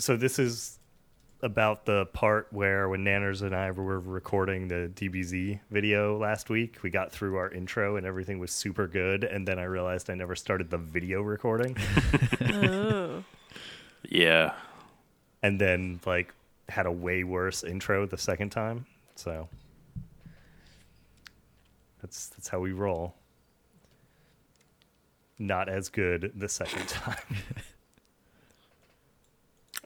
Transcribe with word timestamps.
So 0.00 0.16
this 0.16 0.38
is 0.38 0.78
about 1.42 1.84
the 1.86 2.06
part 2.06 2.48
where 2.50 2.88
when 2.88 3.04
Nanners 3.04 3.42
and 3.42 3.54
I 3.54 3.70
were 3.70 4.00
recording 4.00 4.68
the 4.68 4.90
DBZ 4.94 5.60
video 5.70 6.18
last 6.18 6.50
week, 6.50 6.78
we 6.82 6.90
got 6.90 7.12
through 7.12 7.36
our 7.36 7.50
intro 7.50 7.96
and 7.96 8.06
everything 8.06 8.38
was 8.38 8.50
super 8.50 8.86
good, 8.86 9.24
and 9.24 9.46
then 9.46 9.58
I 9.58 9.64
realized 9.64 10.10
I 10.10 10.14
never 10.14 10.34
started 10.36 10.70
the 10.70 10.78
video 10.78 11.22
recording, 11.22 11.76
Oh. 12.52 13.24
Yeah. 14.08 14.54
and 15.42 15.60
then 15.60 16.00
like 16.06 16.32
had 16.68 16.86
a 16.86 16.92
way 16.92 17.24
worse 17.24 17.64
intro 17.64 18.06
the 18.06 18.18
second 18.18 18.50
time. 18.50 18.86
So 19.16 19.48
that's 22.00 22.28
that's 22.28 22.48
how 22.48 22.60
we 22.60 22.72
roll. 22.72 23.14
Not 25.38 25.68
as 25.68 25.88
good 25.88 26.32
the 26.36 26.48
second 26.48 26.88
time. 26.88 27.16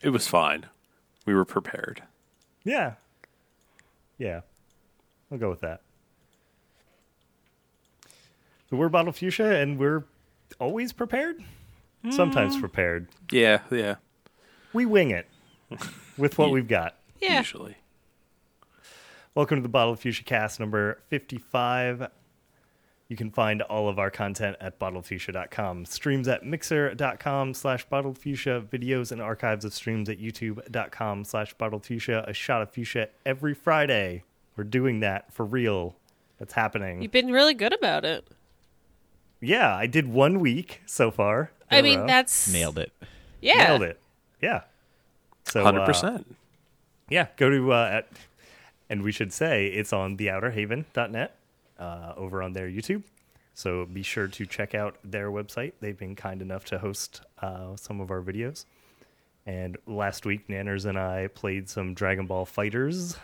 It 0.02 0.10
was 0.10 0.26
fine. 0.26 0.66
We 1.26 1.34
were 1.34 1.44
prepared. 1.44 2.02
Yeah. 2.64 2.94
Yeah. 4.18 4.40
I'll 5.30 5.38
go 5.38 5.48
with 5.48 5.60
that. 5.60 5.80
So 8.68 8.76
we're 8.76 8.88
Bottle 8.88 9.12
Fuchsia 9.12 9.60
and 9.60 9.78
we're 9.78 10.04
always 10.58 10.92
prepared? 10.92 11.42
Sometimes 12.10 12.56
mm. 12.56 12.60
prepared. 12.60 13.08
Yeah, 13.30 13.60
yeah. 13.70 13.96
We 14.72 14.86
wing 14.86 15.10
it 15.10 15.28
with 16.18 16.36
what 16.36 16.46
Ye- 16.48 16.52
we've 16.52 16.68
got. 16.68 16.96
Yeah. 17.20 17.38
Usually. 17.38 17.76
Welcome 19.36 19.58
to 19.58 19.62
the 19.62 19.68
Bottle 19.68 19.92
of 19.92 20.00
Fuchsia 20.00 20.24
cast 20.24 20.58
number 20.58 20.98
55. 21.08 22.08
You 23.12 23.16
can 23.16 23.30
find 23.30 23.60
all 23.60 23.90
of 23.90 23.98
our 23.98 24.10
content 24.10 24.56
at 24.58 24.78
bottlefuchsia.com. 24.78 25.84
Streams 25.84 26.28
at 26.28 26.46
mixer.com 26.46 27.52
slash 27.52 27.86
bottlefuchsia. 27.86 28.66
Videos 28.68 29.12
and 29.12 29.20
archives 29.20 29.66
of 29.66 29.74
streams 29.74 30.08
at 30.08 30.18
youtube.com 30.18 31.26
slash 31.26 31.54
bottlefuchsia. 31.56 32.26
A 32.26 32.32
shot 32.32 32.62
of 32.62 32.70
fuchsia 32.70 33.10
every 33.26 33.52
Friday. 33.52 34.22
We're 34.56 34.64
doing 34.64 35.00
that 35.00 35.30
for 35.30 35.44
real. 35.44 35.94
That's 36.38 36.54
happening. 36.54 37.02
You've 37.02 37.12
been 37.12 37.30
really 37.30 37.52
good 37.52 37.74
about 37.74 38.06
it. 38.06 38.26
Yeah, 39.42 39.76
I 39.76 39.86
did 39.86 40.08
one 40.08 40.40
week 40.40 40.80
so 40.86 41.10
far. 41.10 41.50
I 41.70 41.82
mean, 41.82 42.00
row. 42.00 42.06
that's 42.06 42.50
Nailed 42.50 42.78
it. 42.78 42.92
Yeah. 43.42 43.62
Nailed 43.64 43.82
it. 43.82 44.00
Yeah. 44.40 44.62
So, 45.44 45.66
uh, 45.66 45.70
100%. 45.70 46.24
yeah, 47.10 47.26
go 47.36 47.50
to 47.50 47.74
uh, 47.74 47.90
at, 47.92 48.08
and 48.88 49.02
we 49.02 49.12
should 49.12 49.34
say 49.34 49.66
it's 49.66 49.92
on 49.92 50.16
theouterhaven.net 50.16 51.36
uh, 51.82 52.14
over 52.16 52.42
on 52.42 52.52
their 52.52 52.68
YouTube. 52.68 53.02
So 53.54 53.84
be 53.84 54.02
sure 54.02 54.28
to 54.28 54.46
check 54.46 54.74
out 54.74 54.96
their 55.04 55.30
website. 55.30 55.72
They've 55.80 55.98
been 55.98 56.14
kind 56.16 56.40
enough 56.40 56.64
to 56.66 56.78
host 56.78 57.20
uh, 57.40 57.76
some 57.76 58.00
of 58.00 58.10
our 58.10 58.22
videos. 58.22 58.64
And 59.44 59.76
last 59.86 60.24
week, 60.24 60.48
Nanners 60.48 60.86
and 60.86 60.96
I 60.98 61.26
played 61.26 61.68
some 61.68 61.94
Dragon 61.94 62.26
Ball 62.26 62.46
FighterZ. 62.46 63.18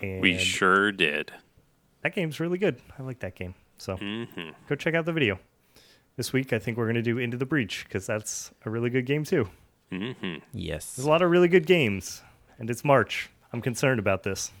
And 0.00 0.20
we 0.22 0.38
sure 0.38 0.92
did. 0.92 1.32
that 2.02 2.14
game's 2.14 2.38
really 2.38 2.58
good. 2.58 2.76
I 2.98 3.02
like 3.02 3.18
that 3.20 3.34
game. 3.34 3.54
So 3.78 3.96
hmm 3.96 4.24
go 4.68 4.74
check 4.76 4.94
out 4.94 5.04
the 5.06 5.12
video. 5.12 5.38
This 6.16 6.32
week, 6.32 6.52
I 6.52 6.58
think 6.58 6.76
we're 6.76 6.84
going 6.86 6.96
to 6.96 7.02
do 7.02 7.18
Into 7.18 7.36
the 7.36 7.46
Breach 7.46 7.84
because 7.84 8.04
that's 8.06 8.50
a 8.64 8.70
really 8.70 8.90
good 8.90 9.06
game 9.06 9.24
too. 9.24 9.48
hmm 9.90 10.36
Yes. 10.52 10.94
There's 10.96 11.06
a 11.06 11.10
lot 11.10 11.22
of 11.22 11.30
really 11.30 11.48
good 11.48 11.66
games, 11.66 12.22
and 12.58 12.68
it's 12.70 12.84
March. 12.84 13.30
I'm 13.52 13.60
concerned 13.62 13.98
about 14.00 14.22
this. 14.24 14.52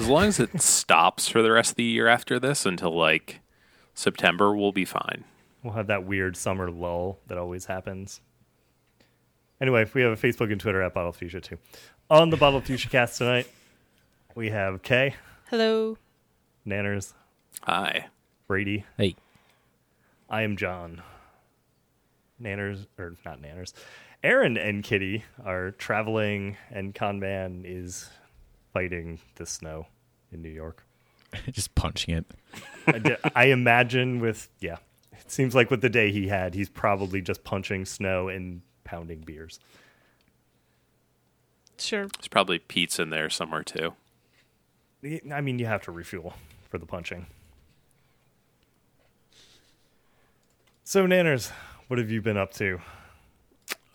As 0.00 0.08
long 0.08 0.24
as 0.24 0.40
it 0.40 0.62
stops 0.62 1.28
for 1.28 1.42
the 1.42 1.52
rest 1.52 1.72
of 1.72 1.76
the 1.76 1.84
year 1.84 2.08
after 2.08 2.38
this 2.40 2.64
until 2.64 2.96
like 2.96 3.40
September, 3.92 4.56
we'll 4.56 4.72
be 4.72 4.86
fine. 4.86 5.24
We'll 5.62 5.74
have 5.74 5.88
that 5.88 6.04
weird 6.06 6.38
summer 6.38 6.70
lull 6.70 7.18
that 7.26 7.36
always 7.36 7.66
happens. 7.66 8.22
Anyway, 9.60 9.84
we 9.92 10.00
have 10.00 10.12
a 10.12 10.16
Facebook 10.16 10.50
and 10.50 10.58
Twitter 10.58 10.80
at 10.80 10.94
Bottle 10.94 11.12
Fuchsia 11.12 11.42
too. 11.42 11.58
On 12.08 12.30
the 12.30 12.38
Bottle 12.38 12.62
Fuchsia 12.62 12.88
cast 12.88 13.18
tonight, 13.18 13.46
we 14.34 14.48
have 14.48 14.82
Kay, 14.82 15.16
Hello. 15.50 15.98
Nanners, 16.66 17.12
Hi. 17.64 18.06
Brady. 18.46 18.86
Hey. 18.96 19.16
I 20.30 20.42
am 20.42 20.56
John. 20.56 21.02
Nanners, 22.42 22.86
or 22.98 23.16
not 23.26 23.42
Nanners. 23.42 23.74
Aaron 24.24 24.56
and 24.56 24.82
Kitty 24.82 25.24
are 25.44 25.72
traveling, 25.72 26.56
and 26.70 26.94
Conman 26.94 27.64
is 27.66 28.08
fighting 28.72 29.20
the 29.36 29.46
snow 29.46 29.86
in 30.32 30.42
New 30.42 30.50
York. 30.50 30.84
Just 31.50 31.74
punching 31.74 32.14
it. 32.14 32.26
I, 32.86 32.98
d- 32.98 33.16
I 33.34 33.46
imagine 33.46 34.20
with 34.20 34.48
yeah, 34.58 34.78
it 35.12 35.30
seems 35.30 35.54
like 35.54 35.70
with 35.70 35.80
the 35.80 35.88
day 35.88 36.10
he 36.10 36.28
had, 36.28 36.54
he's 36.54 36.68
probably 36.68 37.20
just 37.20 37.44
punching 37.44 37.84
snow 37.84 38.28
and 38.28 38.62
pounding 38.82 39.20
beers. 39.20 39.60
Sure. 41.78 42.08
There's 42.08 42.28
probably 42.28 42.58
Pete's 42.58 42.98
in 42.98 43.10
there 43.10 43.30
somewhere 43.30 43.62
too. 43.62 43.94
I 45.32 45.40
mean, 45.40 45.58
you 45.58 45.66
have 45.66 45.82
to 45.84 45.92
refuel 45.92 46.34
for 46.68 46.78
the 46.78 46.86
punching. 46.86 47.26
So, 50.84 51.06
Nanners, 51.06 51.52
what 51.86 51.98
have 51.98 52.10
you 52.10 52.20
been 52.20 52.36
up 52.36 52.52
to? 52.54 52.80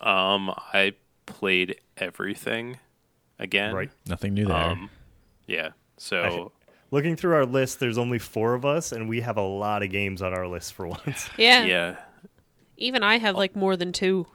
Um, 0.00 0.52
I 0.72 0.94
played 1.26 1.78
everything 1.96 2.78
again. 3.38 3.74
Right. 3.74 3.90
Nothing 4.06 4.34
new 4.34 4.46
there. 4.46 4.56
Um, 4.56 4.90
yeah. 5.46 5.70
So 5.96 6.52
Looking 6.92 7.16
through 7.16 7.34
our 7.34 7.46
list, 7.46 7.80
there's 7.80 7.98
only 7.98 8.18
four 8.18 8.54
of 8.54 8.64
us, 8.64 8.92
and 8.92 9.08
we 9.08 9.20
have 9.20 9.36
a 9.36 9.42
lot 9.42 9.82
of 9.82 9.90
games 9.90 10.22
on 10.22 10.32
our 10.32 10.46
list 10.46 10.72
for 10.74 10.86
once. 10.86 11.28
Yeah. 11.36 11.64
yeah, 11.64 11.96
Even 12.76 13.02
I 13.02 13.18
have 13.18 13.36
like 13.36 13.56
more 13.56 13.76
than 13.76 13.92
two. 13.92 14.26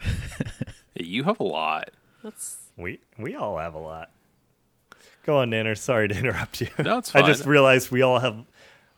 you 0.94 1.24
have 1.24 1.40
a 1.40 1.44
lot. 1.44 1.90
That's 2.22 2.58
we 2.76 3.00
we 3.18 3.34
all 3.34 3.58
have 3.58 3.74
a 3.74 3.78
lot. 3.78 4.10
Go 5.24 5.38
on, 5.38 5.50
Nanners. 5.50 5.78
Sorry 5.78 6.06
to 6.08 6.14
interrupt 6.18 6.60
you. 6.60 6.68
No, 6.78 6.98
it's 6.98 7.14
I 7.14 7.22
just 7.22 7.44
realized 7.46 7.90
we 7.90 8.02
all 8.02 8.20
have 8.20 8.44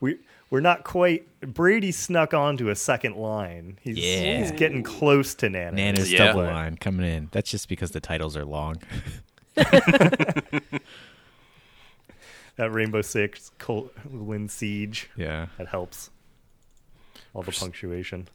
we 0.01 0.19
we're 0.51 0.61
not 0.61 0.85
quite. 0.85 1.27
Brady 1.41 1.93
snuck 1.93 2.35
onto 2.35 2.69
a 2.69 2.77
second 2.77 3.17
line. 3.17 3.79
He's, 3.81 3.97
Yeah. 3.97 4.41
he's 4.41 4.53
getting 4.53 4.83
close 4.83 5.35
to 5.37 5.49
Nanners. 5.49 5.73
Nana's 5.73 6.13
yeah. 6.13 6.27
double 6.27 6.43
line 6.43 6.77
coming 6.77 7.07
in. 7.07 7.29
That's 7.33 7.51
just 7.51 7.67
because 7.69 7.93
the 7.93 8.01
titles 8.01 8.37
are 8.37 8.45
long. 8.45 8.77
That 12.57 12.73
Rainbow 12.73 13.01
Six 13.01 13.51
colon 13.59 14.49
siege 14.49 15.09
yeah. 15.17 15.47
that 15.57 15.69
helps. 15.69 16.11
All 17.33 17.43
the 17.43 17.53
punctuation. 17.53 18.29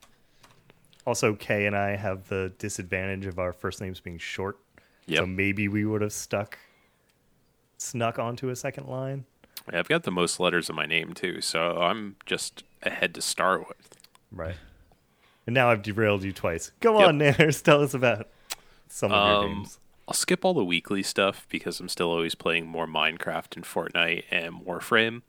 Also, 1.05 1.35
Kay 1.35 1.67
and 1.67 1.75
I 1.75 1.95
have 1.95 2.27
the 2.29 2.51
disadvantage 2.57 3.27
of 3.27 3.37
our 3.37 3.53
first 3.53 3.81
names 3.81 3.99
being 3.99 4.17
short. 4.17 4.57
Yep. 5.05 5.19
So 5.19 5.25
maybe 5.27 5.67
we 5.67 5.85
would 5.85 6.01
have 6.01 6.13
stuck, 6.13 6.57
snuck 7.77 8.17
onto 8.17 8.49
a 8.49 8.55
second 8.55 8.87
line. 8.87 9.25
Yeah, 9.71 9.77
I've 9.79 9.87
got 9.89 10.03
the 10.03 10.11
most 10.11 10.39
letters 10.39 10.69
in 10.69 10.75
my 10.75 10.87
name 10.87 11.13
too, 11.13 11.41
so 11.41 11.77
I'm 11.81 12.15
just 12.25 12.63
ahead 12.81 13.13
to 13.15 13.21
start 13.21 13.67
with. 13.67 13.95
Right. 14.31 14.55
And 15.45 15.53
now 15.53 15.69
I've 15.69 15.83
derailed 15.83 16.23
you 16.23 16.31
twice. 16.31 16.71
Go 16.79 16.97
Yep. 16.99 17.07
on, 17.09 17.19
Nanners. 17.19 17.61
Tell 17.63 17.83
us 17.83 17.93
about 17.93 18.27
some 18.87 19.11
of 19.11 19.27
your 19.27 19.45
Um, 19.45 19.55
games. 19.57 19.79
I'll 20.07 20.13
skip 20.13 20.45
all 20.45 20.53
the 20.53 20.63
weekly 20.65 21.01
stuff 21.03 21.45
because 21.49 21.79
I'm 21.79 21.89
still 21.89 22.09
always 22.11 22.35
playing 22.35 22.67
more 22.67 22.85
Minecraft 22.87 23.55
and 23.55 23.65
Fortnite 23.65 24.23
and 24.31 24.65
Warframe. 24.65 25.21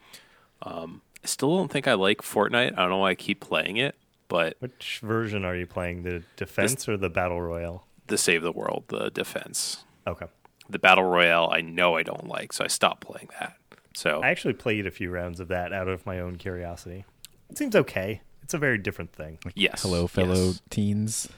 Um, 0.62 1.00
I 1.24 1.26
still 1.26 1.56
don't 1.56 1.70
think 1.70 1.88
I 1.88 1.94
like 1.94 2.18
Fortnite. 2.22 2.72
I 2.74 2.76
don't 2.82 2.90
know 2.90 2.98
why 2.98 3.10
I 3.10 3.14
keep 3.14 3.40
playing 3.40 3.78
it, 3.78 3.94
but 4.28 4.56
Which 4.60 5.00
version 5.02 5.44
are 5.44 5.56
you 5.56 5.66
playing? 5.66 6.02
The 6.02 6.22
defense 6.36 6.88
or 6.88 6.96
the 6.96 7.08
battle 7.10 7.40
royale? 7.40 7.86
the 8.08 8.18
Save 8.18 8.42
the 8.42 8.52
World, 8.52 8.84
the 8.88 9.10
defense, 9.10 9.82
Okay. 10.06 10.26
the 10.70 10.78
battle 10.78 11.02
royale, 11.04 11.48
I 11.50 11.60
know 11.60 11.96
I 11.96 12.04
don't 12.04 12.28
like, 12.28 12.52
so 12.52 12.62
I 12.64 12.68
stopped 12.68 13.00
playing 13.00 13.30
that. 13.40 13.56
So 13.94 14.20
I 14.22 14.28
actually 14.28 14.54
played 14.54 14.86
a 14.86 14.92
few 14.92 15.10
rounds 15.10 15.40
of 15.40 15.48
that 15.48 15.72
out 15.72 15.88
of 15.88 16.06
my 16.06 16.20
own 16.20 16.36
curiosity. 16.36 17.04
It 17.50 17.58
seems 17.58 17.74
okay. 17.74 18.20
It's 18.42 18.54
a 18.54 18.58
very 18.58 18.78
different 18.78 19.12
thing. 19.12 19.38
Like, 19.44 19.54
yes, 19.56 19.82
Hello, 19.82 20.06
fellow 20.06 20.34
yes. 20.34 20.62
teens. 20.70 21.28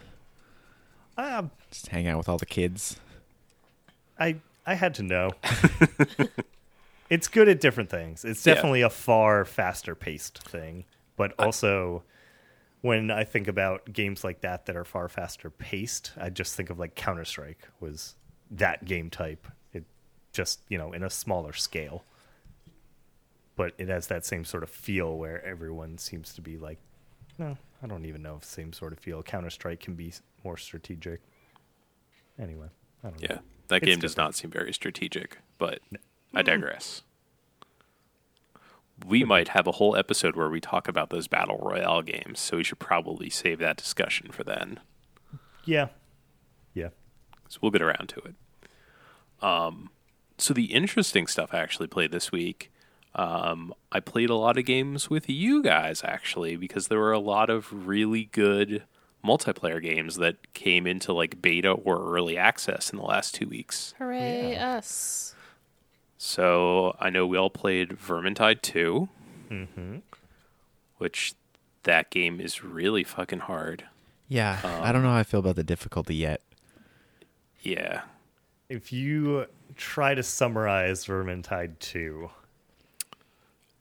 Um, 1.16 1.50
Just 1.70 1.86
hang 1.88 2.06
out 2.06 2.18
with 2.18 2.28
all 2.28 2.36
the 2.38 2.44
kids. 2.46 2.98
I 4.18 4.40
I 4.66 4.74
had 4.74 4.94
to 4.94 5.02
know. 5.02 5.30
it's 7.10 7.28
good 7.28 7.48
at 7.48 7.60
different 7.60 7.90
things. 7.90 8.24
It's 8.24 8.46
Yeah. 8.46 8.54
definitely 8.54 8.82
a 8.82 8.90
far 8.90 9.44
faster 9.44 9.94
paced 9.94 10.38
thing, 10.38 10.84
but 11.16 11.32
also 11.38 12.02
when 12.80 13.10
I 13.10 13.24
think 13.24 13.48
about 13.48 13.92
games 13.92 14.22
like 14.22 14.40
that 14.42 14.66
that 14.66 14.76
are 14.76 14.84
far 14.84 15.08
faster 15.08 15.50
paced, 15.50 16.12
I 16.16 16.30
just 16.30 16.54
think 16.54 16.70
of 16.70 16.78
like 16.78 16.94
Counter 16.94 17.24
Strike 17.24 17.66
was 17.80 18.14
that 18.50 18.84
game 18.84 19.10
type. 19.10 19.46
It 19.72 19.84
just 20.32 20.60
you 20.68 20.78
know 20.78 20.92
in 20.92 21.02
a 21.02 21.10
smaller 21.10 21.52
scale, 21.52 22.04
but 23.56 23.72
it 23.78 23.88
has 23.88 24.06
that 24.08 24.24
same 24.24 24.44
sort 24.44 24.62
of 24.62 24.70
feel 24.70 25.16
where 25.18 25.44
everyone 25.44 25.98
seems 25.98 26.32
to 26.34 26.40
be 26.40 26.56
like, 26.58 26.78
no, 27.38 27.56
I 27.82 27.86
don't 27.86 28.04
even 28.04 28.22
know 28.22 28.36
if 28.36 28.44
same 28.44 28.72
sort 28.72 28.92
of 28.92 28.98
feel. 28.98 29.22
Counter 29.22 29.50
Strike 29.50 29.80
can 29.80 29.94
be 29.94 30.12
more 30.44 30.56
strategic. 30.56 31.20
Anyway, 32.38 32.68
I 33.02 33.08
don't 33.10 33.20
know. 33.30 33.38
That 33.68 33.76
It's 33.82 33.86
game 33.86 34.00
does 34.00 34.16
not 34.16 34.34
seem 34.34 34.50
very 34.50 34.72
strategic, 34.72 35.38
but 35.58 35.80
I 36.34 36.42
digress. 36.42 37.02
we 39.06 39.24
might 39.24 39.48
have 39.48 39.66
a 39.66 39.72
whole 39.72 39.94
episode 39.94 40.34
where 40.34 40.48
we 40.50 40.60
talk 40.60 40.88
about 40.88 41.10
those 41.10 41.28
battle 41.28 41.58
royale 41.62 42.02
games. 42.02 42.40
So 42.40 42.56
we 42.56 42.64
should 42.64 42.80
probably 42.80 43.30
save 43.30 43.58
that 43.60 43.76
discussion 43.76 44.32
for 44.32 44.42
then. 44.42 44.80
Yeah. 45.64 45.88
Yeah. 46.74 46.88
So 47.48 47.58
we'll 47.62 47.70
get 47.70 47.82
around 47.82 48.08
to 48.10 48.20
it. 48.20 48.34
Um, 49.44 49.90
so 50.36 50.52
the 50.52 50.72
interesting 50.72 51.26
stuff 51.26 51.50
I 51.52 51.58
actually 51.58 51.86
played 51.86 52.10
this 52.10 52.32
week. 52.32 52.72
Um, 53.14 53.72
I 53.90 54.00
played 54.00 54.30
a 54.30 54.34
lot 54.34 54.58
of 54.58 54.64
games 54.64 55.08
with 55.08 55.28
you 55.28 55.62
guys 55.62 56.02
actually 56.04 56.56
because 56.56 56.88
there 56.88 56.98
were 56.98 57.12
a 57.12 57.18
lot 57.18 57.50
of 57.50 57.86
really 57.86 58.24
good 58.24 58.84
multiplayer 59.24 59.82
games 59.82 60.16
that 60.16 60.52
came 60.54 60.86
into 60.86 61.12
like 61.12 61.42
beta 61.42 61.70
or 61.72 62.14
early 62.16 62.36
access 62.38 62.90
in 62.90 62.98
the 62.98 63.04
last 63.04 63.34
two 63.34 63.48
weeks. 63.48 63.94
Hooray, 63.98 64.56
us. 64.56 65.34
So 66.16 66.96
I 67.00 67.10
know 67.10 67.26
we 67.26 67.36
all 67.36 67.50
played 67.50 67.90
Vermintide 67.90 68.62
2, 68.62 69.08
Mm-hmm. 69.50 69.96
which 70.98 71.34
that 71.84 72.10
game 72.10 72.38
is 72.40 72.62
really 72.62 73.02
fucking 73.04 73.38
hard. 73.40 73.84
Yeah, 74.28 74.58
I 74.82 74.92
don't 74.92 75.02
know 75.02 75.08
how 75.08 75.16
I 75.16 75.22
feel 75.22 75.40
about 75.40 75.56
the 75.56 75.64
difficulty 75.64 76.14
yet. 76.14 76.42
Yeah. 77.62 78.02
If 78.68 78.92
you 78.92 79.46
try 79.76 80.14
to 80.14 80.22
summarize 80.22 81.06
Vermintide 81.06 81.78
2, 81.78 82.28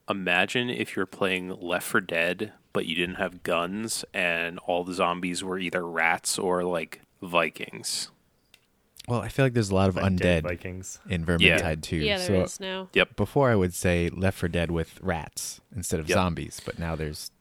Imagine 0.09 0.69
if 0.69 0.95
you're 0.95 1.05
playing 1.05 1.49
Left 1.61 1.85
4 1.87 2.01
Dead, 2.01 2.53
but 2.73 2.85
you 2.85 2.95
didn't 2.95 3.15
have 3.15 3.43
guns 3.43 4.05
and 4.13 4.57
all 4.59 4.83
the 4.83 4.93
zombies 4.93 5.43
were 5.43 5.59
either 5.59 5.85
rats 5.85 6.39
or 6.39 6.63
like 6.63 7.01
Vikings. 7.21 8.09
Well, 9.07 9.21
I 9.21 9.29
feel 9.29 9.45
like 9.45 9.53
there's 9.53 9.69
a 9.69 9.75
lot 9.75 9.89
of 9.89 9.95
like 9.95 10.05
undead 10.05 10.43
Vikings. 10.43 10.99
in 11.09 11.25
Vermintide 11.25 11.81
too. 11.81 11.97
Yeah, 11.97 12.17
there 12.17 12.43
is 12.43 12.53
so 12.53 12.63
now. 12.63 12.89
Yep. 12.93 13.15
before 13.15 13.49
I 13.49 13.55
would 13.55 13.73
say 13.73 14.09
Left 14.09 14.37
4 14.37 14.49
Dead 14.49 14.71
with 14.71 14.99
rats 15.01 15.61
instead 15.75 15.99
of 15.99 16.07
Yep. 16.09 16.15
zombies, 16.15 16.61
but 16.65 16.77
now 16.79 16.95
there's 16.95 17.31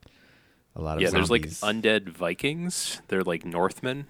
a 0.75 0.81
lot 0.83 0.97
of 0.97 1.03
Yeah, 1.03 1.09
zombies. 1.11 1.29
there's 1.29 1.63
like 1.63 1.75
undead 1.77 2.09
Vikings. 2.11 3.01
They're 3.09 3.23
like 3.25 3.45
Northmen. 3.45 4.07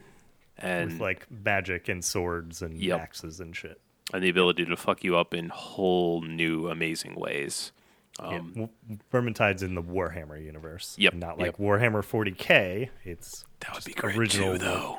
And 0.59 0.93
with 0.93 1.01
like 1.01 1.31
magic 1.31 1.89
and 1.89 2.03
swords 2.03 2.63
and 2.63 2.79
Yep. 2.79 3.01
axes 3.01 3.41
and 3.41 3.55
shit. 3.55 3.81
and 4.15 4.23
the 4.23 4.29
ability 4.29 4.65
to 4.65 4.77
fuck 4.77 5.03
you 5.03 5.17
up 5.17 5.35
in 5.35 5.49
whole 5.49 6.23
new 6.23 6.69
amazing 6.69 7.15
ways. 7.17 7.73
Yeah, 8.21 8.27
Um, 8.39 8.49
W- 8.55 8.69
Vermintide's 9.13 9.63
in 9.63 9.75
the 9.75 9.83
Warhammer 9.83 10.43
universe. 10.43 10.95
Yep, 10.99 11.15
Not 11.15 11.39
like 11.39 11.47
yep. 11.47 11.57
Warhammer 11.59 12.03
40k. 12.03 12.89
It's 13.05 13.45
that 13.61 13.75
would 13.75 13.85
be 13.85 13.93
great 13.93 14.17
original 14.17 14.53
too, 14.55 14.59
though. 14.59 14.99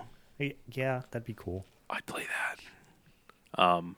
Yeah, 0.72 1.02
that'd 1.12 1.26
be 1.26 1.34
cool. 1.36 1.66
I'd 1.90 2.06
play 2.06 2.26
that. 3.56 3.62
Um, 3.62 3.96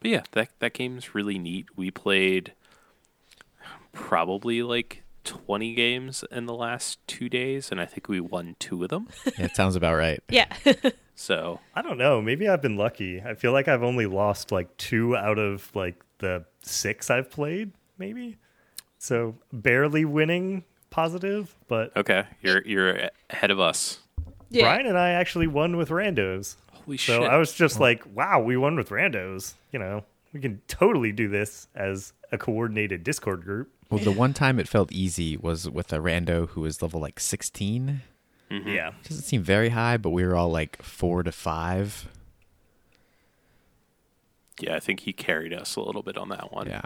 but 0.00 0.10
yeah, 0.10 0.22
that 0.32 0.50
that 0.60 0.74
game's 0.74 1.14
really 1.14 1.38
neat. 1.38 1.66
We 1.76 1.90
played 1.90 2.52
probably 3.92 4.62
like 4.62 5.02
twenty 5.24 5.74
games 5.74 6.24
in 6.30 6.46
the 6.46 6.54
last 6.54 6.98
two 7.06 7.28
days, 7.28 7.70
and 7.70 7.80
I 7.80 7.86
think 7.86 8.08
we 8.08 8.20
won 8.20 8.56
two 8.58 8.82
of 8.84 8.90
them. 8.90 9.08
yeah, 9.38 9.46
it 9.46 9.56
sounds 9.56 9.76
about 9.76 9.94
right. 9.96 10.22
Yeah. 10.28 10.46
So 11.16 11.60
I 11.76 11.82
don't 11.82 11.96
know. 11.96 12.20
Maybe 12.20 12.48
I've 12.48 12.60
been 12.60 12.76
lucky. 12.76 13.22
I 13.22 13.34
feel 13.34 13.52
like 13.52 13.68
I've 13.68 13.84
only 13.84 14.06
lost 14.06 14.50
like 14.50 14.76
two 14.78 15.16
out 15.16 15.38
of 15.38 15.70
like 15.72 16.02
the 16.18 16.44
six 16.62 17.08
I've 17.08 17.30
played, 17.30 17.70
maybe. 17.98 18.36
So 18.98 19.36
barely 19.52 20.04
winning 20.04 20.64
positive, 20.90 21.54
but 21.68 21.96
okay, 21.96 22.24
you're 22.42 22.62
you're 22.66 23.10
ahead 23.30 23.50
of 23.50 23.60
us. 23.60 23.98
yeah. 24.50 24.62
Brian 24.64 24.86
and 24.86 24.96
I 24.98 25.10
actually 25.10 25.46
won 25.46 25.76
with 25.76 25.88
randos. 25.90 26.56
Holy 26.72 26.96
So 26.96 27.20
shit! 27.22 27.30
I 27.30 27.36
was 27.36 27.52
just 27.52 27.80
like, 27.80 28.02
wow, 28.14 28.40
we 28.40 28.56
won 28.56 28.76
with 28.76 28.88
randos. 28.90 29.54
You 29.72 29.78
know, 29.78 30.04
we 30.32 30.40
can 30.40 30.60
totally 30.68 31.12
do 31.12 31.28
this 31.28 31.68
as 31.74 32.12
a 32.32 32.38
coordinated 32.38 33.04
Discord 33.04 33.42
group. 33.44 33.70
Well, 33.90 34.02
the 34.02 34.12
one 34.12 34.32
time 34.32 34.58
it 34.58 34.66
felt 34.68 34.90
easy 34.92 35.36
was 35.36 35.68
with 35.68 35.92
a 35.92 35.98
rando 35.98 36.48
who 36.48 36.62
was 36.62 36.80
level 36.82 37.00
like 37.00 37.20
16. 37.20 38.00
Mm-hmm. 38.50 38.68
Yeah. 38.68 38.92
Doesn't 39.06 39.22
seem 39.24 39.42
very 39.42 39.68
high, 39.70 39.96
but 39.98 40.10
we 40.10 40.24
were 40.24 40.34
all 40.34 40.50
like 40.50 40.82
four 40.82 41.22
to 41.22 41.30
five. 41.30 42.08
yeah, 44.60 44.74
I 44.76 44.80
think 44.80 45.00
he 45.00 45.12
carried 45.12 45.52
us 45.52 45.76
a 45.76 45.80
little 45.80 46.02
bit 46.02 46.16
on 46.16 46.28
that 46.30 46.52
one. 46.52 46.66
Yeah. 46.66 46.82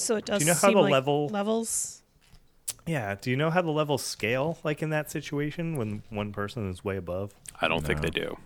So 0.00 0.14
it 0.16 0.24
does 0.26 0.40
you 0.42 0.46
know 0.46 0.54
how 0.54 0.70
the 0.70 0.78
like 0.80 0.92
level- 0.92 1.28
levels. 1.28 2.02
Yeah. 2.86 3.16
Do 3.20 3.30
you 3.30 3.36
know 3.36 3.50
how 3.50 3.62
the 3.62 3.70
levels 3.72 4.02
scale 4.04 4.58
like 4.62 4.80
in 4.82 4.90
that 4.90 5.10
situation 5.10 5.76
when 5.76 6.02
one 6.08 6.32
person 6.32 6.70
is 6.70 6.84
way 6.84 6.96
above? 6.96 7.32
I 7.60 7.66
don't 7.68 7.84
think 7.84 8.00
they 8.00 8.10
do. 8.10 8.38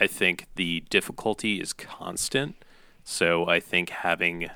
I 0.00 0.06
think 0.06 0.46
the 0.56 0.84
difficulty 0.90 1.60
is 1.60 1.72
constant. 1.72 2.56
So 3.04 3.46
I 3.46 3.60
think 3.60 3.90
having 3.90 4.46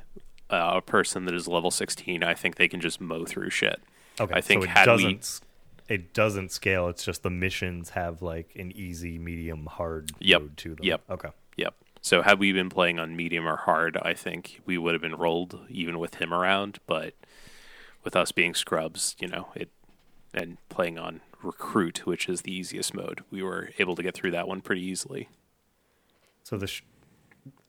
uh, 0.50 0.72
a 0.76 0.80
person 0.80 1.24
that 1.26 1.34
is 1.34 1.46
level 1.48 1.70
16, 1.70 2.22
I 2.24 2.34
think 2.34 2.56
they 2.56 2.68
can 2.68 2.80
just 2.80 3.00
mow 3.00 3.24
through 3.24 3.50
shit. 3.50 3.80
Okay. 4.20 4.34
I 4.34 4.40
think 4.40 4.62
so 4.62 4.64
it 4.64 4.70
had 4.70 4.84
doesn't 4.86 5.18
s- 5.18 5.40
it 5.88 6.14
doesn't 6.14 6.52
scale. 6.52 6.88
It's 6.88 7.04
just 7.04 7.22
the 7.22 7.30
missions 7.30 7.90
have 7.90 8.22
like 8.22 8.50
an 8.56 8.72
easy, 8.72 9.18
medium, 9.18 9.66
hard 9.66 10.10
Yep. 10.20 10.40
mode 10.40 10.56
to 10.58 10.68
them. 10.76 10.84
Yep. 10.84 11.02
Okay. 11.10 11.28
So 12.04 12.22
had 12.22 12.40
we 12.40 12.52
been 12.52 12.68
playing 12.68 12.98
on 12.98 13.14
medium 13.14 13.46
or 13.46 13.56
hard, 13.56 13.96
I 14.02 14.12
think 14.14 14.60
we 14.66 14.76
would 14.76 14.92
have 14.92 15.00
been 15.00 15.14
rolled 15.14 15.60
even 15.68 16.00
with 16.00 16.16
him 16.16 16.34
around. 16.34 16.80
But 16.86 17.14
with 18.02 18.16
us 18.16 18.32
being 18.32 18.54
scrubs, 18.54 19.14
you 19.20 19.28
know, 19.28 19.48
it 19.54 19.70
and 20.34 20.58
playing 20.68 20.98
on 20.98 21.20
recruit, 21.42 22.04
which 22.04 22.28
is 22.28 22.42
the 22.42 22.52
easiest 22.52 22.92
mode, 22.92 23.22
we 23.30 23.40
were 23.40 23.70
able 23.78 23.94
to 23.94 24.02
get 24.02 24.14
through 24.14 24.32
that 24.32 24.48
one 24.48 24.60
pretty 24.60 24.82
easily. 24.82 25.28
So 26.42 26.56
the, 26.56 26.66
sh- 26.66 26.82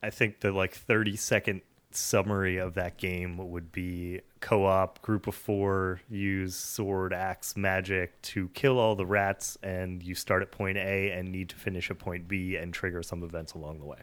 I 0.02 0.10
think 0.10 0.40
the 0.40 0.50
like 0.50 0.74
thirty 0.74 1.14
second 1.14 1.62
summary 1.92 2.56
of 2.56 2.74
that 2.74 2.96
game 2.96 3.36
would 3.36 3.70
be 3.70 4.20
co-op 4.40 5.00
group 5.00 5.28
of 5.28 5.34
four 5.36 6.00
use 6.10 6.56
sword 6.56 7.12
axe 7.12 7.56
magic 7.56 8.20
to 8.20 8.48
kill 8.48 8.80
all 8.80 8.96
the 8.96 9.06
rats 9.06 9.56
and 9.62 10.02
you 10.02 10.12
start 10.12 10.42
at 10.42 10.50
point 10.50 10.76
a 10.76 11.12
and 11.12 11.30
need 11.30 11.48
to 11.48 11.54
finish 11.54 11.88
at 11.92 11.98
point 12.00 12.26
b 12.26 12.56
and 12.56 12.74
trigger 12.74 13.00
some 13.00 13.22
events 13.22 13.52
along 13.52 13.78
the 13.78 13.84
way 13.84 14.00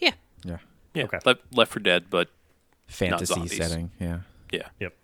Yeah. 0.00 0.10
Yeah. 0.44 0.58
Yeah. 0.94 1.04
Okay. 1.04 1.18
Left, 1.24 1.40
Left 1.52 1.72
4 1.72 1.82
Dead, 1.82 2.04
but 2.10 2.28
Fantasy 2.86 3.26
zombies. 3.26 3.56
setting. 3.56 3.90
Yeah. 4.00 4.18
yeah. 4.52 4.68
yep 4.80 4.94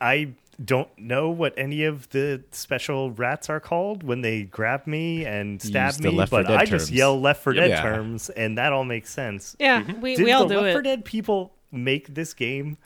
i 0.00 0.28
don't 0.64 0.88
know 0.98 1.30
what 1.30 1.54
any 1.56 1.84
of 1.84 2.08
the 2.10 2.42
special 2.50 3.10
rats 3.12 3.48
are 3.48 3.60
called 3.60 4.02
when 4.02 4.20
they 4.20 4.42
grab 4.42 4.86
me 4.86 5.24
and 5.24 5.62
stab 5.62 5.98
me 6.00 6.10
Left 6.10 6.30
but 6.32 6.46
Dead 6.48 6.58
i 6.58 6.64
just 6.64 6.90
yell 6.90 7.18
left 7.20 7.42
for 7.42 7.52
Yep. 7.54 7.62
dead 7.62 7.70
Yeah. 7.70 7.82
terms 7.82 8.30
and 8.30 8.58
that 8.58 8.72
all 8.72 8.84
makes 8.84 9.10
sense 9.10 9.56
Yeah. 9.60 9.82
Mm-hmm. 9.82 10.00
We, 10.00 10.16
Did 10.16 10.24
we 10.24 10.32
all 10.32 10.46
the 10.46 10.54
do 10.56 10.60
Left 10.60 10.72
4 10.74 10.80
it. 10.80 10.84
Dead 10.84 11.04
people 11.04 11.52
make 11.72 12.14
this 12.14 12.34
game? 12.34 12.76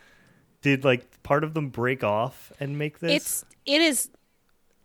Did 0.62 0.84
like 0.84 1.22
part 1.22 1.42
of 1.44 1.54
them 1.54 1.68
break 1.70 2.04
off 2.04 2.52
and 2.60 2.78
make 2.78 2.98
this? 3.00 3.12
It's 3.12 3.44
it 3.66 3.80
is 3.80 4.10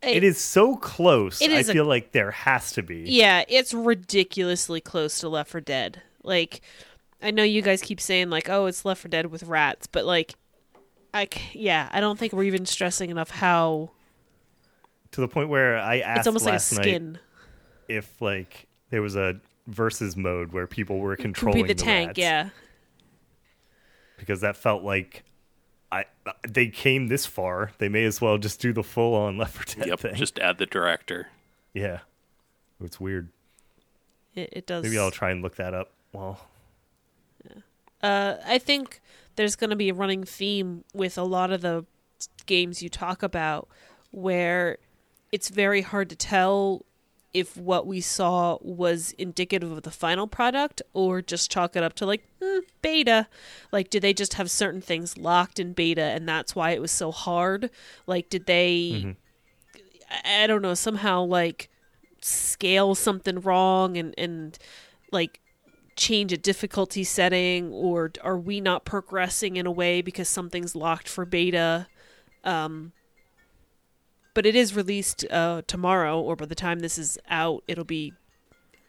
it 0.02 0.22
is 0.24 0.38
so 0.38 0.76
close. 0.76 1.40
it 1.40 1.50
is 1.50 1.68
I 1.68 1.72
a- 1.72 1.74
feel 1.74 1.86
like 1.86 2.12
there 2.12 2.30
has 2.30 2.72
to 2.72 2.82
be. 2.82 3.04
Yeah, 3.06 3.44
it's 3.48 3.72
ridiculously 3.72 4.80
close 4.82 5.18
to 5.20 5.28
Left 5.28 5.50
4 5.50 5.60
Dead. 5.62 6.02
Like, 6.24 6.60
I 7.22 7.30
know 7.30 7.42
you 7.42 7.62
guys 7.62 7.80
keep 7.82 8.00
saying 8.00 8.30
like, 8.30 8.48
"Oh, 8.48 8.66
it's 8.66 8.84
Left 8.84 9.00
4 9.02 9.08
Dead 9.08 9.26
with 9.26 9.42
rats," 9.44 9.86
but 9.86 10.04
like, 10.04 10.34
I 11.12 11.28
yeah, 11.52 11.88
I 11.92 12.00
don't 12.00 12.18
think 12.18 12.32
we're 12.32 12.44
even 12.44 12.66
stressing 12.66 13.10
enough 13.10 13.30
how 13.30 13.90
To 15.12 15.20
the 15.20 15.28
point 15.28 15.48
where 15.48 15.78
I 15.78 16.00
asked 16.00 16.18
it's 16.20 16.26
almost 16.26 16.44
like 16.44 16.52
a 16.52 16.54
last 16.54 16.72
night 16.72 16.82
skin. 16.82 17.18
if 17.88 18.20
like 18.20 18.66
there 18.90 19.02
was 19.02 19.14
a 19.16 19.40
versus 19.66 20.16
mode 20.16 20.52
where 20.52 20.66
people 20.66 20.98
were 20.98 21.16
controlling 21.16 21.62
be 21.62 21.68
the, 21.68 21.74
tank, 21.74 22.08
rats, 22.08 22.18
yeah. 22.18 22.48
because 24.18 24.40
that 24.42 24.56
felt 24.56 24.82
like 24.82 25.24
I 25.92 26.04
they 26.48 26.68
came 26.68 27.06
this 27.08 27.26
far. 27.26 27.70
They 27.78 27.88
may 27.88 28.04
as 28.04 28.20
well 28.20 28.38
just 28.38 28.60
do 28.60 28.72
the 28.72 28.82
full 28.82 29.14
on 29.14 29.38
Left 29.38 29.54
4 29.54 29.64
Dead 29.84 29.88
Yep. 29.88 30.00
thing. 30.00 30.14
Just 30.16 30.38
add 30.38 30.58
the 30.58 30.66
director. 30.66 31.28
yeah, 31.72 32.00
it's 32.82 33.00
weird. 33.00 33.30
It, 34.34 34.50
it 34.52 34.66
does. 34.66 34.82
Maybe 34.82 34.98
I'll 34.98 35.12
try 35.12 35.30
and 35.30 35.42
look 35.42 35.54
that 35.56 35.74
up. 35.74 35.92
Well, 36.14 36.40
Uh, 38.02 38.36
I 38.46 38.58
think 38.58 39.00
there's 39.36 39.56
going 39.56 39.70
to 39.70 39.76
be 39.76 39.88
a 39.88 39.94
running 39.94 40.24
theme 40.24 40.84
with 40.92 41.16
a 41.16 41.22
lot 41.22 41.50
of 41.50 41.62
the 41.62 41.86
games 42.46 42.82
you 42.82 42.88
talk 42.90 43.22
about 43.22 43.68
where 44.10 44.76
it's 45.32 45.48
very 45.48 45.80
hard 45.80 46.10
to 46.10 46.16
tell 46.16 46.84
if 47.32 47.56
what 47.56 47.86
we 47.86 48.00
saw 48.00 48.58
was 48.60 49.12
indicative 49.18 49.72
of 49.72 49.82
the 49.82 49.90
final 49.90 50.26
product 50.28 50.82
or 50.92 51.20
just 51.20 51.50
chalk 51.50 51.74
it 51.74 51.82
up 51.82 51.94
to 51.94 52.06
like 52.06 52.22
mm, 52.40 52.60
beta. 52.82 53.26
Like, 53.72 53.90
did 53.90 54.02
they 54.02 54.12
just 54.12 54.34
have 54.34 54.50
certain 54.50 54.80
things 54.80 55.16
locked 55.18 55.58
in 55.58 55.72
beta 55.72 56.02
and 56.02 56.28
that's 56.28 56.54
why 56.54 56.70
it 56.70 56.80
was 56.80 56.92
so 56.92 57.10
hard? 57.10 57.70
Like, 58.06 58.28
did 58.28 58.46
they, 58.46 59.16
I, 60.10 60.44
I 60.44 60.46
don't 60.46 60.62
know, 60.62 60.74
somehow 60.74 61.24
like 61.24 61.70
scale 62.20 62.94
something 62.94 63.40
wrong 63.40 63.96
and, 63.96 64.14
and 64.16 64.56
like 65.10 65.40
change 65.96 66.32
a 66.32 66.36
difficulty 66.36 67.04
setting 67.04 67.72
or 67.72 68.10
are 68.22 68.38
we 68.38 68.60
not 68.60 68.84
progressing 68.84 69.56
in 69.56 69.66
a 69.66 69.70
way 69.70 70.02
because 70.02 70.28
something's 70.28 70.74
locked 70.74 71.08
for 71.08 71.24
beta 71.24 71.86
um 72.44 72.92
but 74.34 74.44
it 74.44 74.56
is 74.56 74.74
released 74.74 75.24
uh 75.30 75.62
tomorrow 75.66 76.20
or 76.20 76.34
by 76.36 76.44
the 76.46 76.54
time 76.54 76.80
this 76.80 76.98
is 76.98 77.16
out 77.28 77.62
it'll 77.68 77.84
be 77.84 78.12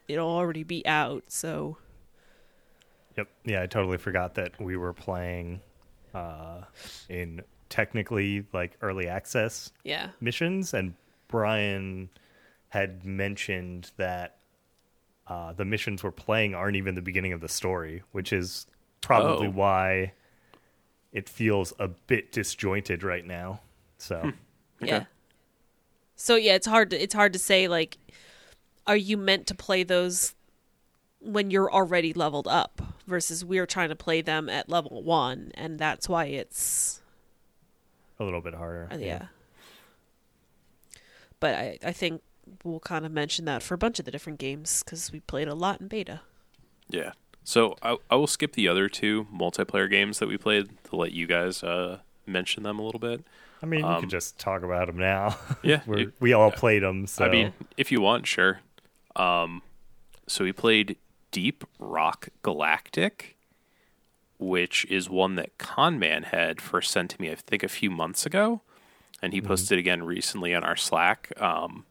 it'll 0.08 0.28
already 0.28 0.62
be 0.64 0.84
out 0.86 1.22
so 1.28 1.76
Yep. 3.16 3.28
Yeah, 3.46 3.62
I 3.62 3.66
totally 3.66 3.96
forgot 3.96 4.34
that 4.34 4.60
we 4.60 4.76
were 4.76 4.92
playing 4.92 5.62
uh, 6.12 6.60
in 7.08 7.40
technically 7.70 8.44
like 8.52 8.76
early 8.82 9.08
access 9.08 9.72
Yeah. 9.84 10.10
missions, 10.20 10.74
and 10.74 10.92
Brian 11.28 12.10
had 12.68 13.06
mentioned 13.06 13.90
that 13.96 14.36
uh, 15.28 15.52
the 15.52 15.64
missions 15.64 16.02
we're 16.04 16.10
playing 16.12 16.54
aren't 16.54 16.76
even 16.76 16.94
the 16.94 17.02
beginning 17.02 17.32
of 17.32 17.40
the 17.40 17.48
story, 17.48 18.02
which 18.12 18.32
is 18.32 18.66
probably 19.00 19.48
Oh. 19.48 19.50
why 19.52 20.12
it 21.12 21.28
feels 21.28 21.72
a 21.78 21.88
bit 21.88 22.32
disjointed 22.32 23.02
right 23.02 23.24
now. 23.24 23.60
So, 23.98 24.32
Yeah. 24.80 25.04
So 26.14 26.36
yeah, 26.36 26.54
it's 26.54 26.66
hard 26.66 26.90
to 26.90 27.02
it's 27.02 27.14
hard 27.14 27.32
to 27.34 27.38
say 27.38 27.68
like 27.68 27.98
are 28.86 28.96
you 28.96 29.16
meant 29.16 29.46
to 29.48 29.54
play 29.54 29.82
those 29.82 30.34
when 31.20 31.50
you're 31.50 31.72
already 31.72 32.12
leveled 32.12 32.46
up 32.46 32.80
versus 33.06 33.44
we're 33.44 33.66
trying 33.66 33.88
to 33.88 33.96
play 33.96 34.22
them 34.22 34.48
at 34.48 34.68
level 34.68 35.02
1 35.02 35.50
and 35.54 35.78
that's 35.78 36.08
why 36.08 36.26
it's 36.26 37.00
a 38.20 38.24
little 38.24 38.40
bit 38.40 38.54
harder. 38.54 38.88
uh, 38.92 38.96
yeah. 38.96 39.26
But 41.40 41.54
I 41.54 41.78
I 41.84 41.92
think 41.92 42.22
we'll 42.64 42.80
kind 42.80 43.04
of 43.06 43.12
mention 43.12 43.44
that 43.46 43.62
for 43.62 43.74
a 43.74 43.78
bunch 43.78 43.98
of 43.98 44.04
the 44.04 44.10
different 44.10 44.38
games 44.38 44.82
cuz 44.82 45.10
we 45.12 45.20
played 45.20 45.48
a 45.48 45.54
lot 45.54 45.80
in 45.80 45.88
beta. 45.88 46.20
Yeah. 46.88 47.12
So 47.44 47.76
I, 47.82 47.96
I 48.10 48.16
will 48.16 48.26
skip 48.26 48.52
the 48.54 48.66
other 48.68 48.88
two 48.88 49.26
multiplayer 49.32 49.88
games 49.90 50.18
that 50.18 50.28
we 50.28 50.36
played 50.36 50.68
to 50.84 50.96
let 50.96 51.12
you 51.12 51.26
guys 51.26 51.62
uh, 51.62 52.00
mention 52.26 52.62
them 52.64 52.78
a 52.78 52.82
little 52.82 52.98
bit. 53.00 53.24
I 53.62 53.66
mean, 53.66 53.82
we 53.86 53.88
Um, 53.88 54.00
could 54.00 54.10
just 54.10 54.38
talk 54.38 54.62
about 54.62 54.86
them 54.88 54.98
now. 54.98 55.38
Yeah, 55.62 55.80
We're, 55.86 55.98
you- 55.98 56.12
we 56.20 56.32
all 56.32 56.50
played 56.50 56.82
them. 56.82 57.06
So 57.06 57.24
I 57.24 57.28
mean, 57.30 57.52
if 57.76 57.90
you 57.92 58.00
want, 58.00 58.26
sure. 58.26 58.60
Um, 59.14 59.62
so 60.26 60.44
we 60.44 60.52
played 60.52 60.96
Deep 61.30 61.64
Rock 61.78 62.28
Galactic, 62.42 63.36
which 64.38 64.84
is 64.86 65.08
one 65.08 65.36
that 65.36 65.56
Conman 65.58 66.24
had 66.24 66.60
first 66.60 66.90
sent 66.90 67.10
to 67.12 67.20
me, 67.20 67.30
I 67.30 67.36
think, 67.36 67.62
a 67.62 67.68
few 67.68 67.90
months 67.90 68.26
ago, 68.26 68.60
and 69.22 69.32
he 69.32 69.40
posted 69.40 69.78
again 69.78 70.02
recently 70.02 70.54
on 70.54 70.62
our 70.64 70.76
Slack. 70.76 71.32
Um, 71.40 71.86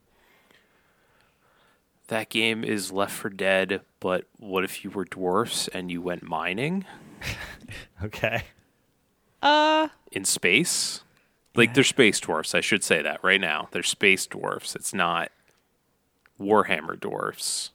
that 2.08 2.30
game 2.30 2.64
is 2.64 2.92
Left 2.92 3.14
4 3.14 3.32
Dead, 3.32 3.82
but 4.00 4.26
what 4.38 4.64
if 4.64 4.84
you 4.84 4.90
were 4.90 5.06
dwarfs 5.06 5.68
and 5.70 5.92
you 5.92 6.02
went 6.02 6.24
mining 6.24 6.86
okay, 8.04 8.44
Uh 9.42 9.90
in 10.12 10.26
space? 10.26 11.02
Like 11.56 11.74
they're 11.74 11.84
space 11.86 12.20
dwarfs, 12.20 12.54
I 12.54 12.60
should 12.62 12.84
say 12.84 13.02
that 13.02 13.24
right 13.24 13.40
now. 13.40 13.70
They're 13.72 13.82
space 13.84 14.28
dwarfs. 14.28 14.76
It's 14.76 14.94
not 14.94 15.32
Warhammer 16.40 17.00
dwarfs. 17.00 17.72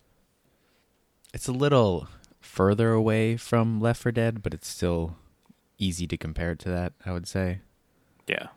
It's 1.32 1.48
a 1.48 1.52
little 1.52 2.08
further 2.40 2.92
away 2.92 3.36
from 3.36 3.80
Left 3.80 4.02
4 4.02 4.12
Dead, 4.12 4.42
but 4.42 4.52
it's 4.52 4.68
still 4.68 5.16
easy 5.78 6.06
to 6.06 6.16
compare 6.18 6.52
it 6.52 6.58
to 6.60 6.68
that, 6.68 6.92
I 7.06 7.12
would 7.12 7.26
say. 7.26 7.60
Yeah. 8.26 8.48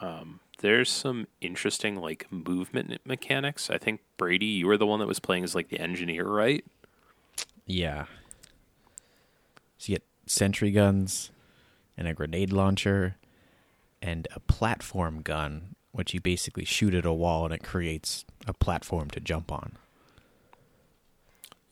Um, 0.00 0.40
there's 0.58 0.90
some 0.90 1.26
interesting 1.40 1.96
like 1.96 2.30
movement 2.30 3.00
mechanics. 3.04 3.70
I 3.70 3.78
think 3.78 4.00
Brady, 4.16 4.46
you 4.46 4.66
were 4.66 4.76
the 4.76 4.86
one 4.86 5.00
that 5.00 5.08
was 5.08 5.18
playing 5.18 5.44
as 5.44 5.54
like 5.54 5.68
the 5.68 5.80
engineer, 5.80 6.24
right? 6.24 6.64
Yeah. 7.66 8.06
So 9.78 9.92
you 9.92 9.96
get 9.96 10.04
sentry 10.26 10.70
guns 10.70 11.30
and 11.96 12.08
a 12.08 12.14
grenade 12.14 12.52
launcher 12.52 13.16
and 14.00 14.28
a 14.34 14.40
platform 14.40 15.22
gun, 15.22 15.76
which 15.92 16.14
you 16.14 16.20
basically 16.20 16.64
shoot 16.64 16.94
at 16.94 17.06
a 17.06 17.12
wall 17.12 17.44
and 17.44 17.54
it 17.54 17.62
creates 17.62 18.24
a 18.46 18.52
platform 18.52 19.10
to 19.10 19.20
jump 19.20 19.50
on. 19.50 19.72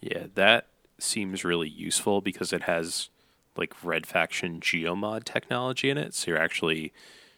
Yeah, 0.00 0.26
that 0.34 0.66
seems 0.98 1.44
really 1.44 1.68
useful 1.68 2.20
because 2.20 2.52
it 2.52 2.62
has 2.62 3.08
like 3.56 3.74
Red 3.84 4.06
Faction 4.06 4.60
geomod 4.60 5.24
technology 5.24 5.90
in 5.90 5.98
it. 5.98 6.14
So 6.14 6.30
you're 6.30 6.40
actually 6.40 6.92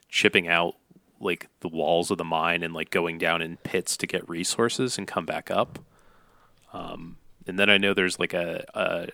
chipping 0.09 0.49
out 0.49 0.77
like 1.21 1.49
the 1.61 1.68
walls 1.68 2.11
of 2.11 2.18
the 2.18 2.25
mine 2.25 2.62
and 2.62 2.75
like 2.75 2.90
going 2.90 3.18
down 3.18 3.42
in 3.42 3.56
pits 3.59 3.97
to 3.97 4.06
get 4.06 4.28
resources 4.28 4.99
and 4.99 5.06
come 5.06 5.25
back 5.26 5.50
up. 5.50 5.78
Um, 6.73 7.16
and 7.47 7.59
then 7.59 7.71
I 7.71 7.78
know 7.78 7.94
there's 7.94 8.18
like 8.18 8.35
a, 8.35 8.64
a 8.75 9.09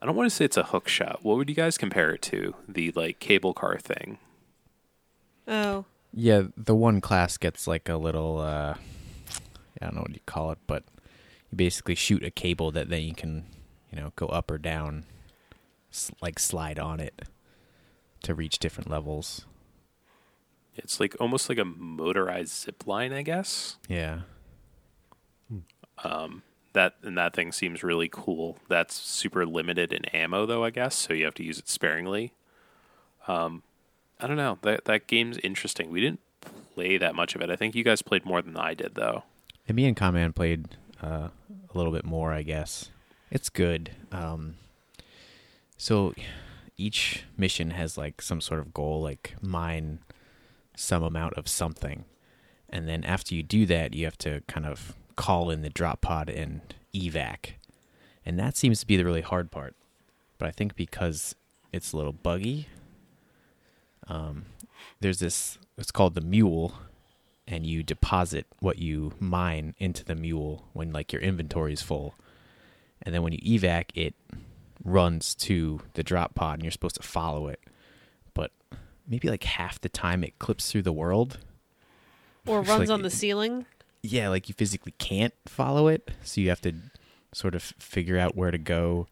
I 0.00 0.06
don't 0.06 0.14
want 0.14 0.30
to 0.30 0.34
say 0.34 0.44
it's 0.44 0.56
a 0.56 0.64
hook 0.64 0.88
shot. 0.88 1.20
What 1.22 1.36
would 1.36 1.48
you 1.48 1.54
guys 1.54 1.78
compare 1.78 2.10
it 2.10 2.22
to? 2.22 2.54
The 2.68 2.92
like 2.92 3.18
cable 3.18 3.54
car 3.54 3.78
thing. 3.78 4.18
oh. 5.46 5.84
Yeah, 6.14 6.44
the 6.56 6.74
one 6.74 7.02
class 7.02 7.36
gets 7.36 7.66
like 7.66 7.88
a 7.88 7.96
little 7.96 8.38
uh 8.38 8.74
I 9.80 9.84
don't 9.84 9.94
know 9.94 10.02
what 10.02 10.14
you 10.14 10.20
call 10.26 10.52
it, 10.52 10.58
but 10.66 10.84
you 11.50 11.56
basically 11.56 11.94
shoot 11.94 12.24
a 12.24 12.30
cable 12.30 12.70
that 12.72 12.88
then 12.88 13.02
you 13.02 13.14
can, 13.14 13.44
you 13.92 14.00
know, 14.00 14.12
go 14.16 14.26
up 14.26 14.50
or 14.50 14.58
down 14.58 15.04
like 16.20 16.38
slide 16.38 16.78
on 16.78 17.00
it 17.00 17.22
to 18.22 18.34
reach 18.34 18.58
different 18.58 18.90
levels. 18.90 19.46
It's 20.78 21.00
like 21.00 21.16
almost 21.20 21.48
like 21.48 21.58
a 21.58 21.64
motorized 21.64 22.62
zip 22.62 22.86
line, 22.86 23.12
I 23.12 23.22
guess. 23.22 23.76
Yeah. 23.88 24.20
That 26.74 26.94
and 27.02 27.18
that 27.18 27.34
thing 27.34 27.50
seems 27.50 27.82
really 27.82 28.08
cool. 28.10 28.58
That's 28.68 28.94
super 28.94 29.44
limited 29.44 29.92
in 29.92 30.04
ammo 30.06 30.46
though, 30.46 30.62
I 30.64 30.70
guess, 30.70 30.94
so 30.94 31.12
you 31.12 31.24
have 31.24 31.34
to 31.34 31.42
use 31.42 31.58
it 31.58 31.68
sparingly. 31.68 32.34
Um 33.26 33.62
I 34.20 34.26
don't 34.26 34.36
know. 34.36 34.58
That 34.62 34.84
that 34.84 35.06
game's 35.06 35.38
interesting. 35.38 35.90
We 35.90 36.00
didn't 36.00 36.20
play 36.74 36.98
that 36.98 37.14
much 37.14 37.34
of 37.34 37.40
it. 37.40 37.50
I 37.50 37.56
think 37.56 37.74
you 37.74 37.82
guys 37.82 38.02
played 38.02 38.24
more 38.24 38.42
than 38.42 38.56
I 38.56 38.74
did 38.74 38.94
though. 38.94 39.24
And 39.66 39.74
me 39.76 39.86
and 39.86 39.96
Conman 39.96 40.32
played 40.32 40.76
uh, 41.02 41.28
a 41.72 41.76
little 41.76 41.92
bit 41.92 42.04
more, 42.04 42.32
I 42.32 42.42
guess. 42.42 42.90
It's 43.30 43.48
good. 43.48 43.90
Um, 44.12 44.54
so 45.76 46.14
each 46.76 47.24
mission 47.36 47.70
has 47.72 47.98
like 47.98 48.22
some 48.22 48.40
sort 48.40 48.60
of 48.60 48.72
goal, 48.72 49.02
like 49.02 49.34
mine 49.42 49.98
some 50.78 51.02
amount 51.02 51.34
of 51.34 51.48
something. 51.48 52.04
And 52.70 52.88
then 52.88 53.04
after 53.04 53.34
you 53.34 53.42
do 53.42 53.66
that, 53.66 53.94
you 53.94 54.04
have 54.04 54.18
to 54.18 54.42
kind 54.46 54.66
of 54.66 54.94
call 55.16 55.50
in 55.50 55.62
the 55.62 55.70
drop 55.70 56.00
pod 56.00 56.28
and 56.28 56.60
evac. 56.94 57.52
And 58.24 58.38
that 58.38 58.56
seems 58.56 58.80
to 58.80 58.86
be 58.86 58.96
the 58.96 59.04
really 59.04 59.22
hard 59.22 59.50
part. 59.50 59.74
But 60.38 60.48
I 60.48 60.50
think 60.52 60.76
because 60.76 61.34
it's 61.72 61.92
a 61.92 61.96
little 61.96 62.12
buggy, 62.12 62.68
um, 64.06 64.44
there's 65.00 65.18
this, 65.18 65.58
it's 65.76 65.90
called 65.90 66.14
the 66.14 66.20
mule, 66.20 66.74
and 67.46 67.66
you 67.66 67.82
deposit 67.82 68.46
what 68.60 68.78
you 68.78 69.12
mine 69.18 69.74
into 69.78 70.04
the 70.04 70.14
mule 70.14 70.66
when 70.74 70.92
like 70.92 71.12
your 71.12 71.22
inventory 71.22 71.72
is 71.72 71.82
full. 71.82 72.14
And 73.02 73.14
then 73.14 73.22
when 73.22 73.32
you 73.32 73.38
evac, 73.58 73.86
it 73.94 74.14
runs 74.84 75.34
to 75.34 75.80
the 75.94 76.02
drop 76.02 76.34
pod 76.34 76.54
and 76.54 76.62
you're 76.62 76.70
supposed 76.70 76.96
to 76.96 77.02
follow 77.02 77.48
it. 77.48 77.60
But 78.34 78.50
maybe 79.08 79.28
like 79.28 79.44
half 79.44 79.80
the 79.80 79.88
time 79.88 80.22
it 80.22 80.38
clips 80.38 80.70
through 80.70 80.82
the 80.82 80.92
world. 80.92 81.38
Or 82.46 82.62
runs 82.62 82.88
like- 82.88 82.90
on 82.90 83.02
the 83.02 83.10
ceiling. 83.10 83.66
Yeah, 84.00 84.28
like 84.28 84.48
you 84.48 84.54
physically 84.54 84.94
can't 84.98 85.34
follow 85.46 85.88
it, 85.88 86.10
so 86.22 86.40
you 86.40 86.50
have 86.50 86.60
to 86.60 86.72
sort 87.32 87.54
of 87.56 87.62
figure 87.62 88.16
out 88.16 88.36
where 88.36 88.52
to 88.52 88.58
go 88.58 89.08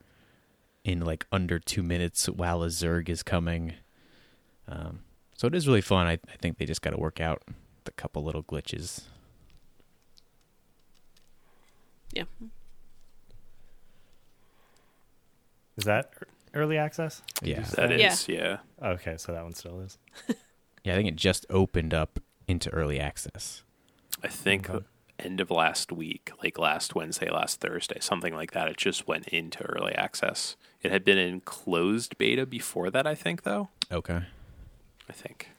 in 0.85 1.01
like 1.01 1.27
under 1.33 1.59
two 1.59 1.83
minutes 1.83 2.27
while 2.29 2.63
a 2.63 2.69
Zerg 2.69 3.09
is 3.09 3.25
coming. 3.25 3.75
Um, 4.69 5.01
so 5.35 5.49
it 5.49 5.55
is 5.57 5.67
really 5.67 5.81
fun. 5.81 6.07
I, 6.07 6.13
I 6.13 6.37
think 6.41 6.59
they 6.59 6.67
just 6.67 6.83
got 6.83 6.91
to 6.91 6.97
work 6.99 7.21
out 7.21 7.43
the 7.85 7.91
couple 7.91 8.23
little 8.23 8.45
glitches. 8.45 9.03
Yeah. 12.13 12.25
is 15.77 15.85
that 15.85 16.11
early 16.57 16.79
access? 16.79 17.23
Yeah. 17.43 17.61
That 17.77 17.97
Yeah. 17.99 18.13
is, 18.13 18.29
yeah. 18.29 18.59
Okay, 18.83 19.17
so 19.19 19.33
that 19.33 19.43
one 19.45 19.55
still 19.55 19.81
is. 19.81 19.99
Yeah, 20.85 20.93
I 20.93 20.97
think 20.99 21.09
it 21.09 21.17
just 21.17 21.47
opened 21.51 21.93
up 21.93 22.21
into 22.47 22.71
early 22.71 23.01
access. 23.01 23.65
I 24.23 24.29
think 24.29 24.71
Okay. 24.71 24.85
end 25.19 25.41
of 25.41 25.51
last 25.51 25.91
week, 25.91 26.31
like 26.41 26.61
last 26.61 26.95
Wednesday, 26.95 27.29
last 27.29 27.61
Thursday, 27.61 27.99
something 27.99 28.33
like 28.33 28.53
that. 28.53 28.69
It 28.69 28.77
just 28.77 29.09
went 29.09 29.27
into 29.29 29.65
early 29.65 29.97
access. 29.97 30.55
It 30.83 30.93
had 30.93 31.05
been 31.05 31.19
in 31.19 31.41
closed 31.41 32.17
beta 32.19 32.47
before 32.47 32.89
that, 32.91 33.05
I 33.05 33.17
think, 33.17 33.43
though. 33.43 33.69
Okay. 33.91 34.21
I 35.09 35.13
think. 35.13 35.51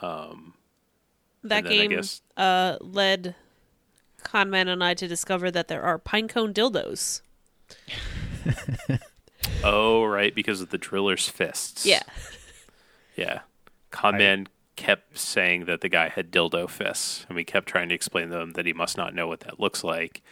Um, 0.00 0.54
That 1.42 1.58
And 1.58 1.66
then 1.66 1.72
I 1.72 1.76
game 1.76 1.90
guess- 1.90 2.22
uh, 2.36 2.76
led 2.80 3.34
Conman 4.22 4.68
and 4.68 4.82
I 4.84 4.94
to 4.94 5.08
discover 5.08 5.50
that 5.50 5.66
there 5.68 5.82
are 5.82 5.98
pinecone 5.98 6.54
dildos. 6.54 7.20
Oh, 9.62 10.04
right, 10.04 10.34
because 10.34 10.60
of 10.60 10.70
the 10.70 10.78
driller's 10.78 11.28
fists. 11.28 11.84
Yeah. 11.86 12.02
Yeah. 13.16 13.40
Conman 13.90 14.46
kept 14.76 15.18
saying 15.18 15.66
that 15.66 15.80
the 15.80 15.88
guy 15.88 16.08
had 16.08 16.30
dildo 16.30 16.68
fists, 16.68 17.24
and 17.28 17.36
we 17.36 17.44
kept 17.44 17.66
trying 17.68 17.88
to 17.90 17.94
explain 17.94 18.28
to 18.30 18.38
him 18.40 18.52
that 18.52 18.66
he 18.66 18.72
must 18.72 18.96
not 18.96 19.14
know 19.14 19.26
what 19.28 19.40
that 19.40 19.60
looks 19.60 19.84
like. 19.84 20.22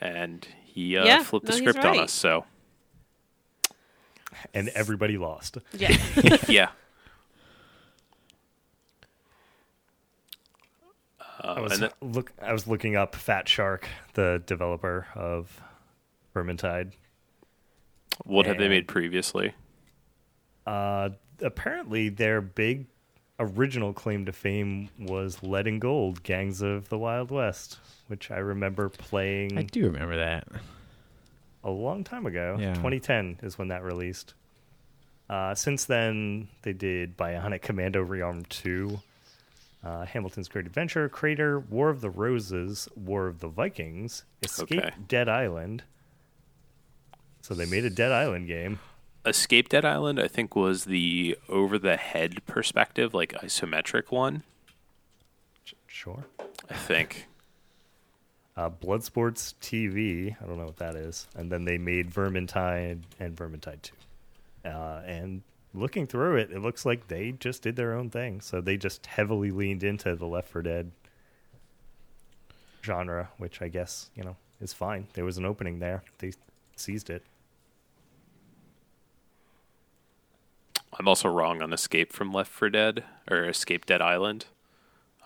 And 0.00 0.46
he 0.64 0.96
uh, 0.96 1.04
Yeah, 1.04 1.22
flipped 1.22 1.46
the 1.46 1.52
no, 1.52 1.58
he's 1.58 1.70
script 1.70 1.84
on 1.86 1.98
us, 1.98 2.12
so 2.12 2.44
And 4.52 4.68
everybody 4.70 5.16
lost. 5.18 5.58
Yeah. 5.72 5.96
yeah. 6.48 6.68
I 11.40 11.48
Uh, 11.48 11.62
was 11.62 11.78
then, 11.78 11.90
look. 12.00 12.32
I 12.40 12.52
was 12.52 12.66
looking 12.66 12.96
up 12.96 13.14
Fatshark, 13.14 13.84
the 14.14 14.42
developer 14.46 15.06
of 15.14 15.60
Vermintide, 16.34 16.92
What 18.24 18.46
have 18.46 18.58
they 18.58 18.68
made 18.68 18.88
previously? 18.88 19.54
Uh, 20.66 21.10
apparently, 21.40 22.08
their 22.08 22.40
big 22.40 22.86
original 23.38 23.92
claim 23.92 24.26
to 24.26 24.32
fame 24.32 24.88
was 24.98 25.42
Lead 25.42 25.66
and 25.66 25.80
Gold, 25.80 26.22
Gangs 26.22 26.60
of 26.62 26.88
the 26.88 26.98
Wild 26.98 27.30
West, 27.30 27.78
which 28.08 28.30
I 28.30 28.38
remember 28.38 28.88
playing 28.88 29.58
I 29.58 29.62
do 29.62 29.84
remember 29.86 30.16
that. 30.16 30.46
a 31.62 31.70
long 31.70 32.04
time 32.04 32.26
ago. 32.26 32.56
Yeah. 32.58 32.74
2010 32.74 33.38
is 33.42 33.58
when 33.58 33.68
that 33.68 33.82
released. 33.82 34.34
Uh, 35.28 35.54
since 35.54 35.84
then, 35.86 36.48
they 36.62 36.72
did 36.72 37.16
Bionic 37.16 37.62
Commando 37.62 38.04
Rearmed 38.04 38.48
2, 38.50 39.00
uh, 39.82 40.04
Hamilton's 40.04 40.48
Great 40.48 40.66
Adventure, 40.66 41.08
Krater, 41.08 41.66
War 41.68 41.88
of 41.90 42.00
the 42.02 42.10
Roses, 42.10 42.88
War 42.94 43.26
of 43.26 43.40
the 43.40 43.48
Vikings, 43.48 44.24
Escape 44.42 44.78
Okay. 44.78 44.90
Dead 45.08 45.28
Island. 45.28 45.82
So 47.44 47.52
they 47.52 47.66
made 47.66 47.84
a 47.84 47.90
Dead 47.90 48.10
Island 48.10 48.46
game. 48.46 48.78
Escape 49.26 49.68
Dead 49.68 49.84
Island, 49.84 50.18
I 50.18 50.28
think, 50.28 50.56
was 50.56 50.86
the 50.86 51.36
over 51.46 51.78
the 51.78 51.98
head 51.98 52.40
perspective, 52.46 53.12
like 53.12 53.34
isometric 53.34 54.10
one. 54.10 54.44
Sure. 55.86 56.24
I 56.70 56.74
think. 56.74 57.26
Uh, 58.56 58.70
Bloodsports 58.70 59.54
TV. 59.60 60.36
I 60.40 60.46
don't 60.46 60.58
know 60.58 60.66
what 60.66 60.76
that 60.76 60.94
is. 60.94 61.26
And 61.34 61.50
then 61.50 61.64
they 61.64 61.76
made 61.76 62.12
Vermintide 62.12 63.00
and 63.18 63.34
Vermintide 63.34 63.82
2. 63.82 64.68
Uh, 64.68 65.02
and 65.04 65.42
looking 65.74 66.06
through 66.06 66.36
it, 66.36 66.52
it 66.52 66.60
looks 66.60 66.86
like 66.86 67.08
they 67.08 67.32
just 67.32 67.62
did 67.62 67.74
their 67.74 67.94
own 67.94 68.10
thing. 68.10 68.40
So 68.40 68.60
they 68.60 68.76
just 68.76 69.06
heavily 69.06 69.50
leaned 69.50 69.82
into 69.82 70.14
the 70.14 70.26
Left 70.26 70.48
4 70.50 70.62
Dead 70.62 70.92
genre, 72.84 73.30
which 73.38 73.60
I 73.60 73.66
guess, 73.66 74.08
you 74.14 74.22
know, 74.22 74.36
is 74.60 74.72
fine. 74.72 75.08
There 75.14 75.24
was 75.24 75.36
an 75.36 75.44
opening 75.44 75.80
there. 75.80 76.04
They 76.18 76.30
seized 76.76 77.10
it. 77.10 77.24
I'm 80.98 81.08
also 81.08 81.28
wrong 81.28 81.60
on 81.62 81.72
Escape 81.72 82.12
from 82.12 82.32
Left 82.32 82.50
4 82.50 82.70
Dead 82.70 83.04
or 83.30 83.44
Escape 83.44 83.84
Dead 83.86 84.00
Island. 84.00 84.46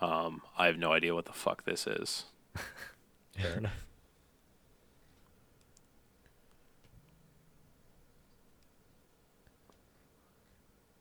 Um, 0.01 0.43
I 0.57 0.67
have 0.67 0.79
no 0.79 0.93
idea 0.93 1.15
what 1.15 1.27
the 1.27 1.33
fuck 1.33 1.65
this 1.65 1.87
is. 1.87 2.25
Fair 3.37 3.59
enough. 3.59 3.73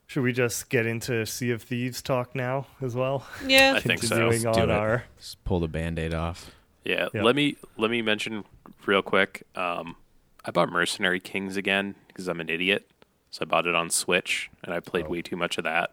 Should 0.07 0.23
we 0.23 0.31
just 0.31 0.69
get 0.69 0.85
into 0.85 1.25
Sea 1.25 1.51
of 1.51 1.61
Thieves 1.61 2.01
talk 2.01 2.33
now 2.33 2.67
as 2.81 2.95
well? 2.95 3.25
Yeah. 3.45 3.73
I 3.75 3.79
think 3.81 4.01
so. 4.01 4.07
Continuing 4.15 4.43
Let's 4.43 4.57
do 4.57 4.63
on 4.63 4.69
it. 4.69 4.73
our 4.73 5.03
Just 5.17 5.43
pull 5.43 5.59
the 5.59 5.67
band-aid 5.67 6.13
off. 6.13 6.51
Yeah, 6.85 7.09
Yep. 7.13 7.23
let 7.23 7.35
me 7.35 7.57
let 7.75 7.91
me 7.91 8.01
mention 8.01 8.45
real 8.85 9.01
quick. 9.01 9.43
Um, 9.55 9.97
I 10.45 10.51
bought 10.51 10.69
Mercenary 10.71 11.19
Kings 11.19 11.57
again 11.57 11.95
because 12.07 12.29
I'm 12.29 12.39
an 12.39 12.49
idiot. 12.49 12.89
So 13.37 13.43
I 13.43 13.45
bought 13.45 13.67
it 13.67 13.75
on 13.75 13.91
Switch, 13.91 14.49
and 14.63 14.73
I 14.73 14.79
played 14.79 15.05
Oh. 15.05 15.09
way 15.09 15.21
too 15.21 15.35
much 15.35 15.59
of 15.59 15.63
that. 15.63 15.91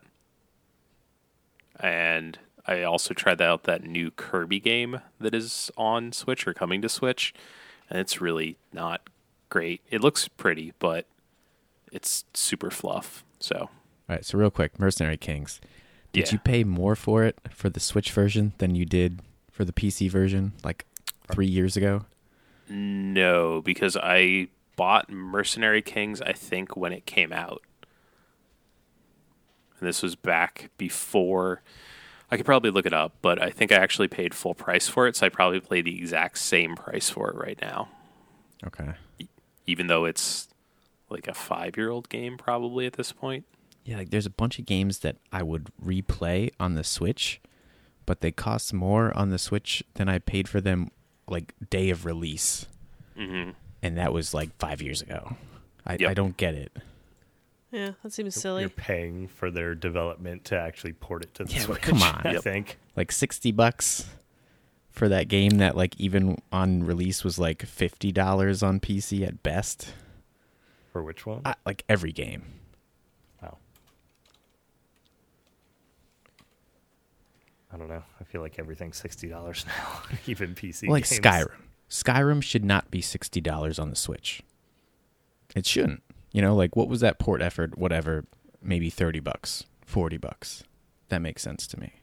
And 1.79 2.39
I 2.67 2.83
also 2.85 3.13
tried 3.13 3.43
out 3.43 3.65
that 3.65 3.85
new 3.85 4.11
Kirby 4.11 4.61
game 4.61 5.01
that 5.21 5.35
is 5.35 5.71
on 5.77 6.13
Switch 6.13 6.47
or 6.47 6.55
coming 6.55 6.81
to 6.81 6.89
Switch, 6.89 7.35
and 7.91 7.99
it's 7.99 8.19
really 8.19 8.57
not 8.73 9.11
great. 9.51 9.83
It 9.91 10.01
looks 10.01 10.27
pretty, 10.27 10.73
but 10.79 11.05
it's 11.93 12.25
super 12.33 12.71
fluff. 12.71 13.23
So 13.39 13.69
All 14.09 14.17
right, 14.17 14.25
so 14.25 14.39
real 14.39 14.51
quick, 14.51 14.79
Mercenary 14.79 15.19
Kings. 15.19 15.61
Did 16.13 16.29
Yeah. 16.29 16.33
you 16.33 16.39
pay 16.39 16.65
more 16.65 16.97
for 16.97 17.25
it 17.25 17.39
for 17.51 17.69
the 17.69 17.81
Switch 17.81 18.11
version 18.11 18.55
than 18.57 18.75
you 18.75 18.87
did 18.87 19.21
for 19.51 19.67
the 19.67 19.73
PC 19.73 20.09
version 20.11 20.53
like 20.65 20.87
uh, 21.29 21.35
three 21.35 21.47
years 21.47 21.77
ago? 21.77 22.07
No, 22.71 23.61
because 23.61 23.97
I 23.99 24.49
bought 24.76 25.11
Mercenary 25.11 25.83
Kings, 25.83 26.21
I 26.21 26.33
think, 26.33 26.76
when 26.76 26.93
it 26.93 27.07
came 27.07 27.33
out. 27.33 27.62
And 29.81 29.88
this 29.88 30.02
was 30.02 30.14
back 30.16 30.71
before. 30.78 31.62
I 32.31 32.37
could 32.37 32.47
probably 32.47 32.71
look 32.71 32.87
it 32.87 32.93
up, 32.95 33.12
but 33.23 33.40
I 33.40 33.50
think 33.50 33.71
I 33.71 33.76
actually 33.76 34.09
paid 34.09 34.35
full 34.35 34.54
price 34.54 34.88
for 34.88 35.07
it, 35.07 35.16
so 35.16 35.27
I 35.27 35.29
probably 35.29 35.61
pay 35.61 35.83
the 35.83 35.96
exact 35.96 36.38
same 36.38 36.75
price 36.75 37.11
for 37.11 37.31
it 37.31 37.37
right 37.37 37.59
now, 37.61 37.88
Okay. 38.66 38.92
even 39.66 39.87
though 39.88 40.05
it's 40.05 40.49
like 41.11 41.29
a 41.29 41.35
five 41.35 41.77
year 41.77 41.90
old 41.90 42.09
game, 42.09 42.37
probably 42.38 42.87
at 42.87 42.94
this 42.94 43.12
point. 43.12 43.44
Yeah, 43.85 43.99
like 43.99 44.11
there's 44.11 44.27
a 44.27 44.31
bunch 44.31 44.59
of 44.59 44.64
games 44.66 45.01
that 45.01 45.16
I 45.31 45.42
would 45.42 45.68
replay 45.85 46.51
on 46.59 46.75
the 46.75 46.83
Switch, 46.83 47.40
but 48.07 48.20
they 48.22 48.33
cost 48.33 48.72
more 48.72 49.16
on 49.16 49.29
the 49.29 49.38
Switch 49.38 49.85
than 49.94 50.09
I 50.09 50.18
paid 50.18 50.49
for 50.49 50.61
them 50.61 50.90
like 51.29 51.55
day 51.70 51.90
of 51.90 52.05
release. 52.07 52.66
hmm 53.16 53.51
And 53.85 53.99
that 53.99 54.12
was 54.12 54.33
like 54.35 54.57
five 54.59 54.81
years 54.83 55.03
ago. 55.03 55.37
I, 55.87 55.97
Yep. 56.01 56.11
I 56.11 56.14
don't 56.14 56.37
get 56.37 56.55
it. 56.55 56.73
Yeah, 57.70 57.90
that 58.03 58.12
seems 58.12 58.35
silly. 58.35 58.62
You're 58.62 58.70
silly. 58.70 58.83
paying 58.85 59.29
for 59.29 59.51
their 59.51 59.75
development 59.75 60.44
to 60.47 60.59
actually 60.59 60.92
port 60.94 61.23
it 61.25 61.35
to 61.35 61.44
the 61.44 61.53
Yeah, 61.53 61.61
Switch. 61.61 61.83
come 61.83 62.03
on. 62.03 62.23
I 62.25 62.33
Yep. 62.33 62.42
think. 62.42 62.79
Like 62.97 63.12
60 63.12 63.53
bucks 63.53 64.07
for 64.90 65.09
that 65.09 65.29
game 65.29 65.59
that 65.59 65.77
like 65.77 65.94
even 66.01 66.40
on 66.53 66.85
release 66.85 67.25
was 67.25 67.38
like 67.38 67.59
$50 67.66 68.62
on 68.62 68.81
PC 68.81 69.27
at 69.27 69.42
best. 69.42 69.92
For 70.92 71.03
which 71.03 71.27
one? 71.27 71.42
I, 71.44 71.57
like 71.66 71.85
every 71.88 72.12
game. 72.12 72.44
oh. 73.42 73.59
I 77.73 77.77
don't 77.77 77.88
know. 77.88 78.03
I 78.20 78.25
feel 78.25 78.40
like 78.40 78.59
everything's 78.59 78.97
sixty 78.97 79.29
dollars 79.29 79.66
now, 79.79 80.03
even 80.29 80.55
PC. 80.55 80.88
like 80.88 81.09
games. 81.09 81.20
Skyrim. 81.20 81.51
Skyrim 81.88 82.42
should 82.42 82.64
not 82.64 82.90
be 82.90 83.01
sixty 83.01 83.40
dollars 83.40 83.79
on 83.79 83.90
the 83.90 83.97
Switch. 83.97 84.42
It 85.55 85.66
shouldn't. 85.66 86.03
You 86.33 86.42
know, 86.42 86.55
like 86.57 86.75
what 86.77 86.88
was 86.88 87.01
that 87.01 87.18
port 87.18 87.40
effort? 87.42 87.79
Whatever, 87.79 88.25
maybe 88.62 88.90
thirty 88.90 89.20
bucks, 89.20 89.64
forty 89.85 90.16
bucks. 90.16 90.64
That 91.09 91.23
makes 91.23 91.42
sense 91.42 91.66
to 91.68 91.79
me. 91.81 91.94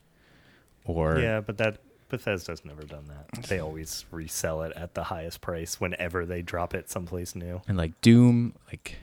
Or 0.85 1.19
Yeah, 1.19 1.41
but 1.41 1.57
that 1.57 1.79
Bethesda's 2.09 2.63
never 2.65 2.83
done 2.83 3.05
that. 3.07 3.43
They 3.43 3.59
always 3.59 4.05
resell 4.11 4.61
it 4.63 4.73
at 4.75 4.93
the 4.93 5.03
highest 5.03 5.41
price 5.41 5.79
whenever 5.79 6.25
they 6.25 6.41
drop 6.41 6.73
it 6.73 6.89
someplace 6.89 7.35
new. 7.35 7.61
and 7.67 7.77
like 7.77 7.99
Doom, 8.01 8.53
like 8.67 8.97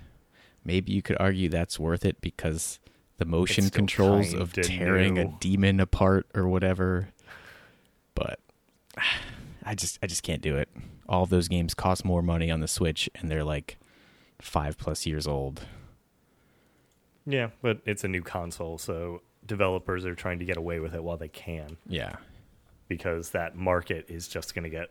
maybe 0.65 0.93
you 0.93 1.03
could 1.03 1.17
argue 1.19 1.49
that's 1.49 1.79
worth 1.79 2.05
it 2.05 2.21
because 2.21 2.79
the 3.19 3.25
motion 3.25 3.69
controls 3.71 4.33
of 4.33 4.53
tearing 4.53 5.19
a 5.19 5.27
demon 5.41 5.81
apart 5.81 6.27
or 6.35 6.49
whatever. 6.49 7.09
But 8.15 8.41
I 9.69 9.75
just 9.75 9.99
I 10.03 10.07
just 10.07 10.23
can't 10.23 10.41
do 10.43 10.57
it. 10.57 10.69
All 11.09 11.23
of 11.23 11.31
those 11.31 11.47
games 11.49 11.75
cost 11.75 12.05
more 12.05 12.23
money 12.23 12.51
on 12.51 12.61
the 12.61 12.69
Switch 12.69 13.09
and 13.15 13.31
they're 13.31 13.45
like 13.45 13.79
five 14.41 14.79
plus 14.79 15.05
years 15.07 15.27
old. 15.27 15.63
Yeah, 17.27 17.51
but 17.61 17.81
it's 17.85 18.05
a 18.05 18.09
new 18.09 18.23
console, 18.23 18.79
so 18.79 19.21
developers 19.47 20.07
are 20.07 20.15
trying 20.15 20.39
to 20.39 20.45
get 20.47 20.57
away 20.57 20.81
with 20.81 20.95
it 20.95 21.03
while 21.03 21.17
they 21.19 21.29
can 21.29 21.77
Yeah. 21.87 22.17
because 22.89 23.31
that 23.31 23.57
market 23.57 24.07
is 24.09 24.29
just 24.29 24.55
going 24.55 24.65
to 24.65 24.71
get 24.71 24.91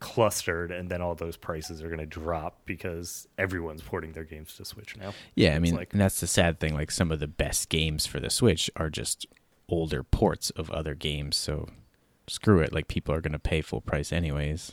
clustered 0.00 0.70
and 0.72 0.90
then 0.90 1.00
all 1.00 1.14
those 1.14 1.36
prices 1.36 1.82
are 1.82 1.86
going 1.88 2.00
to 2.00 2.06
drop 2.06 2.60
because 2.66 3.26
everyone's 3.38 3.82
porting 3.82 4.12
their 4.12 4.24
games 4.24 4.54
to 4.56 4.64
Switch 4.64 4.96
now. 4.96 5.14
Yeah, 5.36 5.54
I 5.54 5.58
mean, 5.60 5.74
like- 5.76 5.92
and 5.92 6.00
that's 6.00 6.20
the 6.20 6.26
sad 6.26 6.58
thing. 6.60 6.74
Like 6.74 6.90
some 6.90 7.10
of 7.12 7.20
the 7.20 7.26
best 7.28 7.68
games 7.68 8.04
for 8.06 8.18
the 8.20 8.30
Switch 8.30 8.68
are 8.76 8.90
just 8.90 9.26
older 9.68 10.02
ports 10.02 10.50
of 10.50 10.70
other 10.70 10.94
games. 10.96 11.36
So 11.36 11.68
screw 12.28 12.60
it. 12.60 12.72
Like 12.72 12.88
people 12.88 13.14
are 13.14 13.20
going 13.20 13.32
to 13.32 13.38
pay 13.38 13.60
full 13.60 13.80
price 13.80 14.12
anyways. 14.12 14.72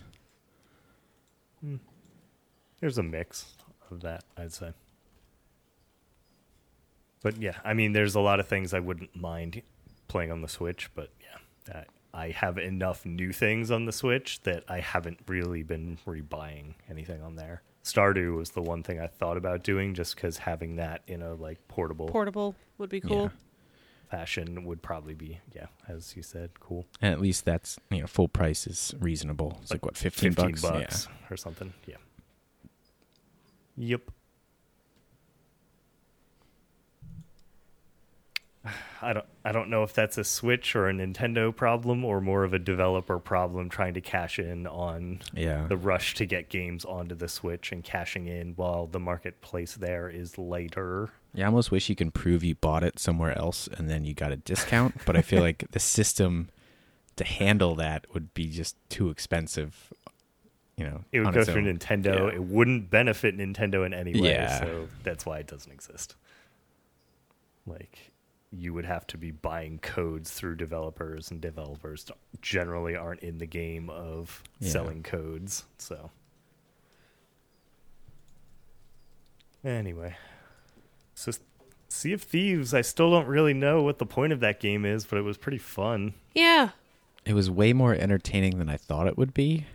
Hmm. 1.62 1.78
There's 2.80 2.98
a 2.98 3.04
mix 3.04 3.56
of 3.90 4.02
that, 4.02 4.24
I'd 4.38 4.52
say. 4.52 4.74
But 7.22 7.42
yeah, 7.42 7.58
I 7.64 7.74
mean, 7.74 7.94
there's 7.94 8.16
a 8.16 8.20
lot 8.20 8.40
of 8.40 8.48
things 8.48 8.74
I 8.74 8.80
wouldn't 8.80 9.16
mind 9.16 9.62
playing 10.10 10.32
on 10.32 10.42
the 10.42 10.50
Switch, 10.50 10.90
but 10.94 11.10
yeah, 11.22 11.38
that 11.66 11.88
I 12.14 12.30
have 12.30 12.58
enough 12.58 13.06
new 13.06 13.32
things 13.32 13.72
on 13.72 13.86
the 13.86 13.94
Switch 13.94 14.42
that 14.42 14.66
I 14.68 14.82
haven't 14.82 15.20
really 15.28 15.64
been 15.64 15.98
rebuying 16.06 16.74
anything 16.90 17.22
on 17.22 17.36
there. 17.36 17.64
Stardew 17.84 18.36
was 18.36 18.52
the 18.52 18.62
one 18.62 18.84
thing 18.84 19.00
I 19.00 19.08
thought 19.08 19.38
about 19.38 19.64
doing 19.64 19.94
just 19.94 20.16
because 20.16 20.38
having 20.38 20.76
that 20.78 21.02
in 21.08 21.22
a 21.22 21.34
like 21.34 21.66
portable 21.68 22.08
Portable 22.08 22.56
would 22.78 22.90
be 22.90 23.02
cool. 23.02 23.24
Yeah. 23.24 23.30
Fashion 24.14 24.64
would 24.66 24.84
probably 24.84 25.16
be, 25.16 25.40
yeah, 25.56 25.66
as 25.88 26.16
you 26.16 26.22
said, 26.22 26.52
cool. 26.60 26.86
And 27.02 27.12
at 27.12 27.20
least 27.20 27.46
that's, 27.46 27.80
you 27.90 28.02
know, 28.02 28.06
full 28.06 28.28
price 28.28 28.68
is 28.68 28.94
reasonable. 29.00 29.58
It's 29.64 29.72
like, 29.72 29.84
what, 29.84 29.98
15, 29.98 30.34
15 30.34 30.52
bucks? 30.52 30.62
bucks 30.62 31.08
or 31.32 31.36
something. 31.36 31.74
Yeah. 31.88 31.96
Yep. 33.76 34.02
I 39.02 39.14
don't 39.14 39.26
I 39.44 39.52
don't 39.52 39.70
know 39.72 39.82
if 39.82 39.94
that's 39.94 40.20
a 40.20 40.24
Switch 40.24 40.76
or 40.76 40.88
a 40.88 40.94
Nintendo 40.94 41.54
problem 41.56 42.06
or 42.06 42.22
more 42.22 42.44
of 42.44 42.54
a 42.54 42.60
developer 42.60 43.18
problem 43.18 43.68
trying 43.68 43.96
to 43.96 44.02
cash 44.02 44.38
in 44.38 44.68
on 44.68 45.22
Yeah. 45.34 45.66
the 45.68 45.76
rush 45.76 46.14
to 46.16 46.28
get 46.28 46.50
games 46.50 46.86
onto 46.86 47.16
the 47.16 47.28
Switch 47.28 47.72
and 47.72 47.84
cashing 47.84 48.28
in 48.28 48.54
while 48.58 48.86
the 48.86 49.00
marketplace 49.00 49.74
there 49.74 50.08
is 50.08 50.38
later. 50.38 51.10
Yeah, 51.34 51.46
I 51.46 51.48
almost 51.48 51.72
wish 51.72 51.90
you 51.90 51.96
can 51.96 52.12
prove 52.12 52.44
you 52.44 52.56
bought 52.56 52.84
it 52.84 53.00
somewhere 53.00 53.36
else 53.38 53.68
and 53.78 53.90
then 53.90 54.06
you 54.06 54.14
got 54.14 54.32
a 54.32 54.36
discount, 54.36 54.96
but 55.06 55.16
I 55.18 55.22
feel 55.22 55.42
like 55.50 55.66
the 55.72 55.80
system 55.80 56.50
to 57.16 57.24
handle 57.24 57.76
that 57.76 58.06
would 58.14 58.34
be 58.34 58.48
just 58.50 58.76
too 58.90 59.10
expensive 59.10 59.92
you 60.76 60.86
know, 60.86 61.04
It 61.12 61.20
would 61.20 61.36
go 61.36 61.44
through 61.44 61.68
own. 61.68 61.78
Nintendo. 61.78 62.30
Yeah. 62.32 62.36
It 62.36 62.44
wouldn't 62.44 62.90
benefit 62.90 63.38
Nintendo 63.38 63.86
in 63.86 63.94
any 63.94 64.20
way. 64.20 64.30
Yeah. 64.32 64.60
So 64.60 64.88
that's 65.04 65.24
why 65.24 65.38
it 65.38 65.46
doesn't 65.46 65.72
exist. 65.72 66.16
Like, 67.68 68.12
you 68.52 68.74
would 68.74 68.86
have 68.86 69.06
to 69.08 69.18
be 69.20 69.30
buying 69.30 69.78
codes 69.78 70.32
through 70.32 70.56
developers, 70.56 71.30
and 71.30 71.40
developers 71.40 72.08
generally 72.42 72.96
aren't 72.96 73.20
in 73.20 73.38
the 73.38 73.46
game 73.46 73.88
of 73.92 74.42
Yeah. 74.60 74.72
selling 74.72 75.04
codes. 75.04 75.64
So, 75.78 76.10
anyway, 79.64 80.16
so 81.24 81.32
Sea 81.88 82.14
of 82.14 82.22
Thieves. 82.22 82.74
I 82.74 82.82
still 82.82 83.12
don't 83.12 83.28
really 83.28 83.54
know 83.54 83.82
what 83.84 84.00
the 84.00 84.06
point 84.06 84.34
of 84.34 84.40
that 84.42 84.60
game 84.60 84.86
is, 84.86 85.06
but 85.06 85.18
it 85.18 85.22
was 85.22 85.38
pretty 85.38 85.58
fun. 85.58 86.14
Yeah. 86.34 86.70
It 87.26 87.34
was 87.34 87.50
way 87.50 87.72
more 87.72 87.94
entertaining 87.94 88.58
than 88.58 88.68
I 88.68 88.78
thought 88.78 89.08
it 89.08 89.18
would 89.18 89.34
be. 89.34 89.66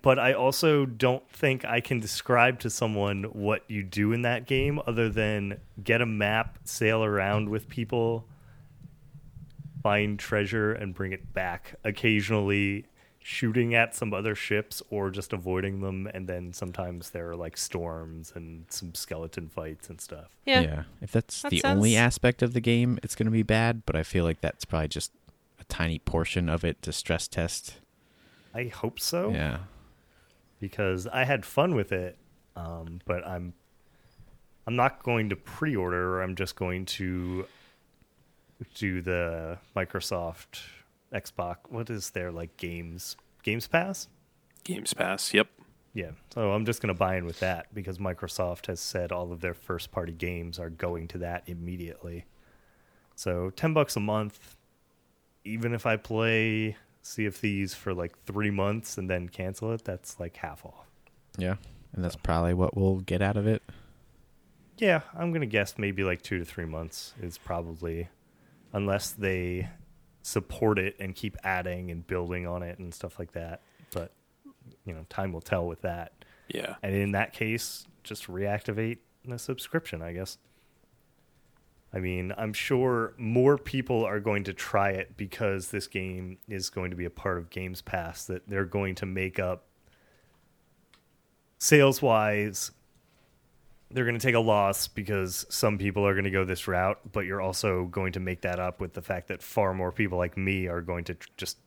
but 0.00 0.18
I 0.18 0.32
also 0.32 0.86
don't 0.86 1.28
think 1.28 1.64
I 1.64 1.80
can 1.80 1.98
describe 1.98 2.60
to 2.60 2.70
someone 2.70 3.24
what 3.24 3.64
you 3.68 3.82
do 3.82 4.12
in 4.12 4.22
that 4.22 4.46
game 4.46 4.80
other 4.86 5.08
than 5.08 5.60
get 5.82 6.00
a 6.00 6.06
map, 6.06 6.58
sail 6.64 7.02
around 7.02 7.48
with 7.48 7.68
people, 7.68 8.24
find 9.82 10.18
treasure, 10.18 10.72
and 10.72 10.94
bring 10.94 11.12
it 11.12 11.34
back. 11.34 11.74
Occasionally 11.82 12.86
shooting 13.22 13.74
at 13.74 13.94
some 13.94 14.12
other 14.12 14.34
ships 14.34 14.82
or 14.90 15.10
just 15.10 15.32
avoiding 15.32 15.80
them, 15.80 16.08
and 16.12 16.26
then 16.28 16.52
sometimes 16.52 17.10
there 17.10 17.30
are 17.30 17.36
like 17.36 17.56
storms 17.56 18.32
and 18.34 18.64
some 18.68 18.94
skeleton 18.94 19.48
fights 19.48 19.88
and 19.88 20.00
stuff. 20.00 20.36
Yeah. 20.44 20.84
If 21.00 21.12
that's 21.12 21.42
That 21.42 21.50
the 21.50 21.62
only 21.64 21.96
aspect 21.96 22.42
of 22.42 22.52
the 22.52 22.60
game, 22.60 22.98
it's 23.02 23.14
going 23.14 23.26
to 23.26 23.32
be 23.32 23.42
bad, 23.42 23.84
but 23.86 23.94
I 23.96 24.02
feel 24.02 24.24
like 24.24 24.40
that's 24.40 24.64
probably 24.64 24.88
just 24.88 25.12
a 25.60 25.64
tiny 25.64 25.98
portion 25.98 26.48
of 26.48 26.64
it 26.64 26.82
to 26.82 26.92
stress 26.92 27.28
test. 27.28 27.74
I 28.54 28.64
hope 28.64 28.98
so. 29.00 29.30
Yeah. 29.30 29.58
because 30.60 31.06
I 31.06 31.24
had 31.24 31.44
fun 31.46 31.74
with 31.74 31.92
it. 31.92 32.18
Um, 32.54 33.00
but 33.06 33.26
I'm 33.26 33.54
I'm 34.66 34.76
not 34.76 35.02
going 35.02 35.30
to 35.30 35.36
pre-order. 35.36 36.20
I'm 36.22 36.36
just 36.36 36.54
going 36.56 36.84
to 36.86 37.46
do 38.74 39.00
the 39.00 39.58
Microsoft 39.74 40.60
Xbox. 41.12 41.58
What 41.68 41.90
is 41.90 42.10
their 42.10 42.32
like 42.32 42.56
games 42.56 43.16
Games 43.42 43.66
Pass? 43.66 44.08
Games 44.64 44.94
Pass. 44.94 45.34
Yep. 45.34 45.48
Yeah. 45.94 46.12
So 46.32 46.52
I'm 46.52 46.64
just 46.64 46.80
going 46.80 46.94
to 46.94 46.98
buy 46.98 47.16
in 47.16 47.26
with 47.26 47.40
that 47.40 47.74
because 47.74 47.98
Microsoft 47.98 48.66
has 48.66 48.80
said 48.80 49.12
all 49.12 49.32
of 49.32 49.40
their 49.40 49.54
first-party 49.54 50.12
games 50.12 50.58
are 50.58 50.70
going 50.70 51.08
to 51.08 51.18
that 51.18 51.42
immediately. 51.46 52.24
So 53.14 53.50
ten 53.50 53.74
bucks 53.74 53.96
a 53.96 54.00
month, 54.00 54.56
even 55.44 55.74
if 55.74 55.84
I 55.84 55.96
play 55.96 56.76
Sea 57.02 57.26
of 57.26 57.36
Thieves 57.36 57.74
for 57.74 57.92
like 57.92 58.16
three 58.24 58.50
months 58.50 58.96
and 58.96 59.10
then 59.10 59.28
cancel 59.28 59.72
it, 59.72 59.84
that's 59.84 60.18
like 60.18 60.36
half 60.36 60.64
off. 60.64 60.86
Yeah. 61.36 61.56
And 61.92 62.02
that's 62.02 62.16
probably 62.16 62.54
what 62.54 62.76
we'll 62.76 63.00
get 63.00 63.20
out 63.20 63.36
of 63.36 63.46
it. 63.46 63.62
Yeah, 64.78 65.02
I'm 65.14 65.32
gonna 65.32 65.46
guess 65.46 65.76
maybe 65.76 66.04
like 66.04 66.22
two 66.22 66.38
to 66.38 66.44
three 66.44 66.64
months 66.64 67.12
is 67.20 67.36
probably, 67.36 68.08
unless 68.72 69.10
they 69.10 69.68
support 70.22 70.78
it 70.78 70.96
and 70.98 71.14
keep 71.14 71.36
adding 71.44 71.90
and 71.90 72.06
building 72.06 72.46
on 72.46 72.62
it 72.62 72.78
and 72.78 72.94
stuff 72.94 73.18
like 73.18 73.32
that. 73.32 73.60
But 73.92 74.12
you 74.84 74.94
know, 74.94 75.04
time 75.08 75.32
will 75.32 75.40
tell 75.40 75.66
with 75.66 75.82
that. 75.82 76.12
Yeah. 76.48 76.76
And 76.82 76.94
in 76.94 77.12
that 77.12 77.32
case, 77.32 77.86
just 78.02 78.26
reactivate 78.26 78.98
the 79.24 79.38
subscription, 79.38 80.02
I 80.02 80.12
guess. 80.12 80.38
I 81.94 81.98
mean, 81.98 82.32
I'm 82.38 82.54
sure 82.54 83.12
more 83.18 83.58
people 83.58 84.04
are 84.04 84.20
going 84.20 84.44
to 84.44 84.54
try 84.54 84.90
it 84.90 85.16
because 85.16 85.70
this 85.70 85.86
game 85.86 86.38
is 86.48 86.70
going 86.70 86.90
to 86.90 86.96
be 86.96 87.04
a 87.04 87.10
part 87.10 87.36
of 87.36 87.50
Games 87.50 87.82
Pass 87.82 88.24
that 88.26 88.48
they're 88.48 88.64
going 88.64 88.94
to 88.96 89.06
make 89.06 89.38
up 89.38 89.66
sales 91.58 92.00
wise. 92.00 92.70
They're 93.92 94.04
going 94.04 94.18
to 94.18 94.26
take 94.26 94.34
a 94.34 94.40
loss 94.40 94.88
because 94.88 95.46
some 95.48 95.78
people 95.78 96.06
are 96.06 96.14
going 96.14 96.24
to 96.24 96.30
go 96.30 96.44
this 96.44 96.66
route, 96.66 96.98
but 97.12 97.26
you're 97.26 97.40
also 97.40 97.84
going 97.84 98.12
to 98.12 98.20
make 98.20 98.42
that 98.42 98.58
up 98.58 98.80
with 98.80 98.94
the 98.94 99.02
fact 99.02 99.28
that 99.28 99.42
far 99.42 99.74
more 99.74 99.92
people 99.92 100.18
like 100.18 100.36
me 100.36 100.66
are 100.66 100.80
going 100.80 101.04
to 101.04 101.14
tr- 101.14 101.28
just 101.36 101.58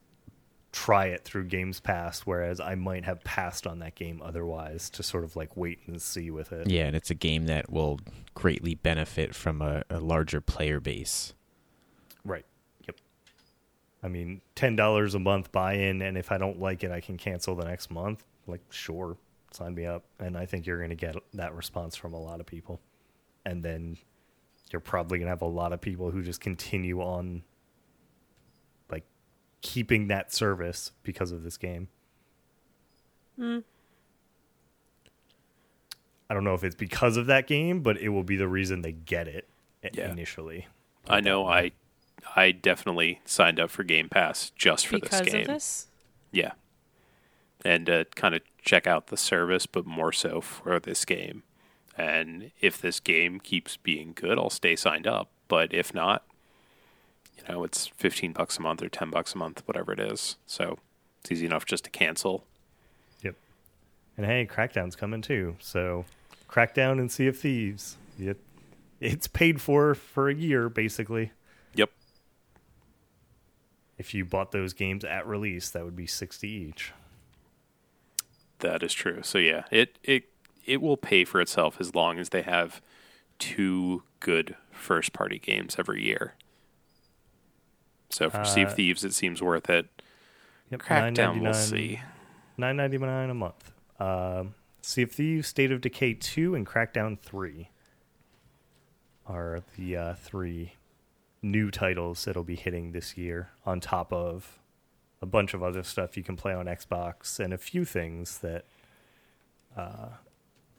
try 0.71 1.05
it 1.05 1.23
through 1.23 1.45
Games 1.45 1.79
Pass, 1.79 2.21
whereas 2.21 2.59
I 2.59 2.75
might 2.75 3.05
have 3.05 3.23
passed 3.23 3.65
on 3.65 3.79
that 3.79 3.95
game 3.95 4.21
otherwise 4.21 4.89
to 4.89 5.03
sort 5.03 5.23
of 5.23 5.37
like 5.37 5.55
wait 5.55 5.79
and 5.87 6.01
see 6.01 6.31
with 6.31 6.51
it. 6.51 6.69
Yeah, 6.69 6.83
and 6.85 6.95
it's 6.95 7.09
a 7.09 7.15
game 7.15 7.45
that 7.45 7.71
will 7.71 7.99
greatly 8.33 8.75
benefit 8.75 9.33
from 9.33 9.61
a, 9.61 9.83
a 9.89 10.01
larger 10.01 10.41
player 10.41 10.81
base. 10.81 11.33
Right. 12.25 12.45
Yep. 12.87 12.97
I 14.03 14.09
mean, 14.09 14.41
ten 14.53 14.75
dollars 14.75 15.15
a 15.15 15.19
month 15.19 15.51
buy-in, 15.53 16.01
and 16.01 16.17
if 16.17 16.29
I 16.31 16.37
don't 16.37 16.59
like 16.59 16.83
it, 16.83 16.91
I 16.91 16.99
can 16.99 17.17
cancel 17.17 17.55
the 17.55 17.65
next 17.65 17.89
month. 17.89 18.25
Like, 18.45 18.61
sure, 18.69 19.15
sign 19.55 19.75
me 19.75 19.85
up. 19.85 20.03
And 20.19 20.37
I 20.37 20.45
think 20.45 20.65
you're 20.65 20.77
going 20.77 20.89
to 20.89 20.95
get 20.95 21.15
that 21.33 21.53
response 21.55 21.95
from 21.95 22.13
a 22.13 22.19
lot 22.19 22.39
of 22.39 22.45
people. 22.45 22.79
And 23.45 23.63
then 23.63 23.97
you're 24.71 24.79
probably 24.79 25.17
going 25.19 25.27
to 25.27 25.31
have 25.31 25.41
a 25.41 25.45
lot 25.45 25.73
of 25.73 25.81
people 25.81 26.11
who 26.11 26.21
just 26.23 26.41
continue 26.41 27.01
on, 27.01 27.43
like, 28.89 29.03
keeping 29.61 30.07
that 30.07 30.33
service 30.33 30.91
because 31.03 31.31
of 31.31 31.43
this 31.43 31.57
game. 31.57 31.87
Hmm. 33.37 33.59
I 36.29 36.33
don't 36.33 36.43
know 36.43 36.55
if 36.55 36.63
it's 36.63 36.75
because 36.75 37.17
of 37.17 37.27
that 37.27 37.45
game, 37.47 37.81
but 37.81 37.97
it 37.99 38.09
will 38.09 38.23
be 38.23 38.35
the 38.35 38.47
reason 38.47 38.81
they 38.81 38.93
get 38.93 39.27
it 39.27 39.47
Yeah. 39.93 40.11
initially. 40.11 40.67
I 41.07 41.21
know. 41.21 41.45
I 41.47 41.71
I 42.35 42.51
definitely 42.51 43.21
signed 43.25 43.59
up 43.59 43.69
for 43.69 43.83
Game 43.83 44.09
Pass 44.09 44.49
just 44.55 44.87
for 44.87 44.97
because 44.99 45.19
this 45.21 45.31
game. 45.31 45.41
of 45.41 45.47
this? 45.47 45.87
Yeah. 46.31 46.53
And 47.65 47.89
uh, 47.89 48.03
kind 48.15 48.35
of 48.35 48.41
check 48.61 48.87
out 48.87 49.07
the 49.07 49.17
service, 49.17 49.65
but 49.65 49.85
more 49.85 50.13
so 50.13 50.39
for 50.39 50.79
this 50.79 51.03
game. 51.03 51.43
And 51.97 52.51
if 52.61 52.79
this 52.79 52.99
game 52.99 53.39
keeps 53.39 53.75
being 53.75 54.13
good, 54.13 54.37
I'll 54.37 54.49
stay 54.49 54.75
signed 54.75 55.07
up. 55.07 55.29
But 55.47 55.73
if 55.73 55.93
not, 55.93 56.23
you 57.37 57.43
know, 57.49 57.63
it's 57.63 57.87
15 57.87 58.33
bucks 58.33 58.57
a 58.57 58.61
month 58.61 58.83
or 58.83 58.89
10 58.89 59.09
bucks 59.09 59.33
a 59.33 59.37
month, 59.37 59.63
whatever 59.65 59.91
it 59.93 59.99
is. 59.99 60.37
So 60.45 60.77
it's 61.21 61.31
easy 61.31 61.45
enough 61.45 61.65
just 61.65 61.83
to 61.85 61.89
cancel. 61.89 62.45
Yep. 63.23 63.35
And 64.17 64.25
hey, 64.25 64.47
Crackdown's 64.49 64.95
coming 64.95 65.21
too. 65.21 65.55
So 65.59 66.05
Crackdown 66.49 66.99
and 66.99 67.11
Sea 67.11 67.27
of 67.27 67.37
Thieves. 67.37 67.97
It, 68.19 68.37
it's 68.99 69.27
paid 69.27 69.61
for 69.61 69.93
for 69.93 70.29
a 70.29 70.35
year, 70.35 70.69
basically. 70.69 71.31
Yep. 71.73 71.89
If 73.97 74.13
you 74.13 74.25
bought 74.25 74.51
those 74.51 74.73
games 74.73 75.03
at 75.03 75.27
release, 75.27 75.69
that 75.69 75.83
would 75.83 75.95
be 75.95 76.07
60 76.07 76.47
each. 76.47 76.93
That 78.65 78.83
is 78.83 78.93
true. 78.93 79.21
So 79.23 79.37
yeah, 79.37 79.63
it 79.71 79.99
it 80.03 80.23
it 80.65 80.81
will 80.81 80.97
pay 80.97 81.23
for 81.25 81.39
itself 81.39 81.77
as 81.79 81.93
long 81.93 82.17
as 82.19 82.29
they 82.29 82.41
have 82.41 82.81
two 83.37 84.03
good 84.19 84.55
first 84.71 85.13
party 85.13 85.37
games 85.39 85.75
every 85.77 86.03
year. 86.03 86.33
So 88.09 88.29
for 88.29 88.43
Sea 88.45 88.63
of 88.63 88.69
Uh, 88.69 88.75
Thieves, 88.75 89.03
it 89.03 89.13
seems 89.13 89.41
worth 89.41 89.69
it. 89.69 89.87
Yep. 90.71 90.81
Crackdown, 90.81 91.41
we'll 91.41 91.53
see. 91.53 92.01
Nine 92.57 92.77
ninety 92.77 92.97
nine 92.97 93.29
a 93.29 93.33
month. 93.33 93.71
Um, 93.99 94.55
sea 94.81 95.03
of 95.03 95.11
Thieves, 95.11 95.47
State 95.47 95.71
of 95.71 95.81
Decay 95.81 96.13
two, 96.15 96.55
and 96.55 96.65
Crackdown 96.65 97.19
three 97.19 97.69
are 99.27 99.61
the 99.77 99.97
uh, 99.97 100.13
three 100.15 100.73
new 101.41 101.69
titles 101.69 102.25
that'll 102.25 102.43
be 102.43 102.55
hitting 102.55 102.93
this 102.93 103.17
year. 103.17 103.49
On 103.65 103.79
top 103.79 104.11
of 104.11 104.59
a 105.21 105.25
bunch 105.25 105.53
of 105.53 105.63
other 105.63 105.83
stuff 105.83 106.17
you 106.17 106.23
can 106.23 106.35
play 106.35 106.53
on 106.53 106.65
Xbox 106.65 107.39
and 107.39 107.53
a 107.53 107.57
few 107.57 107.85
things 107.85 108.39
that 108.39 108.65
uh, 109.75 110.09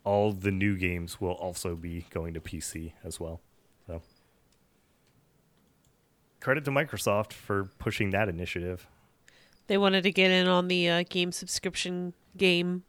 all 0.05 0.33
the 0.33 0.51
new 0.51 0.77
games 0.77 1.21
will 1.21 1.33
also 1.33 1.75
be 1.75 2.07
going 2.11 2.35
to 2.35 2.41
PC 2.41 2.93
as 3.05 3.19
well. 3.19 3.41
So 3.87 4.03
credit 6.41 6.65
to 6.65 6.71
Microsoft 6.71 7.33
for 7.33 7.65
pushing 7.79 8.11
that 8.11 8.29
initiative. 8.29 8.87
They 9.67 9.79
wanted 9.79 10.03
to 10.05 10.13
get 10.13 10.31
in 10.31 10.47
on 10.47 10.69
the 10.69 10.89
uh, 10.89 11.05
game 11.09 11.33
subscription 11.33 12.13
game. 12.37 12.85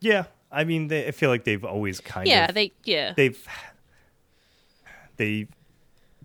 Yeah, 0.00 0.26
I 0.52 0.64
mean, 0.64 0.86
they, 0.86 1.08
I 1.08 1.10
feel 1.10 1.30
like 1.30 1.44
they've 1.44 1.64
always 1.64 2.00
kind 2.00 2.28
yeah, 2.28 2.48
of 2.48 2.54
they 2.54 2.72
yeah. 2.84 3.12
they've 3.16 3.44
they 5.16 5.48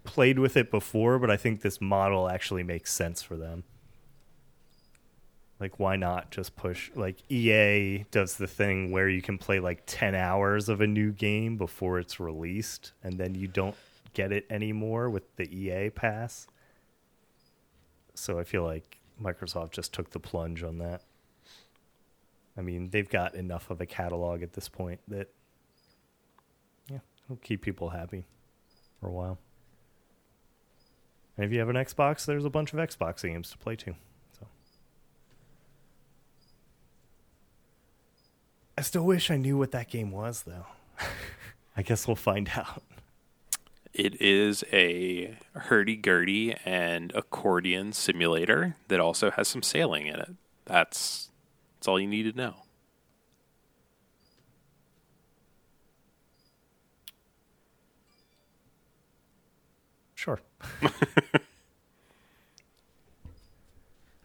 played 0.04 0.40
with 0.40 0.58
it 0.58 0.72
before, 0.72 1.20
but 1.20 1.30
I 1.30 1.38
think 1.38 1.62
this 1.62 1.82
model 1.82 2.30
actually 2.30 2.64
makes 2.64 2.92
sense 2.92 3.22
for 3.22 3.36
them. 3.36 3.64
Like, 5.60 5.80
why 5.80 5.96
not 5.96 6.32
just 6.32 6.56
push? 6.56 6.92
Like, 6.96 7.20
EA 7.32 8.06
does 8.12 8.36
the 8.36 8.48
thing 8.48 8.92
where 8.92 9.08
you 9.08 9.22
can 9.22 9.38
play 9.38 9.60
like 9.60 9.84
10 9.86 10.14
hours 10.16 10.68
of 10.68 10.82
a 10.82 10.88
new 10.88 11.12
game 11.12 11.58
before 11.58 12.00
it's 12.00 12.20
released, 12.20 12.92
and 13.04 13.18
then 13.18 13.36
you 13.36 13.48
don't 13.48 13.76
get 14.14 14.32
it 14.32 14.46
anymore 14.50 15.10
with 15.10 15.36
the 15.38 15.46
EA 15.56 15.90
pass. 15.90 16.48
So 18.14 18.40
I 18.40 18.44
feel 18.44 18.64
like 18.64 19.00
Microsoft 19.22 19.72
just 19.72 19.94
took 19.94 20.12
the 20.12 20.20
plunge 20.20 20.64
on 20.64 20.80
that. 20.80 21.02
I 22.58 22.62
mean, 22.62 22.90
they've 22.90 23.10
got 23.10 23.36
enough 23.36 23.70
of 23.70 23.82
a 23.82 23.86
catalog 23.86 24.44
at 24.44 24.54
this 24.54 24.70
point 24.70 25.00
that 25.08 25.30
yeah, 26.90 27.00
it'll 27.26 27.38
keep 27.38 27.62
people 27.62 27.90
happy 27.90 28.26
for 29.00 29.08
a 29.08 29.12
while. 29.12 29.40
And 31.36 31.46
if 31.46 31.52
you 31.52 31.60
have 31.60 31.70
an 31.70 31.76
Xbox, 31.76 32.26
there's 32.26 32.46
a 32.46 32.50
bunch 32.50 32.74
of 32.74 32.80
Xbox 32.80 33.24
games 33.24 33.50
to 33.52 33.58
play 33.58 33.76
too. 33.76 33.96
So 34.40 34.48
I 38.78 38.82
still 38.82 39.04
wish 39.04 39.32
I 39.32 39.38
knew 39.38 39.58
what 39.58 39.72
that 39.72 39.90
game 39.90 40.12
was 40.12 40.44
though. 40.44 40.66
I 41.78 41.82
guess 41.82 42.08
we'll 42.08 42.16
find 42.16 42.52
out. 42.56 42.84
It 43.94 44.20
is 44.20 44.64
a 44.74 45.38
hurdy-gurdy 45.54 46.56
and 46.66 47.12
accordion 47.14 47.94
simulator 47.94 48.76
that 48.88 49.00
also 49.00 49.30
has 49.32 49.48
some 49.48 49.62
sailing 49.62 50.08
in 50.08 50.20
it. 50.20 50.32
That's 50.66 51.30
that's 51.76 51.88
all 51.88 52.00
you 52.00 52.08
need 52.08 52.32
to 52.32 52.38
know. 52.38 52.63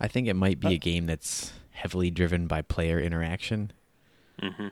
I 0.01 0.07
think 0.09 0.29
it 0.29 0.35
might 0.35 0.61
be 0.61 0.75
a 0.75 0.79
game 0.79 1.07
that's 1.07 1.53
heavily 1.73 2.11
driven 2.11 2.47
by 2.47 2.63
player 2.63 3.01
interaction. 3.01 3.73
hmm 4.41 4.69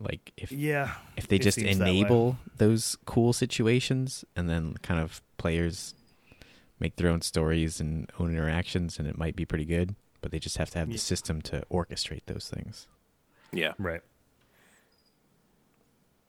Like 0.00 0.32
if 0.36 0.50
Yeah. 0.52 0.94
if 1.16 1.28
they 1.28 1.38
just 1.38 1.56
seems 1.56 1.78
that 1.78 1.84
way. 1.84 1.98
enable 2.00 2.38
those 2.56 2.96
cool 3.04 3.32
situations 3.32 4.24
and 4.34 4.48
then 4.50 4.74
kind 4.82 5.00
of 5.00 5.22
players 5.38 5.94
make 6.80 6.96
their 6.96 7.08
own 7.08 7.22
stories 7.22 7.80
and 7.80 8.10
own 8.18 8.30
interactions 8.32 8.98
and 8.98 9.06
it 9.08 9.16
might 9.16 9.36
be 9.36 9.44
pretty 9.46 9.64
good 9.64 9.94
but 10.20 10.30
they 10.32 10.38
just 10.38 10.58
have 10.58 10.68
to 10.70 10.78
have 10.78 10.88
Ye- 10.88 10.94
the 10.94 10.98
system 10.98 11.40
to 11.42 11.62
orchestrate 11.70 12.22
those 12.26 12.50
things 12.52 12.86
Yeah. 13.52 13.72
Right. 13.78 14.02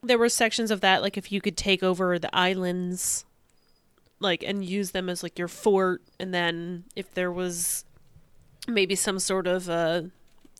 there 0.04 0.18
were 0.18 0.30
sections 0.30 0.72
of 0.72 0.80
that 0.82 1.02
like 1.02 1.18
if 1.18 1.32
you 1.32 1.42
could 1.42 1.58
take 1.58 1.84
over 1.84 2.18
the 2.20 2.34
islands 2.36 3.26
like 4.20 4.44
and 4.44 4.66
use 4.66 4.92
them 4.92 5.10
as 5.10 5.24
like 5.24 5.38
your 5.38 5.48
fort 5.48 6.02
and 6.20 6.34
then 6.34 6.84
if 6.96 7.14
there 7.14 7.32
was 7.32 7.86
maybe 8.68 8.96
some 8.96 9.20
sort 9.20 9.48
of 9.48 9.70
uh 9.70 10.02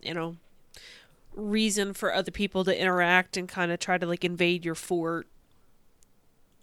you 0.02 0.14
know 0.14 0.36
reason 1.38 1.94
for 1.94 2.14
other 2.14 2.32
people 2.32 2.64
to 2.64 2.82
interact 2.82 3.38
and 3.38 3.48
kind 3.48 3.72
of 3.72 3.80
try 3.80 3.98
to 3.98 4.08
like 4.08 4.26
invade 4.26 4.66
your 4.66 4.76
fort. 4.76 5.28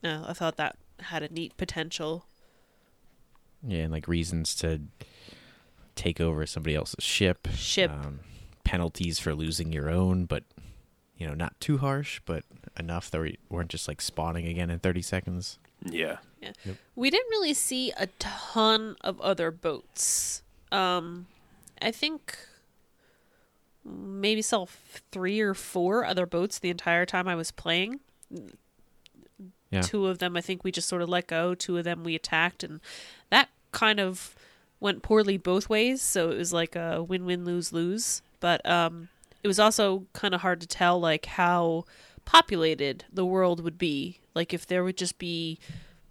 Uh, 0.03 0.25
i 0.27 0.33
thought 0.33 0.57
that 0.57 0.77
had 1.01 1.23
a 1.23 1.33
neat 1.33 1.57
potential. 1.57 2.27
Yeah 3.67 3.83
and 3.83 3.93
like 3.93 4.09
reasons 4.09 4.55
to 4.57 4.83
take 5.95 6.21
over 6.21 6.45
somebody 6.45 6.75
else's 6.75 7.03
ship. 7.05 7.49
Ship. 7.55 7.91
Um, 7.91 8.21
penalties 8.65 9.19
for 9.19 9.35
losing 9.35 9.73
your 9.73 9.91
own 9.91 10.25
but 10.25 10.43
you 11.17 11.27
know 11.27 11.35
not 11.35 11.59
too 11.61 11.79
harsh 11.79 12.21
but 12.25 12.45
enough 12.79 13.11
that 13.11 13.21
we 13.21 13.39
weren't 13.51 13.69
just 13.69 13.87
like 13.87 14.01
spawning 14.01 14.47
again 14.47 14.71
in 14.71 14.79
30 14.79 15.03
seconds 15.03 15.59
Yeah. 15.85 16.19
yeah. 16.41 16.53
We 16.97 17.11
didn't 17.11 17.31
really 17.31 17.55
see 17.55 17.93
a 17.97 18.07
ton 18.19 18.97
of 19.03 19.21
other 19.21 19.51
boats. 19.51 20.43
Um, 20.73 21.27
I 21.81 21.91
think 21.91 22.37
maybe 23.85 24.43
saw 24.43 24.67
three 25.13 25.41
or 25.41 25.55
four 25.55 26.05
other 26.05 26.27
boats 26.27 26.59
the 26.59 26.71
entire 26.71 27.05
time 27.05 27.29
I 27.29 27.35
was 27.35 27.51
playing. 27.51 28.01
yeah 29.71 29.83
Two 29.83 30.07
of 30.07 30.19
them 30.19 30.37
I 30.37 30.41
think 30.41 30.65
we 30.65 30.73
just 30.73 30.89
sort 30.89 31.03
of 31.03 31.09
let 31.09 31.27
go. 31.27 31.55
Two 31.55 31.77
of 31.77 31.85
them 31.85 32.05
we 32.05 32.15
attacked, 32.15 32.65
and 32.65 32.81
that 33.31 33.49
kind 33.73 34.01
of 34.01 34.35
went 34.81 35.03
poorly 35.03 35.37
both 35.37 35.69
ways. 35.69 36.01
So 36.01 36.31
it 36.31 36.39
was 36.39 36.53
like 36.53 36.77
a 36.77 37.03
win-win, 37.03 37.45
lose-lose. 37.45 38.23
But 38.41 38.65
um, 38.69 39.09
it 39.43 39.49
was 39.49 39.59
also 39.59 40.07
kind 40.13 40.35
of 40.35 40.41
hard 40.41 40.61
to 40.61 40.67
tell 40.67 40.99
like 41.01 41.27
how 41.27 41.85
populated 42.25 43.05
the 43.13 43.25
world 43.25 43.63
would 43.63 43.79
be. 43.79 44.21
Like 44.35 44.53
if 44.53 44.67
there 44.67 44.85
would 44.85 44.97
just 44.97 45.19
be 45.19 45.59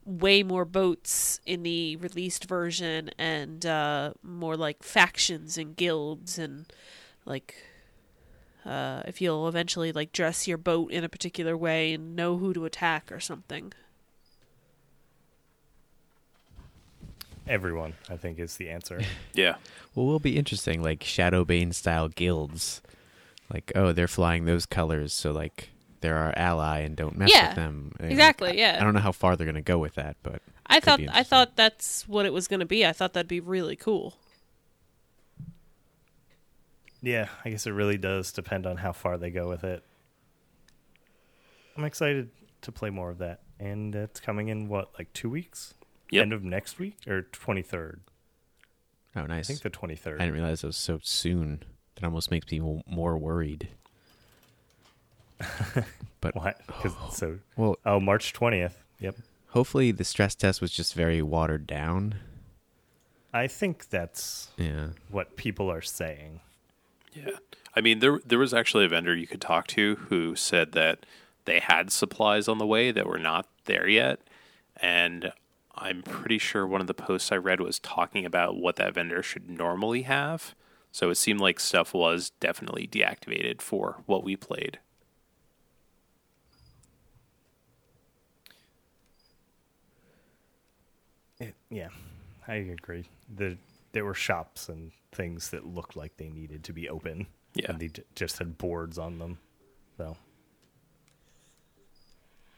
way 0.05 0.43
more 0.43 0.65
boats 0.65 1.39
in 1.45 1.63
the 1.63 1.95
released 1.97 2.45
version 2.45 3.09
and 3.17 3.65
uh, 3.65 4.13
more 4.21 4.57
like 4.57 4.83
factions 4.83 5.57
and 5.57 5.75
guilds 5.75 6.37
and 6.37 6.65
like 7.25 7.55
uh, 8.65 9.01
if 9.05 9.21
you'll 9.21 9.47
eventually 9.47 9.91
like 9.91 10.11
dress 10.11 10.47
your 10.47 10.57
boat 10.57 10.91
in 10.91 11.03
a 11.03 11.09
particular 11.09 11.55
way 11.55 11.93
and 11.93 12.15
know 12.15 12.37
who 12.37 12.53
to 12.53 12.65
attack 12.65 13.11
or 13.11 13.19
something. 13.19 13.73
Everyone, 17.45 17.93
I 18.09 18.15
think, 18.15 18.39
is 18.39 18.55
the 18.55 18.69
answer. 18.69 19.01
Yeah. 19.33 19.55
Well, 19.95 20.05
will 20.05 20.19
be 20.19 20.37
interesting, 20.37 20.81
like 20.81 21.01
Shadowbane 21.01 21.73
style 21.73 22.07
guilds. 22.07 22.81
Like, 23.51 23.71
oh, 23.75 23.91
they're 23.91 24.07
flying 24.07 24.45
those 24.45 24.65
colors, 24.65 25.13
so 25.13 25.31
like 25.31 25.69
they're 26.03 26.15
our 26.17 26.33
ally 26.37 26.81
and 26.81 26.95
don't 26.95 27.17
mess 27.17 27.31
Yeah, 27.33 27.47
with 27.47 27.55
them. 27.55 27.91
You 27.99 28.05
know, 28.05 28.11
exactly, 28.11 28.49
I- 28.51 28.53
yeah. 28.53 28.77
I 28.79 28.83
don't 28.83 28.93
know 28.93 28.99
how 28.99 29.11
far 29.11 29.35
they're 29.35 29.47
gonna 29.47 29.63
go 29.63 29.79
with 29.79 29.95
that, 29.95 30.17
but 30.21 30.43
I 30.67 30.79
thought 30.79 30.99
I 31.09 31.23
thought 31.23 31.55
that's 31.55 32.07
what 32.07 32.27
it 32.27 32.31
was 32.33 32.47
going 32.47 32.61
to 32.61 32.65
be. 32.65 32.85
I 32.85 32.93
thought 32.93 33.13
that'd 33.13 33.27
be 33.27 33.39
really 33.41 33.75
cool. 33.75 34.15
yeah, 37.01 37.27
I 37.43 37.49
guess 37.49 37.67
it 37.67 37.71
really 37.71 37.97
does 37.97 38.31
depend 38.31 38.65
on 38.65 38.77
how 38.77 38.93
far 38.93 39.17
they 39.17 39.29
go 39.29 39.49
with 39.49 39.63
it. 39.63 39.83
I'm 41.75 41.83
excited 41.83 42.29
to 42.61 42.71
play 42.71 42.89
more 42.89 43.09
of 43.09 43.17
that. 43.17 43.41
And 43.59 43.93
it's 43.93 44.19
coming 44.19 44.47
in, 44.47 44.69
what, 44.69 44.91
like 44.97 45.11
two 45.13 45.29
weeks? 45.29 45.73
Yep. 46.11 46.21
End 46.21 46.33
of 46.33 46.43
next 46.43 46.79
week? 46.79 46.95
Or 47.07 47.23
23rd? 47.23 47.99
oh, 49.15 49.25
nice. 49.25 49.49
I 49.49 49.53
think 49.53 49.61
the 49.61 49.69
23rd. 49.69 50.15
I 50.15 50.25
didn't 50.25 50.33
realize 50.33 50.63
it 50.63 50.67
was 50.67 50.77
so 50.77 50.99
soon. 51.03 51.63
That 51.95 52.05
almost 52.05 52.31
makes 52.31 52.49
me 52.51 52.81
more 52.87 53.17
worried. 53.17 53.69
but 56.21 56.35
What? 56.35 56.59
'Cause 56.67 56.93
it's 57.07 57.17
so. 57.17 57.39
well, 57.57 57.77
Oh, 57.85 57.99
March 57.99 58.33
20th. 58.33 58.73
Yep. 58.99 59.15
hopefully 59.49 59.91
the 59.91 60.03
stress 60.03 60.35
test 60.35 60.61
was 60.61 60.71
just 60.71 60.93
very 60.93 61.21
watered 61.21 61.67
down. 61.67 62.15
I 63.33 63.47
think 63.47 63.89
that's 63.89 64.49
Yeah. 64.57 64.89
what 65.09 65.35
people 65.37 65.69
are 65.71 65.81
saying. 65.81 66.39
Yeah. 67.13 67.37
I 67.75 67.81
mean, 67.81 67.99
there 67.99 68.19
there 68.25 68.39
was 68.39 68.53
actually 68.53 68.85
a 68.85 68.89
vendor 68.89 69.15
you 69.15 69.27
could 69.27 69.41
talk 69.41 69.67
to 69.67 69.95
who 70.09 70.35
said 70.35 70.71
that 70.73 71.05
they 71.45 71.59
had 71.59 71.91
supplies 71.91 72.47
on 72.47 72.57
the 72.59 72.65
way 72.67 72.91
that 72.91 73.05
were 73.07 73.19
not 73.19 73.47
there 73.65 73.87
yet, 73.87 74.19
and 74.77 75.33
I'm 75.75 76.03
pretty 76.03 76.37
sure 76.37 76.65
one 76.67 76.81
of 76.81 76.87
the 76.87 76.93
posts 76.93 77.31
I 77.31 77.35
read 77.37 77.59
was 77.59 77.79
talking 77.79 78.25
about 78.25 78.55
what 78.55 78.75
that 78.77 78.93
vendor 78.93 79.23
should 79.23 79.49
normally 79.49 80.03
have. 80.03 80.53
So 80.91 81.09
it 81.09 81.15
seemed 81.15 81.39
like 81.41 81.59
stuff 81.59 81.93
was 81.95 82.29
definitely 82.39 82.87
deactivated 82.87 83.61
for 83.61 84.03
what 84.05 84.23
we 84.23 84.35
played. 84.35 84.77
It, 91.39 91.55
yeah, 91.69 91.89
I 92.47 92.55
agree. 92.55 93.05
The, 93.35 93.57
there 93.91 94.05
were 94.05 94.13
shops 94.13 94.69
and 94.69 94.91
things 95.11 95.49
that 95.51 95.65
looked 95.65 95.95
like 95.95 96.15
they 96.17 96.29
needed 96.29 96.63
to 96.65 96.73
be 96.73 96.89
open. 96.89 97.27
Yeah. 97.55 97.71
And 97.71 97.79
they 97.79 97.87
j- 97.89 98.03
just 98.15 98.37
had 98.39 98.57
boards 98.57 98.97
on 98.97 99.19
them. 99.19 99.37
So. 99.97 100.17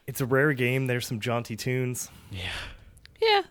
It's 0.07 0.21
a 0.21 0.25
rare 0.25 0.53
game. 0.53 0.87
There's 0.87 1.07
some 1.07 1.19
jaunty 1.19 1.55
tunes. 1.55 2.09
Yeah. 2.31 2.51
Yeah. 3.21 3.41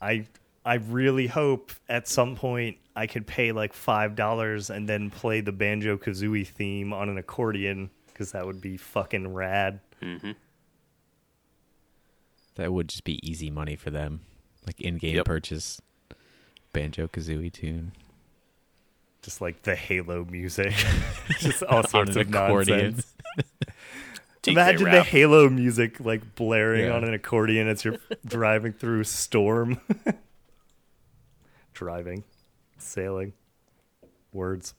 I 0.00 0.26
I 0.64 0.74
really 0.74 1.26
hope 1.26 1.72
at 1.88 2.06
some 2.06 2.36
point 2.36 2.76
I 2.94 3.06
could 3.06 3.26
pay 3.26 3.50
like 3.52 3.72
five 3.72 4.14
dollars 4.14 4.68
and 4.70 4.88
then 4.88 5.10
play 5.10 5.40
the 5.40 5.52
Banjo 5.52 5.96
Kazooie 5.96 6.46
theme 6.46 6.92
on 6.92 7.08
an 7.08 7.18
accordion 7.18 7.90
because 8.06 8.32
that 8.32 8.44
would 8.46 8.60
be 8.60 8.76
fucking 8.76 9.32
rad. 9.32 9.80
hmm 10.00 10.32
That 12.56 12.72
would 12.72 12.88
just 12.88 13.04
be 13.04 13.18
easy 13.28 13.50
money 13.50 13.74
for 13.76 13.90
them. 13.90 14.20
Like 14.66 14.80
in 14.80 14.98
game 14.98 15.16
Yep. 15.16 15.24
purchase 15.26 15.80
Banjo 16.72 17.08
Kazooie 17.08 17.52
tune. 17.52 17.92
Just 19.22 19.40
like 19.40 19.62
the 19.62 19.76
Halo 19.76 20.24
music, 20.24 20.72
just 21.38 21.62
all 21.64 21.84
sorts 21.84 22.16
of 22.16 22.28
accordion. 22.34 22.78
nonsense. 22.94 23.14
Imagine 24.46 24.90
the 24.90 25.04
Halo 25.04 25.48
music 25.48 26.00
like 26.00 26.34
blaring 26.34 26.86
Yeah. 26.86 26.96
on 26.96 27.04
an 27.04 27.14
accordion 27.14 27.68
as 27.68 27.84
you're 27.84 27.98
driving 28.26 28.72
through 28.72 29.04
storm. 29.04 29.80
driving, 31.72 32.24
sailing, 32.78 33.32
words. 34.32 34.74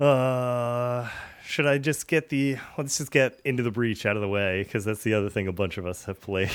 Uh, 0.00 1.08
should 1.44 1.66
I 1.66 1.78
just 1.78 2.06
get 2.08 2.28
the? 2.28 2.56
Let's 2.76 2.98
just 2.98 3.10
get 3.10 3.40
into 3.44 3.62
the 3.62 3.70
breach 3.70 4.06
out 4.06 4.16
of 4.16 4.22
the 4.22 4.28
way 4.28 4.62
because 4.62 4.84
that's 4.84 5.02
the 5.02 5.12
other 5.14 5.28
thing 5.28 5.48
a 5.48 5.52
bunch 5.52 5.76
of 5.76 5.86
us 5.86 6.04
have 6.04 6.20
played. 6.20 6.50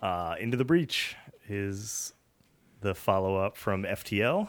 Uh, 0.00 0.36
into 0.38 0.56
the 0.56 0.64
breach 0.64 1.16
is 1.48 2.12
the 2.80 2.94
follow 2.94 3.36
up 3.36 3.56
from 3.56 3.82
FTL 3.82 4.48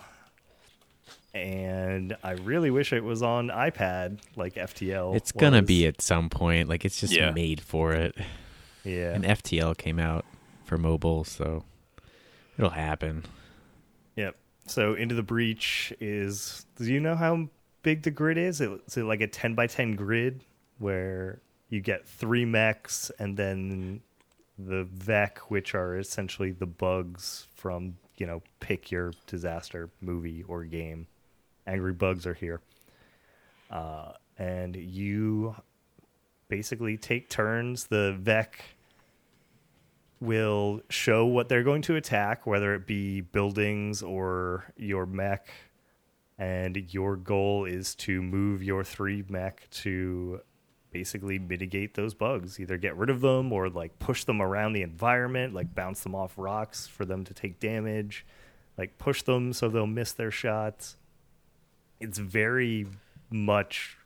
and 1.33 2.15
I 2.23 2.31
really 2.31 2.71
wish 2.71 2.91
it 2.93 3.03
was 3.03 3.21
on 3.21 3.49
iPad 3.49 4.19
like 4.35 4.55
FTL. 4.55 5.15
It's 5.15 5.31
gonna 5.31 5.61
be 5.61 5.85
at 5.85 6.01
some 6.01 6.29
point. 6.29 6.69
Like 6.69 6.85
it's 6.85 6.99
just 6.99 7.13
Yeah. 7.13 7.31
made 7.31 7.61
for 7.61 7.93
it. 7.93 8.15
Yeah. 8.83 9.13
And 9.13 9.23
FTL 9.25 9.75
came 9.77 9.99
out 9.99 10.25
for 10.65 10.77
mobile, 10.77 11.23
so 11.23 11.63
it'll 12.57 12.71
happen. 12.71 13.25
Yep. 14.15 14.35
So 14.67 14.93
into 14.93 15.15
the 15.15 15.23
breach 15.23 15.93
is. 15.99 16.65
Do 16.77 16.85
you 16.85 16.99
know 16.99 17.15
how 17.15 17.49
big 17.83 18.03
the 18.03 18.11
grid 18.11 18.37
is? 18.37 18.61
Is 18.61 18.97
it 18.97 19.03
like 19.03 19.21
a 19.21 19.27
ten 19.27 19.53
by 19.55 19.67
ten 19.67 19.95
grid 19.95 20.43
where 20.79 21.41
you 21.69 21.81
get 21.81 22.07
three 22.07 22.45
mechs 22.45 23.11
and 23.19 23.37
then 23.37 24.01
the 24.59 24.85
Vek, 24.85 25.37
which 25.47 25.73
are 25.73 25.97
essentially 25.97 26.51
the 26.51 26.65
bugs 26.65 27.47
from 27.55 27.95
you 28.17 28.27
know 28.27 28.41
pick 28.59 28.91
your 28.91 29.13
disaster 29.25 29.89
movie 30.01 30.43
or 30.47 30.63
game, 30.65 31.07
angry 31.65 31.93
bugs 31.93 32.25
are 32.27 32.33
here. 32.33 32.59
Uh, 33.71 34.11
and 34.37 34.75
you 34.75 35.55
basically 36.47 36.97
take 36.97 37.29
turns. 37.29 37.85
The 37.85 38.17
Vek 38.21 38.47
will 40.19 40.81
show 40.89 41.25
what 41.25 41.47
they're 41.47 41.63
going 41.63 41.81
to 41.83 41.95
attack, 41.95 42.45
whether 42.45 42.73
it 42.73 42.85
be 42.85 43.21
buildings 43.21 44.03
or 44.03 44.65
your 44.75 45.05
mech. 45.05 45.47
And 46.37 46.93
your 46.93 47.17
goal 47.17 47.65
is 47.65 47.95
to 47.95 48.21
move 48.21 48.63
your 48.63 48.83
three 48.83 49.23
mech 49.27 49.69
to 49.71 50.41
basically 50.91 51.37
mitigate 51.39 51.93
those 51.95 52.13
bugs. 52.13 52.59
Either 52.59 52.77
get 52.77 52.95
rid 52.97 53.09
of 53.09 53.21
them 53.21 53.51
or 53.53 53.69
like 53.69 53.99
push 53.99 54.23
them 54.23 54.41
around 54.41 54.73
the 54.73 54.81
environment, 54.81 55.53
like 55.53 55.73
bounce 55.75 56.01
them 56.01 56.15
off 56.15 56.33
rocks 56.37 56.87
for 56.87 57.05
them 57.05 57.23
to 57.25 57.33
take 57.33 57.59
damage, 57.59 58.25
like 58.77 58.97
push 58.97 59.21
them 59.21 59.53
so 59.53 59.69
they'll 59.69 59.85
miss 59.87 60.11
their 60.11 60.31
shots. 60.31 60.95
It's 61.99 62.17
very 62.17 62.87
much 63.29 63.97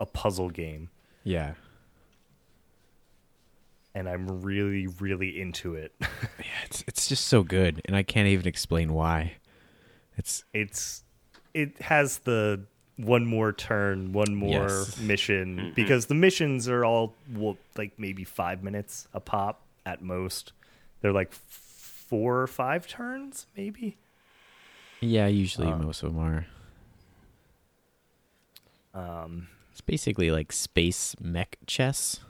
a 0.00 0.06
puzzle 0.06 0.50
game 0.50 0.90
Yeah. 1.24 1.54
and 3.94 4.08
I'm 4.08 4.42
really 4.42 4.86
really 4.86 5.40
into 5.40 5.74
it. 5.74 5.92
Yeah, 6.38 6.64
it's 6.64 6.84
it's 6.86 7.06
just 7.08 7.26
so 7.26 7.42
good, 7.42 7.80
and 7.86 7.96
I 7.96 8.02
can't 8.02 8.28
even 8.28 8.46
explain 8.46 8.92
why. 8.92 9.34
It's 10.16 10.44
it's 10.52 11.02
it 11.54 11.80
has 11.80 12.18
the 12.18 12.64
one 12.96 13.26
more 13.26 13.52
turn, 13.52 14.12
one 14.12 14.34
more 14.34 14.68
Yes. 14.68 14.98
mission 14.98 15.72
because 15.76 16.06
the 16.06 16.14
missions 16.14 16.68
are 16.68 16.84
all 16.84 17.14
well, 17.34 17.58
like 17.76 17.92
maybe 17.98 18.24
5 18.24 18.62
minutes 18.62 19.06
a 19.12 19.20
pop 19.20 19.60
at 19.84 20.00
most. 20.02 20.52
They're 21.00 21.12
like 21.12 21.32
4 21.32 22.40
or 22.42 22.46
5 22.46 22.86
turns 22.86 23.46
maybe. 23.56 23.98
yeah, 25.00 25.26
usually 25.26 25.68
Uh, 25.68 25.76
most 25.78 26.02
of 26.02 26.14
them 26.14 26.22
are. 26.22 26.46
Um 28.94 29.48
It's 29.72 29.80
basically 29.82 30.30
like 30.30 30.52
space 30.52 31.14
mech 31.20 31.58
chess. 31.66 32.20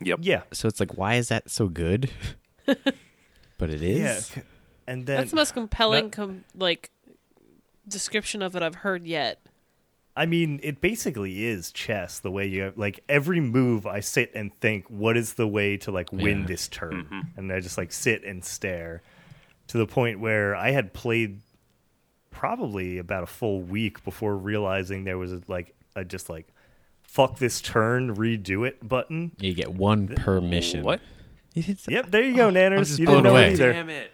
Yep. 0.00 0.20
yeah. 0.22 0.42
So 0.52 0.68
it's 0.68 0.78
like, 0.78 0.96
why 0.96 1.14
is 1.16 1.26
that 1.28 1.50
so 1.50 1.66
good? 1.66 2.08
but 2.66 3.68
it 3.70 3.82
is. 3.82 4.30
Yeah. 4.36 4.42
And 4.86 5.06
then 5.06 5.16
That's 5.16 5.30
the 5.30 5.36
most 5.36 5.54
compelling, 5.54 6.04
that- 6.10 6.12
com- 6.12 6.44
like, 6.54 6.92
description 7.88 8.40
of 8.40 8.54
it 8.54 8.62
I've 8.62 8.76
heard 8.76 9.04
yet. 9.08 9.40
I 10.18 10.26
mean, 10.26 10.58
it 10.62 10.80
basically 10.80 11.44
is 11.46 11.70
chess. 11.70 12.18
The 12.18 12.30
way 12.30 12.46
you 12.46 12.72
like 12.76 13.04
every 13.08 13.40
move, 13.40 13.86
I 13.86 14.00
sit 14.00 14.32
and 14.34 14.52
think, 14.60 14.86
what 14.88 15.16
is 15.16 15.34
the 15.34 15.46
way 15.46 15.76
to 15.78 15.90
like 15.92 16.12
win 16.12 16.40
Yeah. 16.40 16.46
this 16.46 16.68
turn, 16.68 17.04
mm-hmm. 17.04 17.20
and 17.38 17.52
I 17.52 17.60
just 17.60 17.78
like 17.78 17.92
sit 17.92 18.24
and 18.24 18.44
stare 18.44 19.02
to 19.68 19.78
the 19.78 19.86
point 19.86 20.18
where 20.20 20.56
I 20.56 20.72
had 20.72 20.92
played 20.92 21.40
probably 22.30 22.98
about 22.98 23.22
a 23.22 23.26
full 23.26 23.62
week 23.62 24.04
before 24.04 24.36
realizing 24.36 25.04
there 25.04 25.18
was 25.18 25.32
like 25.48 25.74
a 25.96 26.04
just 26.04 26.28
like 26.28 26.46
fuck 27.02 27.38
this 27.38 27.60
turn, 27.60 28.14
redo 28.16 28.66
it 28.66 28.86
button. 28.86 29.32
You 29.38 29.54
get 29.54 29.72
one 29.72 30.08
per 30.08 30.40
mission. 30.40 30.82
What? 30.82 31.00
Yep, 31.54 32.10
there 32.10 32.22
you 32.22 32.36
go, 32.36 32.50
Nanners. 32.50 32.98
You 32.98 33.06
blown 33.06 33.22
didn't 33.22 33.24
know 33.24 33.30
away. 33.38 33.46
it 33.48 33.52
either. 33.54 33.72
Damn 33.72 33.90
it. 33.90 34.12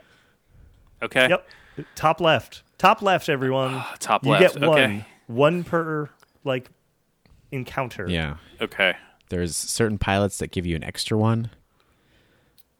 Okay. 1.02 1.28
Yep, 1.28 1.46
top 1.94 2.20
left, 2.20 2.62
top 2.78 3.02
left, 3.02 3.28
everyone. 3.28 3.74
Ah, 3.74 3.96
top 3.98 4.24
you 4.24 4.30
left. 4.30 4.54
get 4.54 4.66
one, 4.68 4.78
Okay. 4.78 5.06
One 5.26 5.64
per 5.64 6.08
like 6.44 6.70
encounter. 7.50 8.08
Yeah. 8.08 8.36
Okay. 8.60 8.94
There's 9.30 9.56
certain 9.56 9.98
pilots 9.98 10.38
that 10.38 10.50
give 10.50 10.66
you 10.66 10.76
an 10.76 10.84
extra 10.84 11.16
one. 11.16 11.50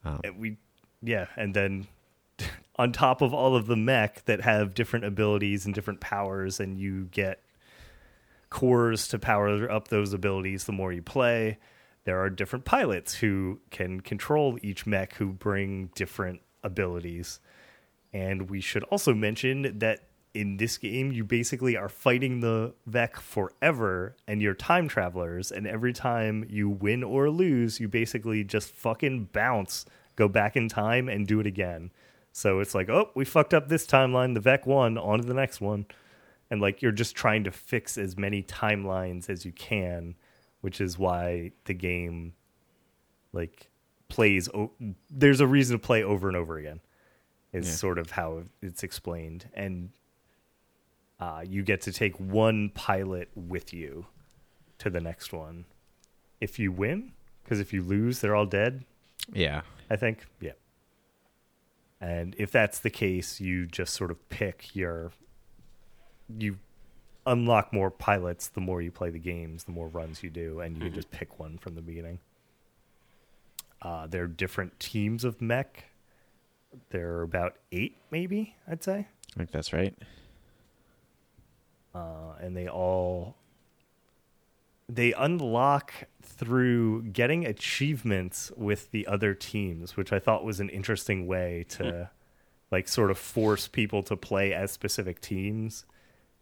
Um, 0.05 0.21
and 0.23 0.39
we 0.39 0.57
yeah 1.03 1.27
and 1.37 1.55
then 1.55 1.87
on 2.77 2.93
top 2.93 3.23
of 3.23 3.33
all 3.33 3.57
of 3.57 3.67
the 3.67 3.77
mech 3.77 4.25
that 4.27 4.41
have 4.43 4.75
different 4.75 5.05
abilities 5.05 5.65
and 5.65 5.75
different 5.75 6.01
powers 6.01 6.61
and 6.61 6.79
you 6.79 7.09
get 7.11 7.41
cores 8.51 9.09
to 9.09 9.19
power 9.19 9.71
up 9.71 9.89
those 9.89 10.13
abilities 10.13 10.65
the 10.65 10.73
more 10.73 10.93
you 10.93 11.03
play 11.03 11.59
there 12.05 12.21
are 12.21 12.31
different 12.31 12.65
pilots 12.65 13.15
who 13.15 13.59
can 13.71 14.01
control 14.01 14.59
each 14.63 14.87
mech 14.87 15.15
who 15.15 15.33
bring 15.33 15.91
different 15.95 16.41
abilities 16.63 17.41
and 18.13 18.49
we 18.51 18.61
should 18.61 18.85
also 18.85 19.13
mention 19.15 19.79
that 19.79 20.01
in 20.35 20.57
this 20.57 20.77
game, 20.79 21.13
you 21.13 21.23
basically 21.25 21.77
are 21.77 21.89
fighting 21.89 22.41
the 22.41 22.75
Vek 22.91 23.17
forever, 23.17 24.17
and 24.27 24.43
you're 24.43 24.55
time 24.55 24.89
travelers. 24.89 25.53
And 25.53 25.67
every 25.67 25.93
time 25.93 26.45
you 26.49 26.69
win 26.69 27.03
or 27.05 27.31
lose, 27.31 27.79
you 27.81 27.89
basically 27.89 28.43
just 28.45 28.71
fucking 28.73 29.31
bounce, 29.33 29.87
go 30.17 30.27
back 30.29 30.57
in 30.57 30.69
time, 30.69 31.09
and 31.09 31.27
do 31.27 31.39
it 31.41 31.47
again. 31.47 31.93
So 32.33 32.59
it's 32.59 32.75
like, 32.75 32.89
oh, 32.89 33.11
we 33.15 33.25
fucked 33.25 33.55
up 33.55 33.69
this 33.69 33.87
timeline. 33.87 34.35
The 34.35 34.41
Vek 34.41 34.67
won. 34.67 34.99
On 34.99 35.21
to 35.21 35.25
the 35.27 35.35
next 35.35 35.61
one. 35.61 35.87
And 36.51 36.61
like, 36.61 36.83
you're 36.83 36.93
just 36.93 37.15
trying 37.15 37.45
to 37.45 37.51
fix 37.53 37.97
as 37.97 38.17
many 38.19 38.43
timelines 38.43 39.31
as 39.31 39.45
you 39.45 39.53
can, 39.53 40.17
which 40.61 40.81
is 40.81 40.99
why 40.99 41.53
the 41.65 41.75
game, 41.75 42.35
like, 43.33 43.71
plays. 44.09 44.49
O- 44.53 44.73
there's 45.11 45.41
a 45.41 45.47
reason 45.47 45.79
to 45.79 45.85
play 45.85 46.03
over 46.03 46.27
and 46.29 46.37
over 46.37 46.59
again 46.59 46.81
is 47.53 47.67
Yeah. 47.69 47.73
sort 47.75 47.99
of 47.99 48.11
how 48.11 48.43
it's 48.63 48.83
explained 48.83 49.49
and 49.55 49.91
uh, 51.21 51.43
you 51.47 51.63
get 51.63 51.81
to 51.83 51.93
take 51.93 52.19
one 52.19 52.71
pilot 52.71 53.29
with 53.35 53.73
you 53.73 54.07
to 54.79 54.91
the 54.91 55.01
next 55.01 55.33
one. 55.33 55.65
If 56.41 56.59
you 56.59 56.73
win 56.73 57.13
because 57.43 57.61
if 57.61 57.73
you 57.73 57.83
lose 57.83 58.21
they're 58.21 58.35
all 58.35 58.47
dead. 58.47 58.85
Yeah. 59.33 59.63
i 59.91 59.97
think 59.97 60.27
yeah. 60.41 60.53
And 62.01 62.35
if 62.39 62.51
that's 62.51 62.81
the 62.81 62.91
case 62.91 63.41
you 63.41 63.67
just 63.67 63.95
sort 63.95 64.11
of 64.11 64.29
pick 64.29 64.75
your 64.75 65.13
you 66.39 66.59
unlock 67.27 67.73
more 67.73 67.91
pilots 67.91 68.49
the 68.49 68.61
more 68.61 68.83
you 68.83 68.91
play 68.91 69.09
the 69.11 69.19
games 69.19 69.65
the 69.65 69.73
more 69.73 69.89
runs 69.89 70.23
you 70.23 70.29
do 70.29 70.61
and 70.61 70.77
you 70.77 70.85
can 70.85 70.95
just 70.95 71.11
pick 71.11 71.39
one 71.39 71.59
from 71.59 71.75
the 71.75 71.83
beginning. 71.83 72.19
Uh, 73.81 74.07
there 74.07 74.25
are 74.25 74.29
different 74.29 74.79
teams 74.81 75.25
of 75.25 75.41
mech. 75.43 75.85
There 76.91 77.17
are 77.17 77.23
about 77.23 77.57
eight 77.73 77.97
maybe 78.11 78.57
i'd 78.71 78.83
say. 78.83 79.07
I 79.35 79.39
think 79.39 79.51
that's 79.51 79.73
right. 79.73 79.97
Uh, 81.95 82.35
and 82.41 82.57
they 82.57 82.69
all 82.69 83.37
they 84.89 85.15
unlock 85.15 85.93
through 86.23 87.03
getting 87.05 87.47
achievements 87.47 88.53
with 88.57 88.91
the 88.91 89.07
other 89.07 89.33
teams, 89.35 89.97
which 89.97 90.13
I 90.13 90.19
thought 90.19 90.45
was 90.45 90.61
an 90.61 90.69
interesting 90.69 91.27
way 91.27 91.65
to 91.71 92.11
like 92.71 92.89
sort 92.89 93.11
of 93.11 93.19
force 93.19 93.69
people 93.69 94.03
to 94.03 94.17
play 94.17 94.53
as 94.53 94.71
specific 94.73 95.21
teams 95.21 95.87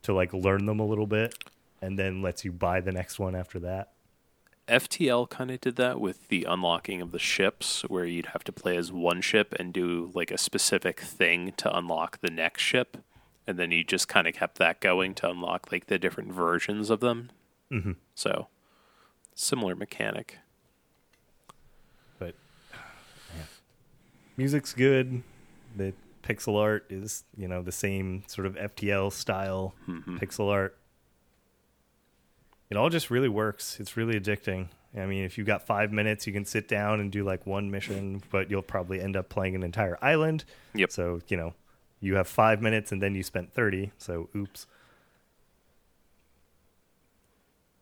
to 0.02 0.12
like 0.12 0.32
learn 0.32 0.66
them 0.66 0.80
a 0.80 0.86
little 0.86 1.06
bit 1.06 1.34
and 1.80 1.98
then 1.98 2.22
lets 2.22 2.44
you 2.44 2.52
buy 2.52 2.80
the 2.80 2.92
next 2.92 3.18
one 3.18 3.34
after 3.34 3.58
that. 3.60 3.92
FTL 4.68 5.28
kind 5.28 5.50
of 5.50 5.60
did 5.60 5.76
that 5.76 6.00
with 6.00 6.28
the 6.28 6.44
unlocking 6.48 7.02
of 7.02 7.10
the 7.10 7.18
ships, 7.18 7.82
where 7.88 8.04
you'd 8.04 8.26
have 8.26 8.44
to 8.44 8.52
play 8.52 8.76
as 8.76 8.92
one 8.92 9.20
ship 9.20 9.54
and 9.58 9.72
do 9.72 10.10
like 10.14 10.30
a 10.30 10.38
specific 10.38 11.00
thing 11.00 11.52
to 11.56 11.76
unlock 11.76 12.20
the 12.20 12.30
next 12.30 12.62
ship, 12.62 12.98
and 13.46 13.58
then 13.58 13.70
you 13.70 13.84
just 13.84 14.08
kind 14.08 14.26
of 14.26 14.34
kept 14.34 14.58
that 14.58 14.80
going 14.80 15.14
to 15.14 15.30
unlock 15.30 15.72
like 15.72 15.86
the 15.86 15.98
different 15.98 16.32
versions 16.32 16.90
of 16.90 17.00
them. 17.00 17.30
Mm-hmm. 17.70 17.92
So, 18.14 18.48
similar 19.34 19.74
mechanic. 19.74 20.38
But 22.18 22.34
yeah. 23.36 23.44
music's 24.36 24.72
good. 24.72 25.22
The 25.76 25.92
pixel 26.22 26.60
art 26.60 26.86
is, 26.90 27.24
you 27.36 27.48
know, 27.48 27.62
the 27.62 27.72
same 27.72 28.22
sort 28.26 28.46
of 28.46 28.54
FTL 28.54 29.12
style 29.12 29.74
pixel 29.88 30.50
art. 30.50 30.76
It 32.70 32.76
all 32.76 32.88
just 32.88 33.10
really 33.10 33.28
works. 33.28 33.80
It's 33.80 33.96
really 33.96 34.18
addicting. 34.18 34.68
I 34.96 35.06
mean, 35.06 35.24
if 35.24 35.38
you've 35.38 35.46
got 35.46 35.66
five 35.66 35.90
minutes, 35.90 36.26
you 36.26 36.32
can 36.32 36.44
sit 36.44 36.68
down 36.68 37.00
and 37.00 37.10
do 37.10 37.24
like 37.24 37.46
one 37.46 37.70
mission, 37.70 38.22
but 38.30 38.50
you'll 38.50 38.62
probably 38.62 39.00
end 39.00 39.16
up 39.16 39.28
playing 39.28 39.54
an 39.54 39.62
entire 39.62 39.98
island. 40.02 40.44
Yep. 40.74 40.92
So, 40.92 41.20
you 41.28 41.36
know, 41.36 41.54
you 42.02 42.16
have 42.16 42.28
five 42.28 42.60
minutes 42.60 42.92
and 42.92 43.00
then 43.00 43.14
you 43.14 43.22
spent 43.22 43.52
30. 43.54 43.92
So, 43.96 44.28
oops. 44.36 44.66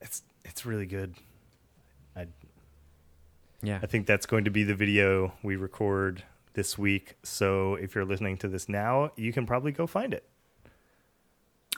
It's 0.00 0.22
it's 0.44 0.64
really 0.64 0.86
good. 0.86 1.14
I 2.16 2.26
Yeah. 3.62 3.80
I 3.82 3.86
think 3.86 4.06
that's 4.06 4.26
going 4.26 4.44
to 4.44 4.50
be 4.50 4.62
the 4.64 4.74
video 4.74 5.32
we 5.42 5.56
record 5.56 6.22
this 6.54 6.78
week. 6.78 7.14
So 7.22 7.74
if 7.76 7.94
you're 7.94 8.04
listening 8.04 8.36
to 8.38 8.48
this 8.48 8.68
now, 8.68 9.10
you 9.16 9.32
can 9.32 9.46
probably 9.46 9.72
go 9.72 9.86
find 9.86 10.12
it. 10.14 10.24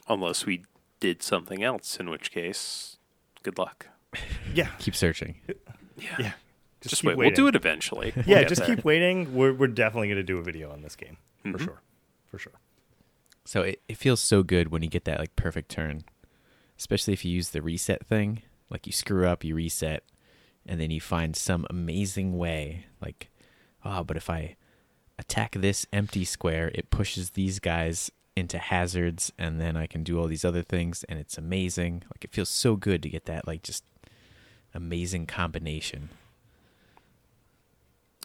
Unless 0.08 0.46
we 0.46 0.64
did 1.00 1.22
something 1.22 1.62
else, 1.62 1.98
in 1.98 2.10
which 2.10 2.30
case, 2.32 2.96
good 3.42 3.58
luck. 3.58 3.88
Yeah. 4.54 4.68
Keep 4.80 4.94
searching. 4.96 5.36
Yeah. 5.96 6.16
Yeah. 6.18 6.32
Just, 6.82 6.96
keep 6.96 7.04
wait. 7.08 7.16
We'll 7.16 7.30
do 7.30 7.46
it 7.46 7.54
eventually. 7.56 8.12
We'll 8.14 8.24
Yeah, 8.26 8.42
just 8.44 8.66
there. 8.66 8.74
keep 8.76 8.84
waiting. 8.84 9.34
We're 9.34 9.54
we're 9.54 9.66
definitely 9.68 10.08
going 10.08 10.16
to 10.18 10.22
do 10.22 10.36
a 10.38 10.42
video 10.42 10.70
on 10.70 10.82
this 10.82 10.94
game 10.96 11.16
for 11.42 11.48
Mhm. 11.52 11.64
sure. 11.64 11.80
For 12.32 12.38
sure. 12.38 12.54
So 13.44 13.60
it, 13.60 13.82
it 13.88 13.98
feels 13.98 14.20
so 14.20 14.42
good 14.42 14.72
when 14.72 14.82
you 14.82 14.88
get 14.88 15.04
that 15.04 15.20
like 15.20 15.36
perfect 15.36 15.70
turn. 15.70 16.02
Especially 16.78 17.12
if 17.12 17.24
you 17.24 17.30
use 17.30 17.50
the 17.50 17.62
reset 17.62 18.06
thing. 18.06 18.42
Like 18.70 18.86
you 18.86 18.92
screw 18.92 19.26
up, 19.28 19.44
you 19.44 19.54
reset, 19.54 20.02
and 20.66 20.80
then 20.80 20.90
you 20.90 21.00
find 21.00 21.36
some 21.36 21.66
amazing 21.68 22.38
way. 22.38 22.86
Like, 23.02 23.28
oh, 23.84 24.02
but 24.02 24.16
if 24.16 24.30
I 24.30 24.56
attack 25.18 25.52
this 25.52 25.86
empty 25.92 26.24
square, 26.24 26.70
it 26.74 26.90
pushes 26.90 27.30
these 27.30 27.58
guys 27.60 28.10
into 28.34 28.58
hazards 28.58 29.30
and 29.38 29.60
then 29.60 29.76
I 29.76 29.86
can 29.86 30.02
do 30.02 30.18
all 30.18 30.26
these 30.26 30.44
other 30.44 30.62
things 30.62 31.04
and 31.04 31.18
it's 31.18 31.36
amazing. 31.36 32.02
Like 32.06 32.24
it 32.24 32.32
feels 32.32 32.48
so 32.48 32.76
good 32.76 33.02
to 33.02 33.10
get 33.10 33.26
that 33.26 33.46
like 33.46 33.62
just 33.62 33.84
amazing 34.74 35.26
combination. 35.26 36.08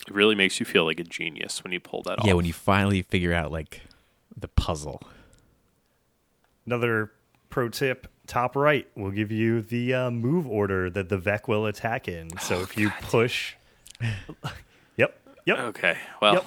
It 0.07 0.13
really 0.13 0.35
makes 0.35 0.61
you 0.61 0.65
feel 0.65 0.85
like 0.85 1.01
a 1.01 1.03
genius 1.03 1.61
when 1.63 1.73
you 1.73 1.81
pull 1.81 2.03
that 2.03 2.19
off. 2.19 2.25
Yeah, 2.25 2.33
when 2.33 2.45
you 2.45 2.53
finally 2.53 3.01
figure 3.01 3.33
out 3.33 3.51
like 3.51 3.81
the 4.39 4.47
puzzle. 4.47 5.01
Another 6.65 7.11
pro 7.49 7.69
tip 7.69 8.07
top 8.27 8.55
right 8.55 8.87
will 8.95 9.11
give 9.11 9.31
you 9.31 9.61
the 9.61 9.93
uh, 9.93 10.11
move 10.11 10.47
order 10.47 10.89
that 10.89 11.09
the 11.09 11.17
Vek 11.17 11.47
will 11.47 11.65
attack 11.65 12.07
in. 12.07 12.37
So 12.39 12.59
if 12.61 12.77
you 12.77 12.89
push. 13.03 13.55
yep. 14.97 15.17
Yep. 15.45 15.57
Okay. 15.59 15.97
Well, 16.21 16.45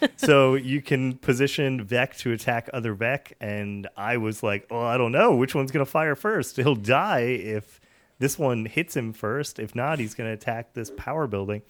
Yep. 0.00 0.12
so 0.16 0.54
you 0.54 0.80
can 0.80 1.14
position 1.18 1.84
Vek 1.84 2.16
to 2.18 2.32
attack 2.32 2.70
other 2.72 2.94
Vek, 2.94 3.32
and 3.40 3.88
I 3.96 4.16
was 4.18 4.44
like, 4.44 4.64
"Oh, 4.70 4.80
I 4.80 4.96
don't 4.96 5.10
know 5.12 5.34
which 5.34 5.54
one's 5.56 5.72
going 5.72 5.84
to 5.84 5.90
fire 5.90 6.14
first. 6.14 6.56
He'll 6.58 6.76
die 6.76 7.20
if 7.22 7.80
this 8.20 8.38
one 8.38 8.64
hits 8.64 8.96
him 8.96 9.12
first. 9.12 9.58
If 9.58 9.74
not, 9.74 9.98
he's 9.98 10.14
going 10.14 10.28
to 10.30 10.34
attack 10.34 10.72
this 10.74 10.92
power 10.96 11.26
building." 11.26 11.62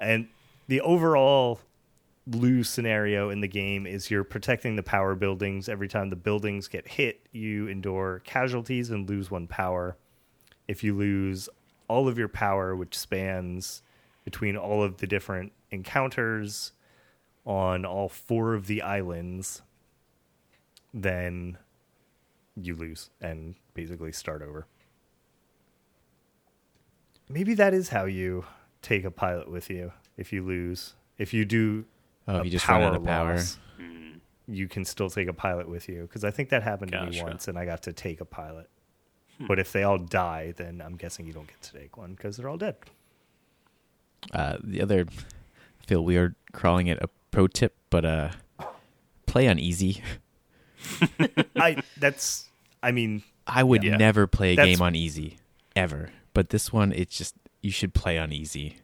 And 0.00 0.28
the 0.66 0.80
overall 0.80 1.60
lose 2.34 2.68
scenario 2.68 3.30
in 3.30 3.40
the 3.40 3.48
game 3.48 3.86
is 3.86 4.10
you're 4.10 4.24
protecting 4.24 4.76
the 4.76 4.82
power 4.82 5.14
buildings. 5.14 5.68
Every 5.68 5.88
time 5.88 6.10
the 6.10 6.16
buildings 6.16 6.68
get 6.68 6.86
hit, 6.86 7.20
you 7.32 7.68
endure 7.68 8.20
casualties 8.24 8.90
and 8.90 9.08
lose 9.08 9.30
one 9.30 9.46
power. 9.46 9.96
If 10.66 10.84
you 10.84 10.94
lose 10.94 11.48
all 11.88 12.08
of 12.08 12.18
your 12.18 12.28
power, 12.28 12.76
which 12.76 12.96
spans 12.96 13.82
between 14.24 14.56
all 14.56 14.82
of 14.82 14.98
the 14.98 15.06
different 15.06 15.52
encounters 15.70 16.72
on 17.46 17.86
all 17.86 18.08
four 18.08 18.54
of 18.54 18.66
the 18.66 18.82
islands, 18.82 19.62
then 20.92 21.56
you 22.56 22.74
lose 22.74 23.10
and 23.20 23.54
basically 23.74 24.12
start 24.12 24.42
over. 24.42 24.66
Maybe 27.28 27.54
that 27.54 27.72
is 27.72 27.90
how 27.90 28.04
you 28.04 28.44
take 28.82 29.04
a 29.04 29.10
pilot 29.10 29.50
with 29.50 29.70
you 29.70 29.92
if 30.16 30.32
you 30.32 30.42
lose. 30.44 30.94
If 31.18 31.32
you 31.32 31.44
do 31.44 31.84
Oh, 32.28 32.38
if 32.38 32.44
you 32.44 32.50
just 32.50 32.68
run 32.68 32.82
out 32.82 32.94
of 32.94 33.02
power. 33.04 33.36
loss, 33.36 33.58
you 34.46 34.68
can 34.68 34.84
still 34.84 35.10
take 35.10 35.28
a 35.28 35.32
pilot 35.32 35.68
with 35.68 35.88
you 35.88 36.02
because 36.02 36.24
I 36.24 36.30
think 36.30 36.50
that 36.50 36.62
happened 36.62 36.92
to 36.92 37.06
me 37.06 37.22
once 37.22 37.48
and 37.48 37.58
I 37.58 37.64
got 37.64 37.82
to 37.84 37.92
take 37.92 38.20
a 38.20 38.24
pilot. 38.24 38.68
But 39.40 39.58
if 39.58 39.72
they 39.72 39.82
all 39.84 39.98
die, 39.98 40.52
then 40.56 40.82
I'm 40.84 40.96
guessing 40.96 41.26
you 41.26 41.32
don't 41.32 41.46
get 41.46 41.60
to 41.62 41.72
take 41.72 41.96
one 41.96 42.12
because 42.14 42.36
they're 42.36 42.48
all 42.48 42.56
dead. 42.56 42.76
Uh, 44.32 44.56
the 44.62 44.82
other, 44.82 45.06
I 45.80 45.84
feel 45.86 46.04
weird 46.04 46.34
calling 46.52 46.86
it 46.88 46.98
a 47.00 47.08
pro 47.30 47.46
tip, 47.46 47.74
but 47.88 48.04
uh, 48.04 48.30
play 49.26 49.48
on 49.48 49.58
easy. 49.58 50.02
I 51.56 51.82
that's 51.96 52.48
I 52.82 52.92
mean 52.92 53.22
I 53.46 53.62
would 53.62 53.82
Yeah. 53.84 53.96
never 53.96 54.26
play 54.26 54.52
a 54.52 54.56
That's- 54.56 54.76
game 54.76 54.82
on 54.82 54.94
easy 54.94 55.38
ever, 55.76 56.10
but 56.34 56.50
this 56.50 56.72
one, 56.72 56.92
it's 56.92 57.16
just 57.16 57.34
you 57.62 57.70
should 57.70 57.94
play 57.94 58.18
on 58.18 58.32
easy. 58.32 58.78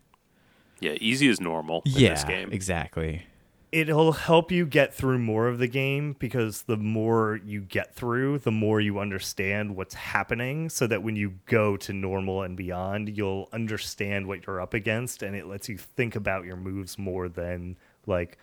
yeah, 0.80 0.96
easy 1.00 1.28
is 1.28 1.40
normal 1.40 1.82
in 1.86 1.92
yeah, 1.92 2.10
this 2.10 2.24
game. 2.24 2.52
exactly. 2.52 3.26
It'll 3.74 4.12
help 4.12 4.52
you 4.52 4.66
get 4.66 4.94
through 4.94 5.18
more 5.18 5.48
of 5.48 5.58
the 5.58 5.66
game 5.66 6.14
because 6.20 6.62
the 6.62 6.76
more 6.76 7.40
you 7.44 7.60
get 7.60 7.92
through, 7.96 8.38
the 8.38 8.52
more 8.52 8.80
you 8.80 9.00
understand 9.00 9.74
what's 9.74 9.94
happening 9.94 10.68
so 10.68 10.86
that 10.86 11.02
when 11.02 11.16
you 11.16 11.40
go 11.46 11.76
to 11.78 11.92
normal 11.92 12.42
and 12.42 12.56
beyond, 12.56 13.16
you'll 13.16 13.48
understand 13.52 14.28
what 14.28 14.46
you're 14.46 14.60
up 14.60 14.74
against 14.74 15.24
and 15.24 15.34
it 15.34 15.46
lets 15.46 15.68
you 15.68 15.76
think 15.76 16.14
about 16.14 16.44
your 16.44 16.54
moves 16.54 16.96
more 16.98 17.28
than 17.28 17.76
like 18.06 18.38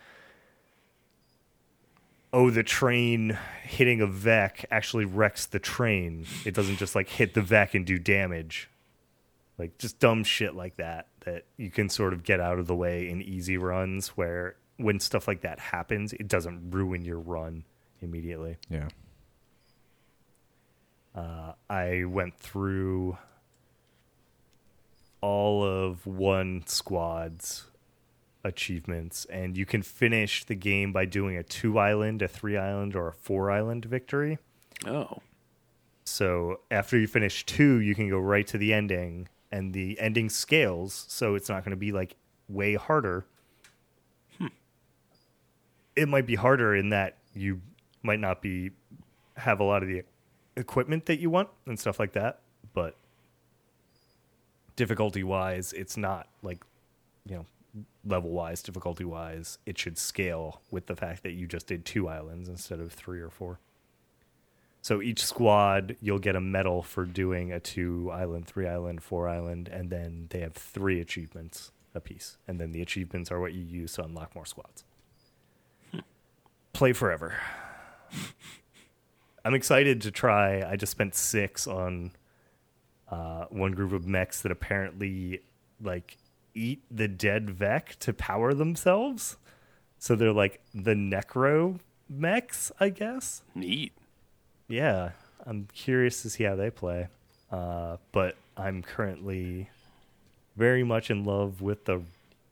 oh 2.34 2.50
the 2.50 2.62
train 2.62 3.38
hitting 3.62 4.02
a 4.02 4.06
Vek 4.06 4.66
actually 4.70 5.06
wrecks 5.06 5.46
the 5.46 5.58
train. 5.58 6.26
It 6.44 6.52
doesn't 6.52 6.76
just 6.76 6.94
like 6.94 7.08
hit 7.08 7.32
the 7.32 7.40
Vek 7.40 7.72
and 7.72 7.86
do 7.86 7.98
damage. 7.98 8.68
Like 9.56 9.78
just 9.78 9.98
dumb 9.98 10.24
shit 10.24 10.54
like 10.54 10.76
that 10.76 11.06
that 11.20 11.46
you 11.56 11.70
can 11.70 11.88
sort 11.88 12.12
of 12.12 12.22
get 12.22 12.38
out 12.38 12.58
of 12.58 12.66
the 12.66 12.74
way 12.74 13.08
in 13.08 13.22
easy 13.22 13.56
runs 13.56 14.08
where 14.08 14.56
when 14.76 15.00
stuff 15.00 15.28
like 15.28 15.42
that 15.42 15.58
happens, 15.58 16.12
it 16.12 16.28
doesn't 16.28 16.70
ruin 16.70 17.04
your 17.04 17.18
run 17.18 17.64
immediately. 18.00 18.56
Yeah. 18.68 18.88
Uh, 21.14 21.52
I 21.68 22.04
went 22.04 22.38
through 22.38 23.18
all 25.20 25.64
of 25.64 26.06
one 26.06 26.64
squad's 26.66 27.66
achievements, 28.44 29.24
and 29.26 29.56
you 29.56 29.66
can 29.66 29.82
finish 29.82 30.44
the 30.44 30.54
game 30.54 30.92
by 30.92 31.04
doing 31.04 31.36
a 31.36 31.42
two 31.42 31.78
island, 31.78 32.22
a 32.22 32.28
three 32.28 32.56
island, 32.56 32.96
or 32.96 33.08
a 33.08 33.12
four 33.12 33.50
island 33.50 33.84
victory. 33.84 34.38
Oh, 34.86 35.18
So 36.04 36.60
after 36.70 36.98
you 36.98 37.06
finish 37.06 37.46
two, 37.46 37.80
you 37.80 37.94
can 37.94 38.08
go 38.10 38.18
right 38.18 38.46
to 38.48 38.58
the 38.58 38.72
ending, 38.72 39.28
and 39.52 39.72
the 39.72 40.00
ending 40.00 40.28
scales, 40.28 41.04
so 41.08 41.34
it's 41.34 41.48
not 41.48 41.62
going 41.64 41.70
to 41.70 41.76
be 41.76 41.92
like 41.92 42.16
way 42.48 42.74
harder. 42.74 43.26
It 45.94 46.08
might 46.08 46.26
be 46.26 46.34
harder 46.34 46.74
in 46.74 46.90
that 46.90 47.18
you 47.34 47.60
might 48.02 48.20
not 48.20 48.42
be 48.42 48.70
have 49.36 49.60
a 49.60 49.64
lot 49.64 49.82
of 49.82 49.88
the 49.88 50.02
equipment 50.56 51.06
that 51.06 51.18
you 51.18 51.30
want 51.30 51.48
and 51.66 51.78
stuff 51.78 51.98
like 51.98 52.12
that, 52.12 52.40
but 52.72 52.96
difficulty 54.76 55.22
wise, 55.22 55.72
it's 55.72 55.96
not 55.96 56.28
like 56.42 56.64
you 57.26 57.36
know 57.36 57.46
level 58.04 58.30
wise, 58.30 58.62
difficulty 58.62 59.04
wise, 59.04 59.58
it 59.64 59.78
should 59.78 59.96
scale 59.96 60.60
with 60.70 60.86
the 60.86 60.96
fact 60.96 61.22
that 61.22 61.32
you 61.32 61.46
just 61.46 61.66
did 61.66 61.84
two 61.84 62.08
islands 62.08 62.48
instead 62.48 62.80
of 62.80 62.92
three 62.92 63.20
or 63.20 63.30
four. 63.30 63.60
So 64.82 65.00
each 65.00 65.24
squad, 65.24 65.96
you'll 66.00 66.18
get 66.18 66.34
a 66.34 66.40
medal 66.40 66.82
for 66.82 67.04
doing 67.04 67.52
a 67.52 67.60
two 67.60 68.10
island, 68.12 68.46
three 68.46 68.66
island, 68.66 69.02
four 69.02 69.28
island, 69.28 69.68
and 69.68 69.90
then 69.90 70.26
they 70.30 70.40
have 70.40 70.54
three 70.54 71.00
achievements 71.00 71.70
apiece. 71.94 72.36
And 72.48 72.60
then 72.60 72.72
the 72.72 72.82
achievements 72.82 73.30
are 73.30 73.40
what 73.40 73.52
you 73.52 73.62
use 73.62 73.92
to 73.94 74.04
unlock 74.04 74.34
more 74.34 74.44
squads. 74.44 74.84
Play 76.82 76.92
forever. 76.94 77.36
I'm 79.44 79.54
excited 79.54 80.00
to 80.00 80.10
try. 80.10 80.68
I 80.68 80.74
just 80.74 80.90
spent 80.90 81.14
six 81.14 81.68
on 81.68 82.10
uh, 83.08 83.44
one 83.50 83.70
group 83.70 83.92
of 83.92 84.04
mechs 84.04 84.42
that 84.42 84.50
apparently 84.50 85.42
like 85.80 86.16
eat 86.56 86.82
the 86.90 87.06
dead 87.06 87.46
Vek 87.46 87.94
to 88.00 88.12
power 88.12 88.52
themselves. 88.52 89.36
So 90.00 90.16
they're 90.16 90.32
like 90.32 90.60
the 90.74 90.94
necro 90.94 91.78
mechs, 92.08 92.72
I 92.80 92.88
guess 92.88 93.42
neat. 93.54 93.92
yeah, 94.66 95.10
I'm 95.46 95.68
curious 95.72 96.22
to 96.22 96.30
see 96.30 96.42
how 96.42 96.56
they 96.56 96.70
play. 96.70 97.06
Uh, 97.52 97.98
but 98.10 98.34
I'm 98.56 98.82
currently 98.82 99.70
very 100.56 100.82
much 100.82 101.12
in 101.12 101.22
love 101.22 101.62
with 101.62 101.84
the 101.84 102.02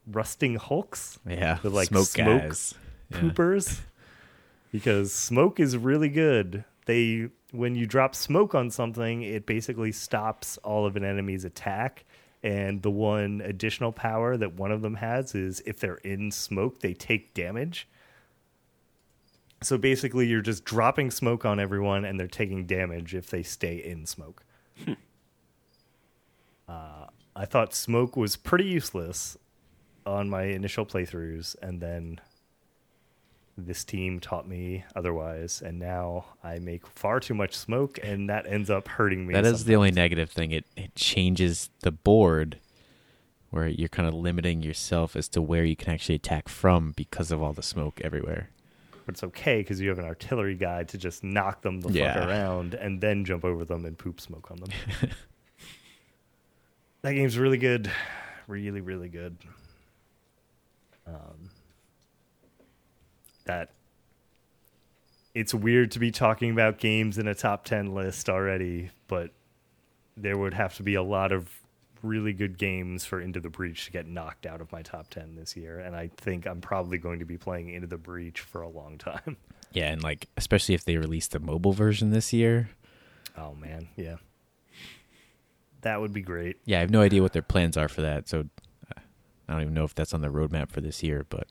rusting 0.09 0.55
hulks, 0.55 1.19
Yeah. 1.27 1.57
The, 1.61 1.69
like, 1.69 1.89
smoke, 1.89 2.07
smoke 2.07 2.43
guys. 2.43 2.75
Yeah. 3.09 3.17
poopers, 3.19 3.81
because 4.71 5.13
smoke 5.13 5.59
is 5.59 5.77
really 5.77 6.09
good. 6.09 6.63
They 6.85 7.29
when 7.51 7.75
you 7.75 7.85
drop 7.85 8.15
smoke 8.15 8.55
on 8.55 8.71
something, 8.71 9.21
it 9.23 9.45
basically 9.45 9.91
stops 9.91 10.57
all 10.59 10.85
of 10.85 10.95
an 10.95 11.03
enemy's 11.03 11.45
attack. 11.45 12.05
And 12.43 12.81
the 12.81 12.89
one 12.89 13.41
additional 13.41 13.91
power 13.91 14.35
that 14.35 14.53
one 14.53 14.71
of 14.71 14.81
them 14.81 14.95
has 14.95 15.35
is 15.35 15.61
if 15.65 15.79
they're 15.79 15.95
in 15.97 16.31
smoke, 16.31 16.79
they 16.79 16.93
take 16.93 17.35
damage. 17.35 17.87
So 19.61 19.77
basically, 19.77 20.25
you're 20.25 20.41
just 20.41 20.65
dropping 20.65 21.11
smoke 21.11 21.45
on 21.45 21.59
everyone, 21.59 22.03
and 22.03 22.19
they're 22.19 22.27
taking 22.27 22.65
damage 22.65 23.13
if 23.13 23.29
they 23.29 23.43
stay 23.43 23.75
in 23.75 24.07
smoke. 24.07 24.43
uh, 26.67 27.05
I 27.35 27.45
thought 27.45 27.75
smoke 27.75 28.17
was 28.17 28.35
pretty 28.35 28.65
useless 28.65 29.37
on 30.03 30.31
my 30.31 30.45
initial 30.45 30.83
playthroughs, 30.83 31.55
and 31.61 31.79
then 31.79 32.19
this 33.65 33.83
team 33.83 34.19
taught 34.19 34.47
me 34.47 34.83
otherwise, 34.95 35.61
and 35.61 35.79
now 35.79 36.25
I 36.43 36.59
make 36.59 36.85
far 36.87 37.19
too 37.19 37.33
much 37.33 37.55
smoke, 37.55 37.99
and 38.01 38.29
that 38.29 38.45
ends 38.47 38.69
up 38.69 38.87
hurting 38.87 39.25
me. 39.27 39.33
That 39.33 39.45
is 39.45 39.65
the 39.65 39.75
only 39.75 39.91
negative 39.91 40.29
thing. 40.29 40.51
It 40.51 40.65
it 40.75 40.95
changes 40.95 41.69
the 41.81 41.91
board 41.91 42.57
where 43.51 43.67
you're 43.67 43.89
kind 43.89 44.07
of 44.07 44.13
limiting 44.13 44.63
yourself 44.63 45.15
as 45.15 45.27
to 45.27 45.41
where 45.41 45.65
you 45.65 45.75
can 45.75 45.93
actually 45.93 46.15
attack 46.15 46.47
from 46.49 46.93
because 46.95 47.31
of 47.31 47.43
all 47.43 47.53
the 47.53 47.61
smoke 47.61 47.99
everywhere. 48.01 48.49
But 49.05 49.15
it's 49.15 49.23
okay 49.25 49.57
because 49.59 49.81
you 49.81 49.89
have 49.89 49.99
an 49.99 50.05
artillery 50.05 50.55
guy 50.55 50.83
to 50.85 50.97
just 50.97 51.23
knock 51.23 51.61
them 51.61 51.81
the 51.81 51.89
fuck 51.89 52.15
around 52.15 52.75
and 52.75 53.01
then 53.01 53.25
jump 53.25 53.43
over 53.43 53.65
them 53.65 53.85
and 53.85 53.97
poop 53.97 54.21
smoke 54.21 54.49
on 54.51 54.57
them. 54.57 54.69
that 57.01 57.13
game's 57.13 57.37
really 57.37 57.57
good, 57.57 57.91
really, 58.47 58.79
really 58.79 59.09
good. 59.09 59.35
Um, 61.05 61.49
that 63.45 63.71
it's 65.33 65.53
weird 65.53 65.91
to 65.91 65.99
be 65.99 66.11
talking 66.11 66.51
about 66.51 66.77
games 66.77 67.17
in 67.17 67.27
a 67.27 67.35
top 67.35 67.63
10 67.65 67.93
list 67.93 68.29
already, 68.29 68.89
but 69.07 69.31
there 70.17 70.37
would 70.37 70.53
have 70.53 70.75
to 70.75 70.83
be 70.83 70.95
a 70.95 71.03
lot 71.03 71.31
of 71.31 71.49
really 72.03 72.33
good 72.33 72.57
games 72.57 73.05
for 73.05 73.21
Into 73.21 73.39
the 73.39 73.49
Breach 73.49 73.85
to 73.85 73.91
get 73.91 74.07
knocked 74.07 74.45
out 74.45 74.59
of 74.61 74.71
my 74.71 74.81
top 74.81 75.09
10 75.09 75.35
this 75.35 75.55
year. 75.55 75.79
And 75.79 75.95
I 75.95 76.09
think 76.17 76.45
I'm 76.45 76.61
probably 76.61 76.97
going 76.97 77.19
to 77.19 77.25
be 77.25 77.37
playing 77.37 77.69
Into 77.69 77.87
the 77.87 77.97
Breach 77.97 78.39
for 78.41 78.61
a 78.61 78.69
long 78.69 78.97
time. 78.97 79.37
Yeah, 79.73 79.89
and 79.89 80.03
like 80.03 80.27
especially 80.35 80.75
if 80.75 80.83
they 80.83 80.97
release 80.97 81.27
the 81.27 81.39
mobile 81.39 81.71
version 81.71 82.09
this 82.09 82.33
year. 82.33 82.71
Oh 83.37 83.55
man, 83.55 83.87
yeah. 83.95 84.17
That 85.79 86.01
would 86.01 86.11
be 86.11 86.21
great. 86.21 86.57
Yeah, 86.65 86.79
I 86.79 86.81
have 86.81 86.89
no 86.89 86.99
idea 86.99 87.21
what 87.21 87.31
their 87.31 87.41
plans 87.41 87.77
are 87.77 87.87
for 87.87 88.01
that, 88.01 88.27
so 88.27 88.49
uh, 88.93 88.99
I 89.47 89.53
don't 89.53 89.61
even 89.61 89.73
know 89.73 89.85
if 89.85 89.95
that's 89.95 90.13
on 90.13 90.19
the 90.19 90.27
roadmap 90.27 90.71
for 90.71 90.81
this 90.81 91.01
year, 91.01 91.25
but 91.29 91.47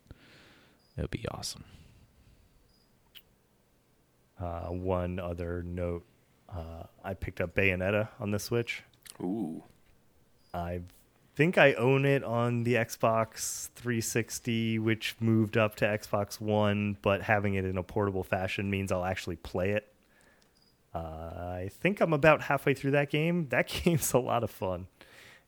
it 0.98 1.00
would 1.00 1.10
be 1.10 1.24
awesome. 1.30 1.64
Uh, 4.40 4.68
one 4.68 5.18
other 5.18 5.62
note: 5.62 6.04
uh, 6.54 6.84
I 7.04 7.14
picked 7.14 7.40
up 7.40 7.54
Bayonetta 7.54 8.08
on 8.18 8.30
the 8.30 8.38
Switch. 8.38 8.82
Ooh. 9.20 9.62
I 10.52 10.80
think 11.36 11.58
I 11.58 11.74
own 11.74 12.04
it 12.04 12.24
on 12.24 12.64
the 12.64 12.74
Xbox 12.74 13.68
360, 13.76 14.78
which 14.78 15.16
moved 15.20 15.56
up 15.56 15.76
to 15.76 15.84
Xbox 15.84 16.40
One, 16.40 16.96
but 17.02 17.22
having 17.22 17.54
it 17.54 17.64
in 17.64 17.78
a 17.78 17.82
portable 17.82 18.24
fashion 18.24 18.70
means 18.70 18.90
I'll 18.90 19.04
actually 19.04 19.36
play 19.36 19.70
it. 19.70 19.92
Uh, 20.94 20.98
I 20.98 21.70
think 21.72 22.00
I'm 22.00 22.12
about 22.12 22.42
halfway 22.42 22.74
through 22.74 22.92
that 22.92 23.10
game. 23.10 23.46
That 23.50 23.68
game's 23.68 24.12
a 24.12 24.18
lot 24.18 24.42
of 24.42 24.50
fun. 24.50 24.88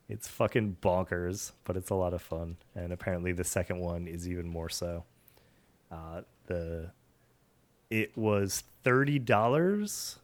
It's 0.09 0.27
fucking 0.27 0.77
bonkers, 0.81 1.51
but 1.63 1.77
it's 1.77 1.89
a 1.89 1.95
lot 1.95 2.13
of 2.13 2.21
fun. 2.21 2.57
And 2.75 2.93
apparently, 2.93 3.31
the 3.31 3.43
second 3.43 3.79
one 3.79 4.07
is 4.07 4.27
even 4.27 4.47
more 4.47 4.69
so. 4.69 5.03
Uh, 5.91 6.21
the 6.47 6.91
it 7.89 8.17
was 8.17 8.63
thirty 8.83 9.19
dollars 9.19 10.19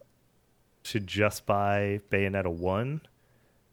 to 0.84 1.00
just 1.00 1.46
buy 1.46 2.00
Bayonetta 2.10 2.50
one, 2.50 3.02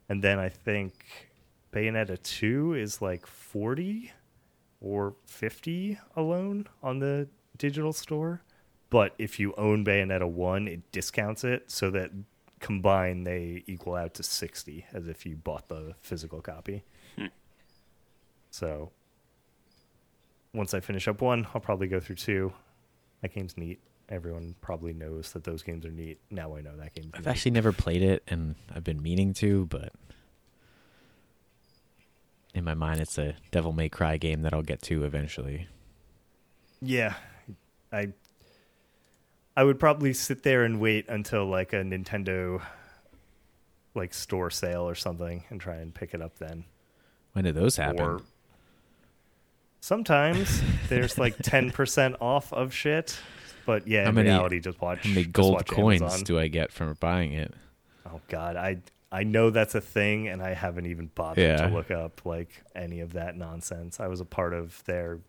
and 0.09 0.23
then 0.23 0.39
I 0.39 0.49
think 0.49 1.27
Bayonetta 1.73 2.21
2 2.21 2.73
is 2.73 3.01
like 3.01 3.25
40 3.25 4.11
or 4.81 5.15
50 5.25 5.99
alone 6.15 6.67
on 6.81 6.99
the 6.99 7.27
digital 7.57 7.93
store. 7.93 8.41
But 8.89 9.13
if 9.17 9.39
you 9.39 9.53
own 9.57 9.83
Bayonetta 9.83 10.27
1, 10.27 10.67
it 10.67 10.91
discounts 10.91 11.43
it 11.43 11.69
so 11.69 11.89
that 11.91 12.11
combined 12.59 13.27
they 13.27 13.63
equal 13.67 13.95
out 13.95 14.13
to 14.15 14.23
60 14.23 14.85
as 14.93 15.07
if 15.07 15.25
you 15.25 15.35
bought 15.35 15.67
the 15.67 15.93
physical 16.01 16.41
copy. 16.41 16.83
Hmm. 17.17 17.25
So 18.49 18.91
once 20.53 20.73
I 20.73 20.79
finish 20.79 21.07
up 21.07 21.21
one, 21.21 21.47
I'll 21.53 21.61
probably 21.61 21.87
go 21.87 21.99
through 21.99 22.15
two. 22.15 22.53
That 23.21 23.33
game's 23.33 23.57
neat. 23.57 23.79
Everyone 24.09 24.55
probably 24.61 24.93
knows 24.93 25.33
that 25.33 25.43
those 25.43 25.63
games 25.63 25.85
are 25.85 25.91
neat. 25.91 26.19
Now 26.31 26.55
I 26.55 26.61
know 26.61 26.75
that 26.77 26.93
game. 26.93 27.11
I've 27.13 27.25
neat. 27.25 27.31
actually 27.31 27.51
never 27.51 27.73
played 27.73 28.01
it, 28.01 28.23
and 28.27 28.55
I've 28.73 28.83
been 28.83 29.01
meaning 29.01 29.33
to, 29.35 29.65
but 29.65 29.91
in 32.53 32.63
my 32.63 32.73
mind, 32.73 33.01
it's 33.01 33.17
a 33.17 33.35
Devil 33.51 33.73
May 33.73 33.89
Cry 33.89 34.17
game 34.17 34.41
that 34.43 34.53
I'll 34.53 34.63
get 34.63 34.81
to 34.83 35.03
eventually. 35.03 35.67
Yeah, 36.81 37.15
I 37.91 38.09
I 39.55 39.63
would 39.63 39.79
probably 39.79 40.13
sit 40.13 40.43
there 40.43 40.63
and 40.63 40.79
wait 40.79 41.09
until 41.09 41.45
like 41.45 41.73
a 41.73 41.77
Nintendo 41.77 42.61
like 43.93 44.13
store 44.13 44.51
sale 44.51 44.87
or 44.87 44.95
something 44.95 45.43
and 45.49 45.59
try 45.59 45.75
and 45.75 45.93
pick 45.93 46.13
it 46.13 46.21
up 46.21 46.37
then. 46.37 46.65
When 47.33 47.43
did 47.45 47.55
those 47.55 47.75
happen? 47.75 48.01
Or 48.01 48.21
sometimes 49.81 50.61
there's 50.89 51.17
like 51.17 51.37
ten 51.39 51.71
percent 51.71 52.15
off 52.21 52.53
of 52.53 52.73
shit, 52.73 53.19
but 53.67 53.85
yeah, 53.85 54.03
How 54.03 54.09
in 54.09 54.15
many- 54.15 54.29
reality, 54.29 54.59
just 54.61 54.81
watch. 54.81 55.03
How 55.03 55.09
many 55.09 55.25
gold 55.25 55.67
coins 55.67 56.01
Amazon. 56.01 56.23
do 56.23 56.39
I 56.39 56.47
get 56.47 56.71
from 56.71 56.91
buying 57.01 57.33
it? 57.33 57.53
Oh 58.07 58.21
God, 58.29 58.55
I 58.55 58.77
I 59.11 59.23
know 59.23 59.49
that's 59.49 59.75
a 59.75 59.81
thing, 59.81 60.29
and 60.29 60.41
I 60.41 60.53
haven't 60.53 60.85
even 60.87 61.11
bothered 61.13 61.43
Yeah. 61.43 61.67
to 61.67 61.73
look 61.73 61.91
up 61.91 62.25
like 62.25 62.63
any 62.73 63.01
of 63.01 63.13
that 63.13 63.35
nonsense. 63.35 63.99
I 63.99 64.07
was 64.07 64.21
a 64.21 64.25
part 64.25 64.53
of 64.53 64.83
their 64.85 65.19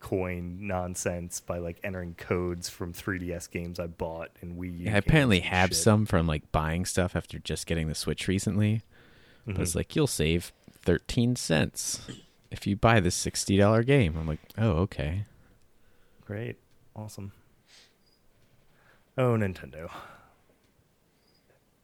coin 0.00 0.66
nonsense 0.66 1.40
by 1.40 1.58
like 1.58 1.78
entering 1.84 2.14
codes 2.14 2.68
from 2.68 2.92
3DS 2.92 3.48
games 3.50 3.78
I 3.78 3.86
bought 3.86 4.30
and 4.40 4.58
Wii 4.58 4.78
U. 4.78 4.84
Yeah, 4.86 4.94
I 4.94 4.98
apparently 4.98 5.40
have 5.40 5.68
shit. 5.68 5.76
some 5.76 6.06
from 6.06 6.26
like 6.26 6.50
buying 6.50 6.86
stuff 6.86 7.14
after 7.14 7.38
just 7.38 7.66
getting 7.66 7.88
the 7.88 7.94
Switch 7.94 8.26
recently. 8.26 8.82
But 9.46 9.60
it's 9.60 9.70
mm-hmm. 9.70 9.78
like 9.80 9.94
you'll 9.94 10.06
save 10.06 10.50
thirteen 10.70 11.36
cents 11.36 12.06
if 12.50 12.66
you 12.66 12.74
buy 12.74 13.00
this 13.00 13.14
sixty 13.14 13.58
dollar 13.58 13.82
game. 13.82 14.16
I'm 14.16 14.26
like, 14.26 14.40
oh 14.56 14.70
okay. 14.80 15.26
Great. 16.24 16.56
Awesome. 16.96 17.32
Oh, 19.16 19.36
Nintendo. 19.36 19.90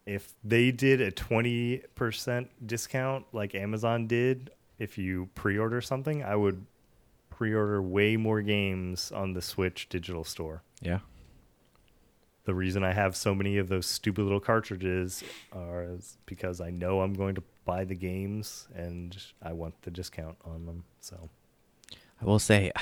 If 0.07 0.33
they 0.43 0.71
did 0.71 1.01
a 1.01 1.11
20% 1.11 2.49
discount 2.65 3.27
like 3.33 3.55
Amazon 3.55 4.07
did, 4.07 4.51
if 4.79 4.97
you 4.97 5.29
pre 5.35 5.59
order 5.59 5.81
something, 5.81 6.23
I 6.23 6.35
would 6.35 6.65
pre 7.29 7.55
order 7.55 7.83
way 7.83 8.17
more 8.17 8.41
games 8.41 9.13
on 9.13 9.35
the 9.35 9.43
Switch 9.43 9.89
digital 9.89 10.25
store. 10.25 10.63
Yeah. 10.81 11.01
The 12.45 12.55
reason 12.55 12.83
I 12.83 12.95
have 12.95 13.15
so 13.15 13.35
many 13.35 13.59
of 13.59 13.69
those 13.69 13.85
stupid 13.85 14.23
little 14.23 14.41
cartridges 14.41 15.23
are 15.53 15.87
because 16.25 16.63
I 16.63 16.71
know 16.71 17.03
I'm 17.03 17.13
going 17.13 17.35
to 17.35 17.43
buy 17.67 17.85
the 17.85 17.95
games 17.95 18.67
and 18.75 19.15
I 19.43 19.53
want 19.53 19.83
the 19.83 19.91
discount 19.91 20.39
on 20.47 20.65
them. 20.65 20.85
So, 21.01 21.29
I 22.23 22.25
will 22.25 22.39
say 22.39 22.73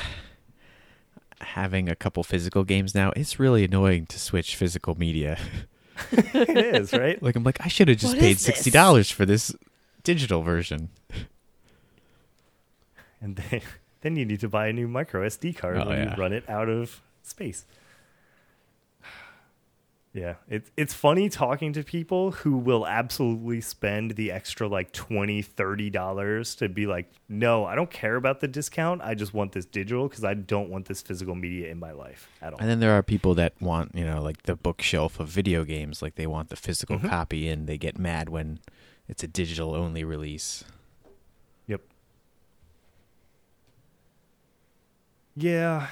having 1.41 1.89
a 1.89 1.97
couple 1.97 2.22
physical 2.22 2.64
games 2.64 2.95
now, 2.95 3.12
it's 3.16 3.39
really 3.39 3.64
annoying 3.64 4.07
to 4.07 4.18
switch 4.18 4.57
physical 4.57 4.95
media. 4.99 5.39
it 6.12 6.49
is, 6.74 6.93
right? 6.93 7.22
like 7.22 7.37
I'm 7.37 7.45
like, 7.45 7.59
I 7.64 7.68
should 7.68 7.89
have 7.89 7.99
just 7.99 8.14
What 8.14 8.20
paid 8.20 8.39
sixty 8.39 8.70
dollars 8.70 9.11
for 9.11 9.24
this 9.26 9.55
digital 10.05 10.43
version. 10.43 10.91
and 13.20 13.37
then, 13.37 13.61
then 14.03 14.16
you 14.16 14.24
need 14.24 14.41
to 14.41 14.49
buy 14.49 14.68
a 14.68 14.72
new 14.72 14.89
micro 14.89 15.26
SD 15.26 15.57
card 15.57 15.78
Oh, 15.78 15.89
when 15.89 15.99
yeah. 15.99 16.11
you 16.16 16.20
run 16.20 16.32
it 16.32 16.49
out 16.49 16.68
of 16.68 17.01
space. 17.22 17.64
Yeah, 20.17 20.37
it's 20.49 20.71
it's 20.79 20.95
funny 20.95 21.29
talking 21.29 21.75
to 21.75 21.83
people 21.85 22.31
who 22.31 22.57
will 22.57 22.87
absolutely 22.87 23.61
spend 23.61 24.12
the 24.12 24.33
extra 24.33 24.67
like 24.67 24.91
20 24.93 25.43
30 25.43 25.91
dollars 25.91 26.55
to 26.55 26.71
be 26.71 26.87
like, 26.87 27.11
"No, 27.29 27.67
I 27.67 27.75
don't 27.75 27.91
care 27.91 28.17
about 28.17 28.41
the 28.41 28.49
discount. 28.49 29.03
I 29.03 29.14
just 29.14 29.35
want 29.35 29.53
this 29.53 29.67
digital 29.67 30.09
because 30.09 30.25
I 30.25 30.33
don't 30.33 30.71
want 30.71 30.87
this 30.87 31.03
physical 31.03 31.35
media 31.35 31.71
in 31.71 31.79
my 31.79 31.93
life 31.93 32.31
at 32.41 32.55
all." 32.55 32.59
And 32.59 32.67
then 32.67 32.81
there 32.81 32.93
are 32.93 33.03
people 33.03 33.35
that 33.35 33.61
want, 33.61 33.95
you 33.95 34.07
know, 34.07 34.23
like 34.23 34.45
the 34.45 34.57
bookshelf 34.57 35.21
of 35.21 35.29
video 35.29 35.64
games, 35.64 36.01
like 36.01 36.14
they 36.14 36.27
want 36.27 36.49
the 36.49 36.57
physical 36.57 36.99
Mhm. 36.99 37.11
copy 37.11 37.47
and 37.47 37.67
they 37.67 37.77
get 37.77 37.99
mad 37.99 38.31
when 38.31 38.61
it's 39.09 39.23
a 39.23 39.29
digital 39.29 39.75
only 39.75 40.03
release. 40.03 40.64
Yep. 41.67 41.83
Yeah. 45.37 45.89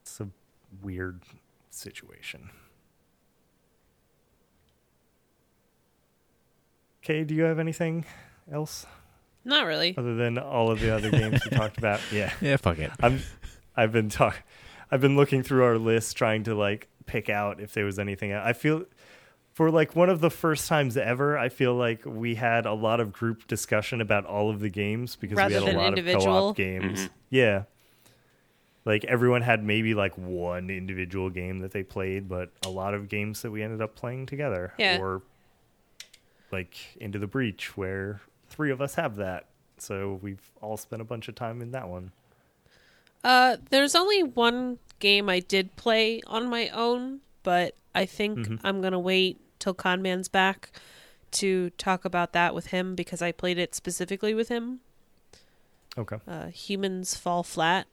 It's 0.00 0.18
a 0.20 0.28
weird 0.80 1.20
situation. 1.68 2.48
Okay, 7.02 7.24
do 7.24 7.34
you 7.34 7.42
have 7.44 7.58
anything 7.58 8.04
else 8.52 8.86
Not 9.44 9.66
really. 9.66 9.94
other 9.96 10.14
than 10.16 10.38
all 10.38 10.70
of 10.70 10.80
the 10.80 10.94
other 10.94 11.10
games 11.10 11.40
we 11.50 11.56
talked 11.56 11.78
about? 11.78 12.00
Yeah. 12.12 12.32
Yeah, 12.40 12.56
fuck 12.56 12.78
it. 12.78 12.90
I'm 13.00 13.20
I've 13.76 13.92
been 13.92 14.08
talk 14.08 14.42
I've 14.90 15.00
been 15.00 15.16
looking 15.16 15.42
through 15.42 15.64
our 15.64 15.78
list 15.78 16.16
trying 16.16 16.44
to 16.44 16.54
like 16.54 16.88
pick 17.06 17.28
out 17.28 17.60
if 17.60 17.72
there 17.74 17.84
was 17.84 17.98
anything 17.98 18.32
I 18.32 18.52
feel 18.52 18.84
for 19.52 19.70
like 19.70 19.96
one 19.96 20.08
of 20.10 20.20
the 20.20 20.30
first 20.30 20.68
times 20.68 20.96
ever, 20.96 21.36
I 21.36 21.48
feel 21.48 21.74
like 21.74 22.02
we 22.06 22.34
had 22.36 22.66
a 22.66 22.72
lot 22.72 23.00
of 23.00 23.12
group 23.12 23.46
discussion 23.46 24.00
about 24.00 24.24
all 24.24 24.48
of 24.50 24.60
the 24.60 24.68
games 24.70 25.16
because 25.16 25.36
Rather 25.36 25.48
we 25.48 25.54
had 25.54 25.62
a 25.62 25.66
than 25.66 25.76
lot 25.76 25.98
of 25.98 26.22
co-op 26.24 26.56
games. 26.56 27.00
Mhm. 27.06 27.10
Yeah. 27.30 27.62
Like 28.84 29.04
everyone 29.04 29.42
had 29.42 29.62
maybe 29.64 29.94
like 29.94 30.16
one 30.16 30.70
individual 30.70 31.30
game 31.30 31.58
that 31.60 31.72
they 31.72 31.82
played, 31.82 32.28
but 32.28 32.50
a 32.64 32.70
lot 32.70 32.94
of 32.94 33.08
games 33.08 33.42
that 33.42 33.50
we 33.50 33.62
ended 33.62 33.82
up 33.82 33.94
playing 33.94 34.26
together. 34.26 34.72
Yeah. 34.78 34.98
Or 35.00 35.22
like 36.52 36.76
Into 37.00 37.18
the 37.18 37.26
Breach 37.26 37.76
where 37.76 38.20
three 38.48 38.70
of 38.70 38.80
us 38.80 38.94
have 38.96 39.16
that. 39.16 39.46
So 39.78 40.18
we've 40.22 40.50
all 40.60 40.76
spent 40.76 41.00
a 41.02 41.04
bunch 41.04 41.28
of 41.28 41.34
time 41.34 41.62
in 41.62 41.70
that 41.72 41.88
one. 41.88 42.12
Uh, 43.24 43.56
there's 43.70 43.94
only 43.94 44.22
one 44.22 44.78
game 44.98 45.28
I 45.28 45.40
did 45.40 45.76
play 45.76 46.20
on 46.26 46.48
my 46.48 46.68
own, 46.70 47.20
but 47.42 47.74
I 47.94 48.06
think 48.06 48.38
Mhm. 48.38 48.60
I'm 48.64 48.80
gonna 48.80 48.98
wait 49.00 49.40
till 49.58 49.74
Conman's 49.74 50.28
back 50.28 50.70
to 51.32 51.70
talk 51.70 52.04
about 52.04 52.32
that 52.32 52.54
with 52.54 52.66
him 52.68 52.94
because 52.94 53.22
I 53.22 53.30
played 53.32 53.58
it 53.58 53.74
specifically 53.74 54.34
with 54.34 54.48
him. 54.48 54.80
Okay. 55.98 56.16
Uh, 56.26 56.46
Humans 56.48 57.16
Fall 57.16 57.42
Flat. 57.42 57.86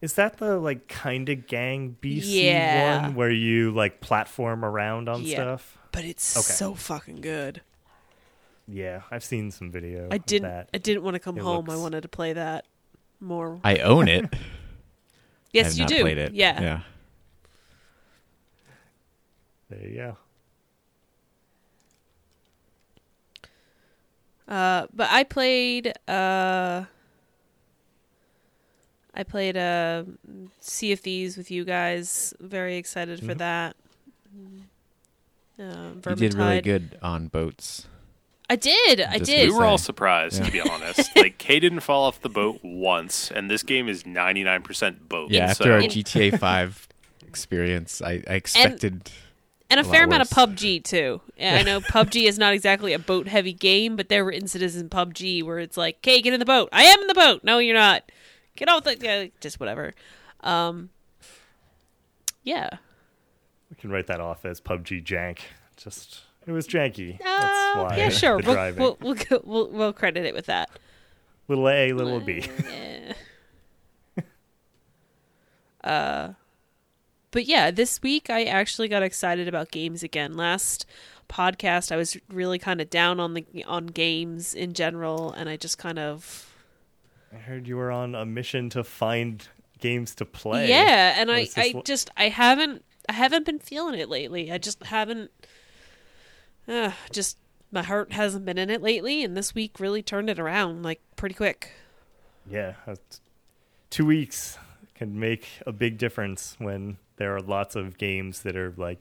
Is 0.00 0.14
that 0.14 0.36
the 0.38 0.58
like 0.58 0.86
kind 0.88 1.28
of 1.28 1.46
Gang 1.46 1.96
Beasts 2.00 2.28
Yeah. 2.30 3.02
one 3.02 3.14
where 3.14 3.30
you 3.30 3.70
like 3.72 4.00
platform 4.00 4.64
around 4.64 5.08
on 5.08 5.22
Yeah. 5.22 5.36
stuff? 5.36 5.77
But 5.98 6.04
it's 6.04 6.36
Okay. 6.36 6.54
so 6.54 6.74
fucking 6.76 7.22
good. 7.22 7.60
Yeah, 8.68 9.02
I've 9.10 9.24
seen 9.24 9.50
some 9.50 9.72
video. 9.72 10.06
I 10.12 10.18
didn't. 10.18 10.48
That. 10.48 10.68
I 10.72 10.78
didn't 10.78 11.02
want 11.02 11.14
to 11.16 11.18
come 11.18 11.36
It 11.36 11.42
home. 11.42 11.68
I 11.68 11.74
wanted 11.74 12.02
to 12.02 12.08
play 12.08 12.34
that 12.34 12.66
more. 13.18 13.58
I 13.64 13.78
own 13.78 14.06
it. 14.06 14.26
I 14.32 14.38
yes, 15.52 15.66
have 15.66 15.74
you 15.74 15.80
not 15.80 15.88
do. 15.88 16.00
Played 16.02 16.18
it. 16.18 16.34
Yeah. 16.34 16.62
Yeah. 16.62 16.80
There 19.70 19.88
you 19.88 19.96
go. 19.96 20.16
Uh, 24.46 24.86
but 24.94 25.08
I 25.10 25.24
played. 25.24 25.94
Uh, 26.06 26.84
I 29.14 29.24
played 29.24 29.56
uh, 29.56 30.04
Sea 30.60 30.92
of 30.92 31.00
Thieves 31.00 31.36
with 31.36 31.50
you 31.50 31.64
guys. 31.64 32.34
Very 32.38 32.76
excited 32.76 33.18
for 33.18 33.34
Mhm. 33.34 33.38
that. 33.38 33.76
Uh, 35.58 35.90
You 36.10 36.14
did 36.16 36.34
really 36.34 36.60
good 36.60 36.98
on 37.02 37.26
boats. 37.28 37.86
I 38.50 38.56
did. 38.56 39.00
I 39.02 39.18
Just 39.18 39.30
did. 39.30 39.50
We 39.50 39.54
were 39.56 39.64
all 39.64 39.76
surprised, 39.76 40.38
Yeah. 40.38 40.46
to 40.46 40.52
be 40.52 40.60
honest. 40.60 41.10
like 41.16 41.36
Kay 41.38 41.60
didn't 41.60 41.80
fall 41.80 42.04
off 42.04 42.20
the 42.22 42.28
boat 42.30 42.60
once, 42.62 43.30
and 43.30 43.50
this 43.50 43.62
game 43.62 43.88
is 43.88 44.06
ninety 44.06 44.42
nine 44.42 44.62
percent 44.62 45.08
boat. 45.08 45.30
Yeah, 45.30 45.52
so 45.52 45.64
after 45.64 45.72
our 45.74 45.80
GTA 45.82 46.38
5 46.38 46.88
experience, 47.26 48.00
I, 48.00 48.22
I 48.26 48.34
expected. 48.34 49.10
and 49.68 49.78
a 49.78 49.82
a 49.82 49.84
fair 49.84 50.06
lot 50.06 50.22
amount 50.22 50.22
of. 50.22 50.28
PUBG 50.30 50.82
too. 50.82 51.20
Yeah, 51.36 51.56
I 51.56 51.62
know 51.62 51.80
PUBG 51.80 52.22
is 52.26 52.38
not 52.38 52.54
exactly 52.54 52.94
a 52.94 52.98
boat 52.98 53.28
heavy 53.28 53.52
game, 53.52 53.96
but 53.96 54.08
there 54.08 54.24
were 54.24 54.32
incidents 54.32 54.76
in 54.76 54.88
PUBG 54.88 55.42
where 55.42 55.58
it's 55.58 55.76
like, 55.76 55.96
"Okay, 55.98 56.22
get 56.22 56.32
in 56.32 56.40
the 56.40 56.46
boat. 56.46 56.70
I 56.72 56.84
am 56.84 57.00
in 57.00 57.06
the 57.06 57.14
boat. 57.14 57.44
No, 57.44 57.58
you're 57.58 57.74
not. 57.76 58.10
Get 58.56 58.70
off 58.70 58.84
the 58.84 58.92
uh, 59.08 59.26
just 59.42 59.60
whatever." 59.60 59.92
Um, 60.40 60.88
yeah. 62.44 62.78
We 63.70 63.76
can 63.76 63.90
write 63.90 64.06
that 64.06 64.20
off 64.20 64.44
as 64.44 64.60
PUBG 64.60 65.04
jank. 65.04 65.40
Just 65.76 66.22
it 66.46 66.52
was 66.52 66.66
janky. 66.66 67.14
Uh, 67.20 67.24
That's 67.24 67.76
why. 67.76 67.96
yeah, 67.96 68.08
sure. 68.08 68.38
We'll, 68.38 68.72
we'll, 68.74 68.98
we'll, 69.00 69.14
go- 69.14 69.42
we'll 69.44 69.68
we'll 69.70 69.92
credit 69.92 70.24
it 70.24 70.34
with 70.34 70.46
that. 70.46 70.70
little 71.48 71.68
A, 71.68 71.92
little 71.92 72.20
B. 72.20 72.44
Uh, 75.84 76.32
but 77.30 77.46
yeah, 77.46 77.70
this 77.70 78.02
week 78.02 78.30
I 78.30 78.44
actually 78.44 78.88
got 78.88 79.02
excited 79.02 79.48
about 79.48 79.70
games 79.70 80.02
again. 80.02 80.36
Last 80.36 80.86
podcast, 81.28 81.92
I 81.92 81.96
was 81.96 82.16
really 82.28 82.58
kind 82.58 82.80
of 82.80 82.90
down 82.90 83.20
on 83.20 83.34
the 83.34 83.46
on 83.64 83.86
games 83.86 84.54
in 84.54 84.72
general, 84.72 85.32
and 85.32 85.48
I 85.48 85.56
just 85.56 85.78
kind 85.78 85.98
of 85.98 86.52
I 87.32 87.36
heard 87.36 87.68
you 87.68 87.76
were 87.76 87.90
on 87.92 88.14
a 88.14 88.26
mission 88.26 88.70
to 88.70 88.82
find 88.82 89.46
games 89.78 90.14
to 90.16 90.24
play. 90.24 90.68
yeah, 90.68 91.14
and 91.16 91.30
I 91.30 91.48
I 91.56 91.74
just 91.84 92.10
I 92.16 92.28
haven't 92.28 92.84
I 93.08 93.12
haven't 93.12 93.46
been 93.46 93.58
feeling 93.58 93.98
it 93.98 94.08
lately. 94.08 94.52
I 94.52 94.58
just 94.58 94.82
haven't. 94.84 95.30
Uh, 96.66 96.92
just 97.10 97.38
my 97.72 97.82
heart 97.82 98.12
hasn't 98.12 98.44
been 98.44 98.58
in 98.58 98.68
it 98.70 98.82
lately, 98.82 99.24
and 99.24 99.36
this 99.36 99.54
week 99.54 99.80
really 99.80 100.02
turned 100.02 100.28
it 100.28 100.38
around 100.38 100.82
like 100.82 101.00
pretty 101.16 101.34
quick. 101.34 101.72
Yeah, 102.50 102.74
two 103.90 104.06
weeks 104.06 104.58
can 104.94 105.18
make 105.18 105.48
a 105.66 105.72
big 105.72 105.96
difference 105.98 106.56
when 106.58 106.98
there 107.16 107.34
are 107.34 107.40
lots 107.40 107.76
of 107.76 107.98
games 107.98 108.42
that 108.42 108.56
are 108.56 108.74
like 108.76 108.98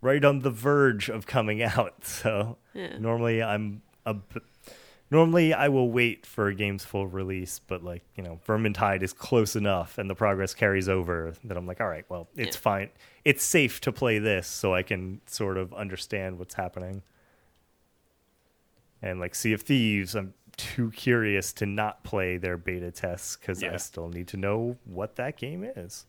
right 0.00 0.24
on 0.24 0.40
the 0.40 0.50
verge 0.50 1.08
of 1.08 1.26
coming 1.26 1.62
out. 1.76 2.04
So 2.04 2.58
Yeah. 2.74 2.98
normally 2.98 3.42
I'm 3.42 3.82
a 4.06 4.16
normally 5.10 5.52
I 5.52 5.68
will 5.68 5.90
wait 5.90 6.24
for 6.26 6.48
a 6.48 6.54
game's 6.54 6.84
full 6.84 7.06
release, 7.06 7.58
but 7.66 7.82
like 7.82 8.02
you 8.16 8.22
know, 8.22 8.40
Vermintide 8.46 9.02
is 9.02 9.12
close 9.12 9.56
enough 9.56 9.98
and 9.98 10.08
the 10.08 10.14
progress 10.14 10.54
carries 10.54 10.88
over 10.88 11.34
that 11.44 11.56
I'm 11.56 11.66
like, 11.66 11.80
all 11.80 11.88
right, 11.88 12.04
well, 12.08 12.28
it's 12.36 12.56
Yeah. 12.56 12.60
fine. 12.60 12.90
It's 13.24 13.44
safe 13.44 13.80
to 13.82 13.92
play 13.92 14.18
this, 14.18 14.46
so 14.46 14.74
I 14.74 14.82
can 14.82 15.20
sort 15.26 15.56
of 15.58 15.72
understand 15.74 16.38
what's 16.38 16.54
happening. 16.54 17.02
And 19.02 19.18
like 19.20 19.34
Sea 19.34 19.52
of 19.54 19.62
Thieves, 19.62 20.14
I'm 20.14 20.34
too 20.56 20.90
curious 20.90 21.52
to 21.54 21.66
not 21.66 22.02
play 22.04 22.36
their 22.36 22.56
beta 22.58 22.90
tests 22.90 23.36
because 23.36 23.62
I 23.64 23.76
still 23.78 24.08
need 24.08 24.28
to 24.28 24.36
know 24.36 24.76
what 24.84 25.16
that 25.16 25.36
game 25.38 25.64
is. 25.64 26.04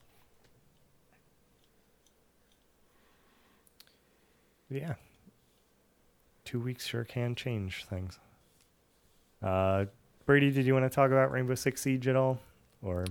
Yeah. 4.70 4.96
Two 6.46 6.60
weeks 6.60 6.86
sure 6.86 7.04
can 7.04 7.36
change 7.36 7.86
things. 7.86 8.20
Uh, 9.42 9.86
Brady, 10.26 10.52
did 10.52 10.66
you 10.66 10.74
want 10.74 10.86
to 10.86 10.90
talk 10.96 11.12
about 11.12 11.32
Rainbow 11.32 11.56
Six 11.56 11.82
Siege 11.82 12.08
at 12.08 12.16
all? 12.16 12.40
Or 12.82 13.06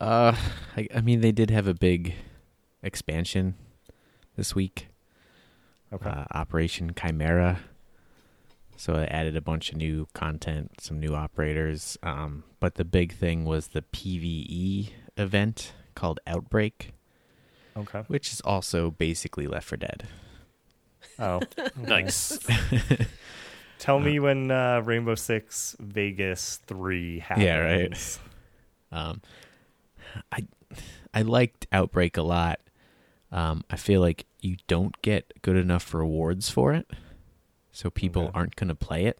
Uh, 0.00 0.34
I, 0.76 0.88
I 0.94 1.00
mean, 1.00 1.20
they 1.20 1.32
did 1.32 1.50
have 1.50 1.66
a 1.66 1.74
big 1.74 2.14
expansion 2.82 3.54
this 4.36 4.54
week. 4.54 4.88
okay, 5.92 6.10
uh, 6.10 6.24
Operation 6.32 6.92
Chimera. 6.94 7.60
So 8.76 8.94
it 8.96 9.08
added 9.10 9.36
a 9.36 9.40
bunch 9.40 9.70
of 9.70 9.78
new 9.78 10.06
content, 10.12 10.80
some 10.80 11.00
new 11.00 11.14
operators. 11.14 11.96
Um, 12.02 12.44
but 12.60 12.74
the 12.74 12.84
big 12.84 13.14
thing 13.14 13.44
was 13.46 13.68
the 13.68 13.80
PVE 13.82 14.90
event 15.16 15.72
called 15.94 16.20
Outbreak, 16.26 16.92
okay. 17.74 18.02
which 18.08 18.32
is 18.32 18.42
also 18.42 18.90
basically 18.90 19.46
Left 19.46 19.66
4 19.66 19.78
Dead. 19.78 20.08
Oh, 21.18 21.36
okay. 21.58 21.68
Nice. 21.78 22.38
Tell 23.78 23.98
me 24.00 24.18
when 24.20 24.50
uh, 24.50 24.80
Rainbow 24.84 25.14
Six 25.14 25.76
Vegas 25.78 26.56
Three 26.66 27.18
happens. 27.20 27.44
Yeah, 27.44 27.58
right. 27.58 28.18
Um, 28.92 29.20
I 30.32 30.46
I 31.12 31.22
liked 31.22 31.66
Outbreak 31.72 32.16
a 32.16 32.22
lot. 32.22 32.60
Um, 33.32 33.64
I 33.70 33.76
feel 33.76 34.00
like 34.00 34.24
you 34.40 34.56
don't 34.66 35.00
get 35.02 35.42
good 35.42 35.56
enough 35.56 35.92
rewards 35.92 36.48
for 36.48 36.72
it, 36.72 36.88
so 37.72 37.90
people 37.90 38.22
Okay. 38.22 38.30
aren't 38.34 38.56
going 38.56 38.68
to 38.68 38.74
play 38.74 39.04
it. 39.06 39.18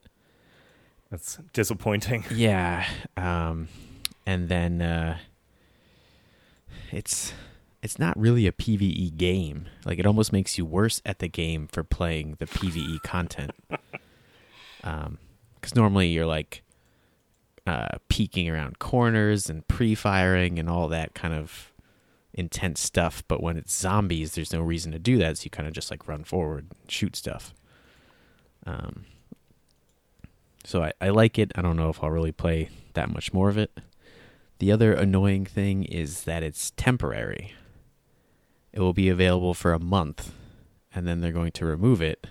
That's 1.10 1.38
disappointing. 1.52 2.24
Yeah, 2.30 2.86
um, 3.16 3.68
and 4.24 4.48
then 4.48 4.80
uh, 4.80 5.18
it's 6.90 7.32
it's 7.82 7.98
not 7.98 8.18
really 8.18 8.46
a 8.46 8.52
PVE 8.52 9.16
game. 9.16 9.66
Like 9.84 9.98
it 9.98 10.06
almost 10.06 10.32
makes 10.32 10.56
you 10.58 10.64
worse 10.64 11.02
at 11.04 11.18
the 11.18 11.28
game 11.28 11.68
for 11.70 11.84
playing 11.84 12.36
the 12.38 12.46
PVE 12.46 13.02
content. 13.02 13.52
Because 14.86 15.74
normally 15.74 16.08
you're 16.08 16.26
like 16.26 16.62
uh, 17.66 17.98
peeking 18.08 18.48
around 18.48 18.78
corners 18.78 19.50
and 19.50 19.66
pre-firing 19.66 20.58
and 20.60 20.70
all 20.70 20.86
that 20.88 21.14
kind 21.14 21.34
of 21.34 21.72
intense 22.32 22.80
stuff. 22.80 23.24
But 23.26 23.42
when 23.42 23.56
it's 23.56 23.74
zombies, 23.74 24.34
there's 24.34 24.52
no 24.52 24.60
reason 24.62 24.92
to 24.92 24.98
do 25.00 25.18
that. 25.18 25.38
So 25.38 25.44
you 25.44 25.50
kind 25.50 25.66
of 25.66 25.74
just 25.74 25.90
like 25.90 26.06
run 26.06 26.22
forward, 26.22 26.66
and 26.70 26.90
shoot 26.90 27.16
stuff. 27.16 27.52
Um, 28.64 29.06
so 30.64 30.84
I, 30.84 30.92
I 31.00 31.08
like 31.08 31.38
it. 31.38 31.50
I 31.56 31.62
don't 31.62 31.76
know 31.76 31.88
if 31.88 32.02
I'll 32.02 32.10
really 32.10 32.32
play 32.32 32.68
that 32.94 33.10
much 33.10 33.32
more 33.32 33.48
of 33.48 33.58
it. 33.58 33.76
The 34.58 34.72
other 34.72 34.92
annoying 34.92 35.44
thing 35.44 35.84
is 35.84 36.22
that 36.22 36.42
it's 36.42 36.70
temporary. 36.76 37.54
It 38.72 38.80
will 38.80 38.92
be 38.92 39.08
available 39.08 39.54
for 39.54 39.72
a 39.72 39.78
month, 39.78 40.32
and 40.94 41.06
then 41.06 41.20
they're 41.20 41.32
going 41.32 41.52
to 41.52 41.66
remove 41.66 42.02
it, 42.02 42.26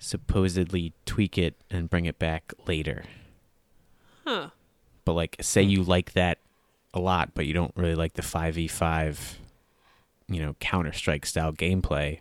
supposedly 0.00 0.92
tweak 1.04 1.38
it 1.38 1.54
and 1.70 1.88
bring 1.88 2.06
it 2.06 2.18
back 2.18 2.52
later. 2.66 3.04
Huh. 4.26 4.48
But 5.04 5.12
like, 5.12 5.36
say 5.40 5.62
hmm. 5.62 5.70
you 5.70 5.82
like 5.84 6.14
that 6.14 6.38
a 6.92 6.98
lot, 6.98 7.30
but 7.34 7.46
you 7.46 7.52
don't 7.52 7.72
really 7.76 7.94
like 7.94 8.14
the 8.14 8.22
five 8.22 8.54
v 8.56 8.66
five, 8.66 9.38
you 10.28 10.40
know, 10.40 10.56
Counter 10.58 10.92
Strike 10.92 11.26
style 11.26 11.52
gameplay. 11.52 12.20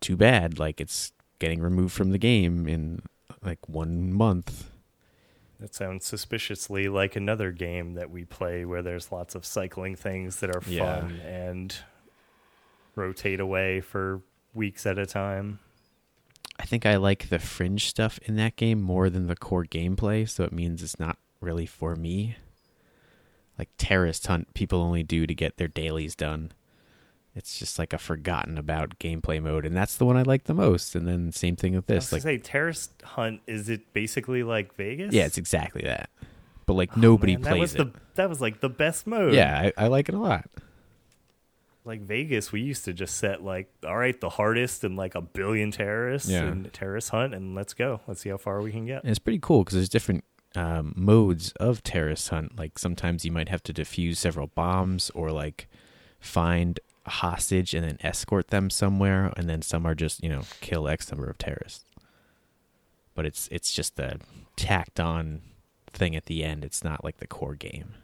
Too 0.00 0.16
bad. 0.16 0.58
Like 0.58 0.80
it's 0.80 1.12
getting 1.38 1.62
removed 1.62 1.94
from 1.94 2.10
the 2.10 2.18
game 2.18 2.68
in 2.68 3.00
like 3.42 3.66
one 3.68 4.12
month. 4.12 4.70
That 5.60 5.74
sounds 5.74 6.04
suspiciously 6.04 6.88
like 6.88 7.16
another 7.16 7.52
game 7.52 7.94
that 7.94 8.10
we 8.10 8.24
play 8.24 8.64
where 8.64 8.82
there's 8.82 9.12
lots 9.12 9.34
of 9.34 9.46
cycling 9.46 9.94
things 9.96 10.40
that 10.40 10.54
are 10.54 10.62
Yeah. 10.66 11.00
fun 11.00 11.20
and 11.20 11.74
rotate 12.96 13.40
away 13.40 13.80
for 13.80 14.20
weeks 14.52 14.84
at 14.84 14.98
a 14.98 15.06
time. 15.06 15.60
I 16.58 16.64
think 16.66 16.86
I 16.86 16.96
like 16.96 17.28
the 17.28 17.38
fringe 17.38 17.88
stuff 17.88 18.18
in 18.22 18.36
that 18.36 18.56
game 18.56 18.80
more 18.80 19.10
than 19.10 19.26
the 19.26 19.36
core 19.36 19.64
gameplay, 19.64 20.28
so 20.28 20.44
it 20.44 20.52
means 20.52 20.82
it's 20.82 21.00
not 21.00 21.18
really 21.40 21.66
for 21.66 21.96
me. 21.96 22.36
Like 23.58 23.68
terrorist 23.78 24.26
hunt, 24.26 24.52
people 24.54 24.80
only 24.80 25.02
do 25.02 25.26
to 25.26 25.34
get 25.34 25.56
their 25.56 25.68
dailies 25.68 26.14
done. 26.14 26.52
It's 27.36 27.58
just 27.58 27.78
like 27.80 27.92
a 27.92 27.98
forgotten 27.98 28.56
about 28.58 28.98
gameplay 29.00 29.42
mode, 29.42 29.66
and 29.66 29.76
that's 29.76 29.96
the 29.96 30.04
one 30.04 30.16
I 30.16 30.22
like 30.22 30.44
the 30.44 30.54
most. 30.54 30.94
And 30.94 31.06
then 31.08 31.32
same 31.32 31.56
thing 31.56 31.74
with 31.74 31.90
I 31.90 31.94
this, 31.94 32.12
like 32.12 32.22
say 32.22 32.38
Terrorist 32.38 32.92
Hunt 33.02 33.40
is 33.48 33.68
it 33.68 33.92
basically 33.92 34.44
like 34.44 34.74
Vegas? 34.76 35.12
yeah, 35.12 35.26
it's 35.26 35.38
exactly 35.38 35.82
that. 35.82 36.10
But 36.66 36.74
like 36.74 36.90
Oh, 36.96 37.00
nobody 37.00 37.32
man, 37.34 37.42
that 37.42 37.50
plays 37.50 37.60
was 37.60 37.74
it. 37.74 37.78
the 37.78 38.00
that 38.14 38.28
was 38.28 38.40
like 38.40 38.60
the 38.60 38.68
best 38.68 39.06
mode. 39.08 39.34
Yeah, 39.34 39.70
I, 39.76 39.84
I 39.84 39.88
like 39.88 40.08
it 40.08 40.14
a 40.14 40.18
lot. 40.18 40.48
Like 41.84 42.00
Vegas, 42.00 42.50
we 42.50 42.60
used 42.62 42.84
to 42.86 42.92
just 42.92 43.16
set 43.16 43.42
like, 43.44 43.70
all 43.86 43.96
right, 43.96 44.18
the 44.20 44.30
hardest 44.30 44.84
and 44.84 44.96
like 44.96 45.14
a 45.14 45.20
billion 45.20 45.70
terrorists 45.70 46.28
Yeah. 46.30 46.44
and 46.44 46.72
terrorist 46.72 47.10
hunt, 47.10 47.34
and 47.34 47.54
let's 47.54 47.74
go. 47.74 48.00
Let's 48.06 48.20
see 48.22 48.30
how 48.30 48.38
far 48.38 48.62
we 48.62 48.70
can 48.72 48.86
get. 48.86 49.02
And 49.02 49.10
it's 49.10 49.18
pretty 49.18 49.38
cool 49.40 49.64
because 49.64 49.74
there's 49.74 49.88
different 49.88 50.24
um, 50.56 50.94
modes 50.96 51.52
of 51.60 51.82
terrorist 51.82 52.28
hunt. 52.30 52.56
Like 52.58 52.78
sometimes 52.78 53.24
you 53.24 53.32
might 53.32 53.48
have 53.48 53.62
to 53.64 53.72
defuse 53.72 54.16
several 54.16 54.46
bombs 54.46 55.10
or 55.10 55.30
like 55.30 55.68
find 56.20 56.80
a 57.06 57.10
hostage 57.10 57.74
and 57.74 57.84
then 57.84 57.98
escort 58.02 58.48
them 58.48 58.70
somewhere, 58.70 59.32
and 59.36 59.48
then 59.48 59.60
some 59.60 59.84
are 59.84 59.94
just 59.94 60.22
you 60.22 60.28
know 60.30 60.42
kill 60.60 60.88
X 60.88 61.10
number 61.12 61.28
of 61.28 61.36
terrorists. 61.38 61.84
But 63.14 63.26
it's 63.26 63.48
it's 63.52 63.72
just 63.72 63.98
a 63.98 64.18
tacked 64.56 64.98
on 65.00 65.42
thing 65.92 66.16
at 66.16 66.26
the 66.26 66.42
end. 66.44 66.64
It's 66.64 66.82
not 66.82 67.04
like 67.04 67.18
the 67.18 67.26
core 67.26 67.54
game. 67.56 67.94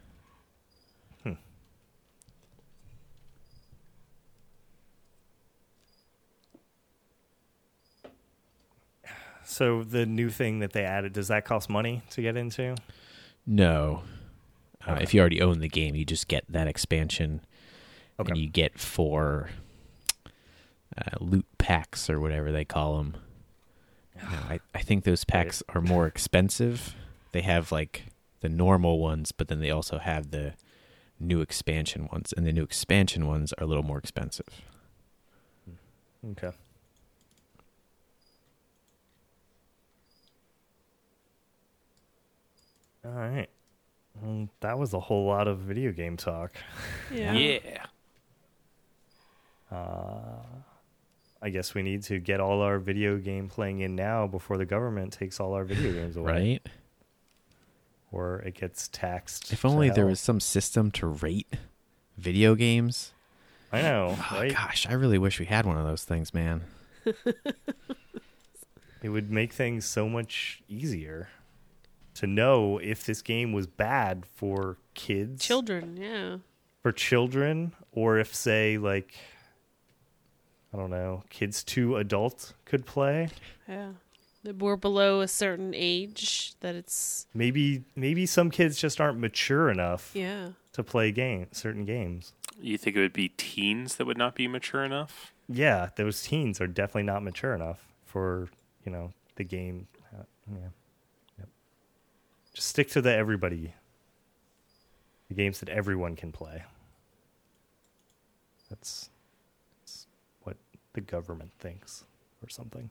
So 9.51 9.83
the 9.83 10.05
new 10.05 10.29
thing 10.29 10.59
that 10.59 10.71
they 10.71 10.85
added, 10.85 11.11
does 11.11 11.27
that 11.27 11.43
cost 11.43 11.69
money 11.69 12.03
to 12.11 12.21
get 12.21 12.37
into? 12.37 12.75
No, 13.45 14.03
Uh, 14.87 14.93
Okay. 14.93 15.03
If 15.03 15.13
you 15.13 15.19
already 15.19 15.41
own 15.41 15.59
the 15.59 15.67
game, 15.67 15.93
you 15.93 16.05
just 16.05 16.27
get 16.29 16.43
that 16.49 16.67
expansion, 16.67 17.41
Okay. 18.17 18.29
and 18.31 18.37
you 18.37 18.47
get 18.49 18.79
four 18.79 19.49
uh, 20.97 21.17
loot 21.19 21.45
packs 21.57 22.09
or 22.09 22.19
whatever 22.19 22.51
they 22.51 22.65
call 22.65 22.97
them. 22.97 23.15
I, 24.23 24.59
I 24.73 24.79
think 24.81 25.03
those 25.03 25.23
packs 25.25 25.61
are 25.69 25.81
more 25.81 26.07
expensive. 26.07 26.95
They 27.31 27.41
have 27.41 27.71
like 27.71 28.05
the 28.39 28.49
normal 28.49 28.99
ones, 28.99 29.31
but 29.31 29.49
then 29.49 29.59
they 29.59 29.69
also 29.69 29.99
have 29.99 30.31
the 30.31 30.53
new 31.19 31.41
expansion 31.41 32.07
ones, 32.11 32.33
and 32.35 32.45
the 32.47 32.53
new 32.53 32.63
expansion 32.63 33.27
ones 33.27 33.53
are 33.53 33.63
a 33.63 33.67
little 33.67 33.83
more 33.83 33.97
expensive. 33.99 34.47
Okay. 36.31 36.51
All 43.05 43.11
right. 43.11 43.49
Well, 44.21 44.49
that 44.59 44.77
was 44.77 44.93
a 44.93 44.99
whole 44.99 45.25
lot 45.25 45.47
of 45.47 45.59
video 45.59 45.91
game 45.91 46.17
talk. 46.17 46.55
Yeah. 47.13 47.33
Yeah. 47.33 47.85
Uh, 49.71 50.43
I 51.41 51.49
guess 51.49 51.73
we 51.73 51.81
need 51.81 52.03
to 52.03 52.19
get 52.19 52.39
all 52.39 52.61
our 52.61 52.77
video 52.77 53.17
game 53.17 53.47
playing 53.47 53.79
in 53.79 53.95
now 53.95 54.27
before 54.27 54.57
the 54.57 54.65
government 54.65 55.13
takes 55.13 55.39
all 55.39 55.53
our 55.53 55.63
video 55.63 55.93
games 55.93 56.17
away, 56.17 56.31
Right? 56.31 56.69
or 58.11 58.39
it 58.39 58.53
gets 58.55 58.89
taxed. 58.89 59.51
If 59.53 59.61
to 59.61 59.67
only 59.67 59.89
there 59.89 60.05
was 60.05 60.19
some 60.19 60.39
system 60.41 60.91
to 60.91 61.07
rate 61.07 61.47
video 62.17 62.53
games. 62.55 63.13
I 63.71 63.81
know, 63.81 64.17
Oh, 64.31 64.35
right? 64.39 64.51
gosh, 64.51 64.85
I 64.87 64.93
really 64.93 65.17
wish 65.17 65.39
we 65.39 65.45
had 65.45 65.65
one 65.65 65.77
of 65.77 65.85
those 65.85 66.03
things, 66.03 66.33
man. 66.33 66.61
It 69.03 69.09
would 69.09 69.31
make 69.31 69.51
things 69.51 69.83
so 69.85 70.07
much 70.07 70.61
easier 70.69 71.29
to 72.15 72.27
know 72.27 72.77
if 72.77 73.05
this 73.05 73.21
game 73.21 73.53
was 73.53 73.67
bad 73.67 74.25
for 74.35 74.77
kids, 74.93 75.43
Children, 75.45 75.97
yeah. 75.97 76.37
for 76.81 76.91
children, 76.91 77.73
or 77.91 78.17
if, 78.17 78.33
say, 78.35 78.77
like, 78.77 79.13
I 80.73 80.77
don't 80.77 80.89
know, 80.89 81.23
kids 81.29 81.63
to 81.65 81.97
adult 81.97 82.53
could 82.65 82.85
play. 82.85 83.29
Yeah. 83.67 83.91
That 84.43 84.57
we're 84.57 84.75
below 84.75 85.21
a 85.21 85.27
certain 85.27 85.73
age 85.75 86.55
that 86.61 86.73
it's 86.73 87.27
Maybe, 87.31 87.83
maybe 87.95 88.25
some 88.25 88.49
kids 88.49 88.75
just 88.75 88.99
aren't 88.99 89.19
mature 89.19 89.69
enough 89.69 90.09
yeah. 90.15 90.49
to 90.73 90.83
play 90.83 91.11
game 91.11 91.45
certain 91.51 91.85
games. 91.85 92.33
You 92.59 92.77
think 92.77 92.95
it 92.95 93.01
would 93.01 93.13
be 93.13 93.29
teens 93.29 93.97
that 93.97 94.05
would 94.05 94.17
not 94.17 94.33
be 94.33 94.47
mature 94.47 94.83
enough? 94.83 95.31
Yeah, 95.47 95.89
those 95.95 96.23
teens 96.23 96.59
are 96.59 96.67
definitely 96.67 97.03
not 97.03 97.21
mature 97.23 97.53
enough 97.53 97.85
for 98.05 98.49
you 98.85 98.91
know 98.91 99.13
the 99.35 99.43
game. 99.43 99.87
Uh, 100.13 100.23
yeah, 100.51 100.57
yep. 100.63 100.71
Just 102.53 102.67
stick 102.67 102.89
to 102.91 103.01
the 103.01 103.13
everybody. 103.13 103.73
The 105.29 105.35
games 105.35 105.59
that 105.59 105.69
everyone 105.69 106.15
can 106.15 106.31
play. 106.31 106.63
That's, 108.69 109.09
that's 109.81 110.07
what 110.43 110.57
the 110.93 111.01
government 111.01 111.51
thinks, 111.59 112.03
or 112.43 112.49
something. 112.49 112.89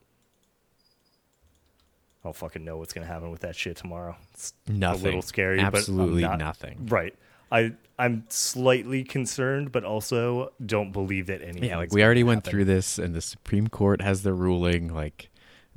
I 2.23 2.29
don't 2.29 2.37
fucking 2.37 2.65
know 2.65 2.77
what's 2.77 2.93
gonna 2.93 3.07
happen 3.07 3.31
with 3.31 3.41
that 3.41 3.57
shit 3.57 3.77
tomorrow. 3.77 4.15
It's 4.35 4.53
Nothing. 4.69 5.01
a 5.01 5.05
little 5.05 5.23
scary, 5.23 5.59
Absolutely 5.61 6.23
but 6.23 6.29
not, 6.31 6.39
nothing. 6.39 6.87
Right. 6.91 7.15
I 7.51 7.73
I'm 7.99 8.25
slightly 8.29 9.05
concerned, 9.05 9.73
but 9.73 9.85
also 9.85 10.53
don't 10.65 10.93
believe 10.93 11.27
that 11.27 11.43
anything. 11.43 11.65
Yeah, 11.65 11.79
like 11.79 11.93
we 11.93 12.05
already 12.05 12.23
went 12.23 12.39
happen. 12.47 12.51
through 12.51 12.65
this, 12.67 12.99
and 12.99 13.15
the 13.15 13.21
Supreme 13.21 13.69
Court 13.69 14.01
has 14.03 14.23
the 14.23 14.33
ruling. 14.35 14.93
Like, 14.95 15.30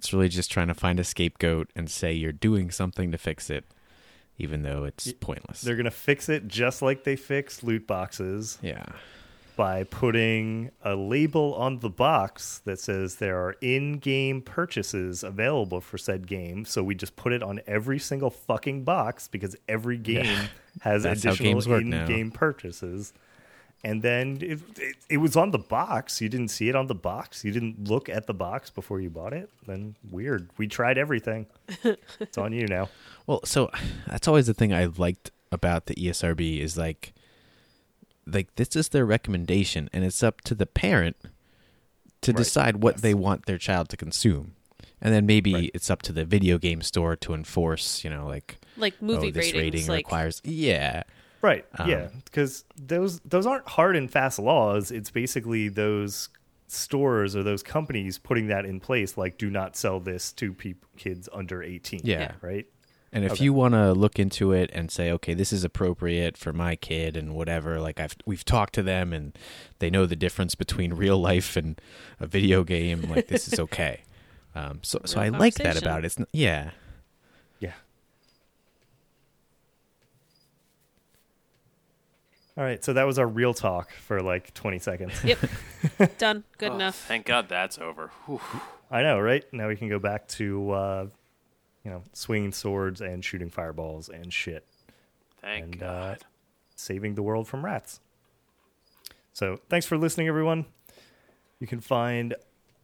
it's 0.04 0.12
really 0.12 0.28
just 0.28 0.52
trying 0.52 0.68
to 0.68 0.74
find 0.74 1.00
a 1.00 1.04
scapegoat 1.06 1.70
and 1.78 1.90
say 1.90 2.12
you're 2.12 2.34
doing 2.34 2.72
something 2.72 3.10
to 3.14 3.18
fix 3.18 3.50
it, 3.50 3.64
even 4.38 4.62
though 4.62 4.84
it's 4.84 5.06
Y- 5.08 5.14
pointless. 5.18 5.62
They're 5.62 5.78
gonna 5.78 5.92
fix 5.92 6.28
it 6.28 6.46
just 6.46 6.82
like 6.82 7.06
they 7.06 7.16
fixed 7.16 7.64
loot 7.64 7.88
boxes 7.88 8.58
yeah, 8.62 8.84
by 9.56 9.86
putting 9.86 10.72
a 10.84 10.94
label 10.98 11.54
on 11.56 11.80
the 11.80 11.90
box 11.90 12.62
that 12.66 12.82
says 12.82 13.16
there 13.16 13.38
are 13.38 13.56
in-game 13.62 14.42
purchases 14.42 15.24
available 15.24 15.80
for 15.80 15.98
said 15.98 16.28
game. 16.28 16.66
So 16.66 16.84
we 16.84 16.96
just 16.96 17.16
put 17.16 17.32
it 17.32 17.42
on 17.42 17.62
every 17.66 17.98
single 18.00 18.30
fucking 18.30 18.84
box 18.84 19.30
because 19.30 19.56
every 19.70 19.98
game 19.98 20.50
has 20.82 21.04
That's 21.04 21.24
additional 21.24 21.62
now. 21.82 22.02
in-game 22.02 22.32
purchases. 22.32 23.14
And 23.86 24.02
then 24.02 24.38
it, 24.42 24.60
it, 24.78 24.96
it 25.10 25.18
was 25.18 25.36
on 25.36 25.52
the 25.52 25.58
box. 25.60 26.22
You 26.22 26.30
didn't 26.30 26.48
see 26.50 26.70
it 26.70 26.76
on 26.76 26.88
the 26.88 26.96
box. 26.96 27.44
You 27.44 27.52
didn't 27.52 27.90
look 27.90 28.08
at 28.08 28.28
the 28.28 28.34
box 28.34 28.70
before 28.70 29.02
you 29.02 29.10
bought 29.10 29.34
it. 29.34 29.50
Then 29.68 29.96
weird. 30.10 30.50
We 30.58 30.68
tried 30.68 30.98
everything. 30.98 31.48
it's 32.20 32.38
on 32.38 32.54
you 32.54 32.66
now. 32.66 32.88
Well, 33.28 33.42
so 33.44 33.70
that's 34.08 34.28
always 34.28 34.48
the 34.48 34.54
thing 34.54 34.74
I 34.74 34.86
liked 34.86 35.32
about 35.52 35.88
the 35.88 35.96
ESRB 35.96 36.60
is 36.62 36.78
like, 36.78 37.14
like 38.26 38.56
this 38.56 38.76
is 38.78 38.90
their 38.90 39.06
recommendation, 39.06 39.90
and 39.92 40.06
it's 40.06 40.24
up 40.24 40.40
to 40.42 40.56
the 40.56 40.66
parent 40.66 41.18
to 42.22 42.32
Right. 42.32 42.38
decide 42.38 42.82
what 42.82 42.96
Yes. 42.96 43.02
they 43.02 43.14
want 43.14 43.46
their 43.48 43.58
child 43.58 43.90
to 43.90 43.98
consume, 43.98 44.54
and 45.02 45.14
then 45.14 45.26
maybe 45.26 45.54
Right. 45.54 45.72
it's 45.74 45.90
up 45.90 46.02
to 46.04 46.14
the 46.14 46.24
video 46.24 46.58
game 46.58 46.82
store 46.82 47.18
to 47.18 47.34
enforce, 47.34 48.02
you 48.06 48.10
know, 48.10 48.26
like 48.26 48.60
Like 48.78 49.02
movie 49.02 49.28
oh, 49.28 49.32
this 49.32 49.48
ratings. 49.54 49.62
rating 49.62 49.88
like 49.88 50.06
requires, 50.06 50.42
yeah, 50.46 51.04
Right. 51.44 51.66
Um, 51.78 51.90
yeah, 51.90 52.08
because 52.26 52.64
those 52.76 53.20
those 53.20 53.46
aren't 53.46 53.68
hard 53.68 53.96
and 53.96 54.10
fast 54.10 54.40
laws. 54.40 54.90
It's 54.90 55.12
basically 55.12 55.68
those 55.70 56.30
stores 56.68 57.36
or 57.36 57.44
those 57.44 57.62
companies 57.62 58.18
putting 58.18 58.48
that 58.48 58.66
in 58.66 58.80
place, 58.80 59.18
like 59.18 59.38
do 59.38 59.50
not 59.52 59.76
sell 59.76 60.00
this 60.00 60.32
to 60.34 60.56
kids 60.98 61.30
under 61.34 61.62
eighteen. 61.62 62.02
Yeah. 62.04 62.32
Right. 62.42 62.66
And 63.12 63.24
if 63.26 63.34
Okay. 63.34 63.44
you 63.44 63.54
want 63.54 63.76
to 63.76 63.92
look 63.94 64.18
into 64.18 64.54
it 64.54 64.72
and 64.74 64.90
say, 64.90 65.12
okay, 65.12 65.36
this 65.36 65.54
is 65.54 65.64
appropriate 65.64 66.36
for 66.36 66.52
my 66.52 66.76
kid 66.76 67.16
and 67.16 67.36
whatever, 67.36 67.80
like 67.80 68.00
I've 68.00 68.16
we've 68.26 68.44
talked 68.46 68.74
to 68.76 68.82
them 68.82 69.14
and 69.14 69.38
they 69.78 69.92
know 69.92 70.08
the 70.08 70.16
difference 70.16 70.56
between 70.56 70.94
real 71.04 71.20
life 71.20 71.56
and 71.56 71.80
a 72.20 72.26
video 72.26 72.64
game, 72.64 73.02
like 73.04 73.28
this 73.28 73.48
is 73.52 73.60
okay. 73.60 74.02
Um, 74.56 74.80
so 74.82 75.00
so 75.06 75.20
I 75.20 75.28
like 75.30 75.56
that 75.56 75.78
about 75.80 76.00
it. 76.00 76.06
It's 76.06 76.20
n- 76.20 76.26
yeah, 76.32 76.64
Yeah. 76.64 76.72
All 82.58 82.64
right. 82.64 82.84
So 82.84 82.94
that 82.94 83.06
was 83.06 83.18
our 83.18 83.28
real 83.28 83.54
talk 83.54 83.92
for 83.92 84.22
like 84.22 84.54
twenty 84.54 84.80
seconds. 84.80 85.14
Yep. 85.24 85.40
Done. 86.18 86.44
Good 86.58 86.72
Oh, 86.72 86.76
enough. 86.76 86.96
Thank 86.96 87.26
God 87.26 87.50
that's 87.50 87.78
over. 87.80 88.12
Whew. 88.26 88.40
I 88.92 89.02
know, 89.02 89.20
right? 89.20 89.44
Now 89.52 89.68
we 89.68 89.76
can 89.76 89.90
go 89.90 89.98
back 90.00 90.28
to 90.30 90.70
uh, 90.72 91.08
you 91.84 91.92
know 91.92 92.04
swinging 92.14 92.52
swords 92.52 93.02
and 93.02 93.26
shooting 93.26 93.50
fireballs 93.50 94.10
and 94.10 94.32
shit. 94.32 94.66
Thank 95.42 95.64
And, 95.64 95.84
uh, 95.84 95.88
God. 96.10 96.24
saving 96.76 97.16
the 97.16 97.24
world 97.24 97.48
from 97.48 97.66
rats. 97.66 98.00
So, 99.34 99.60
thanks 99.68 99.86
for 99.88 99.98
listening, 99.98 100.28
everyone. 100.28 100.66
You 101.60 101.66
can 101.68 101.80
find 101.82 102.36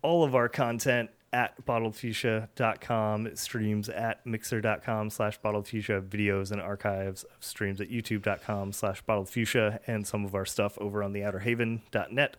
all 0.01 0.23
of 0.23 0.33
our 0.35 0.49
content 0.49 1.11
at 1.31 1.65
bottledfuchsia.com. 1.65 3.27
It 3.27 3.37
streams 3.37 3.89
at 3.89 4.25
mixer.com 4.25 5.09
slash 5.09 5.39
bottledfuchsia, 5.41 6.07
videos 6.07 6.51
and 6.51 6.61
archives 6.61 7.23
of 7.23 7.43
streams 7.43 7.79
at 7.81 7.89
youtube.com 7.89 8.71
slash 8.71 9.03
bottledfuchsia, 9.05 9.79
and 9.87 10.07
some 10.07 10.25
of 10.25 10.35
our 10.35 10.45
stuff 10.45 10.77
over 10.79 11.03
on 11.03 11.13
the 11.13 11.21
outerhaven.net, 11.21 12.37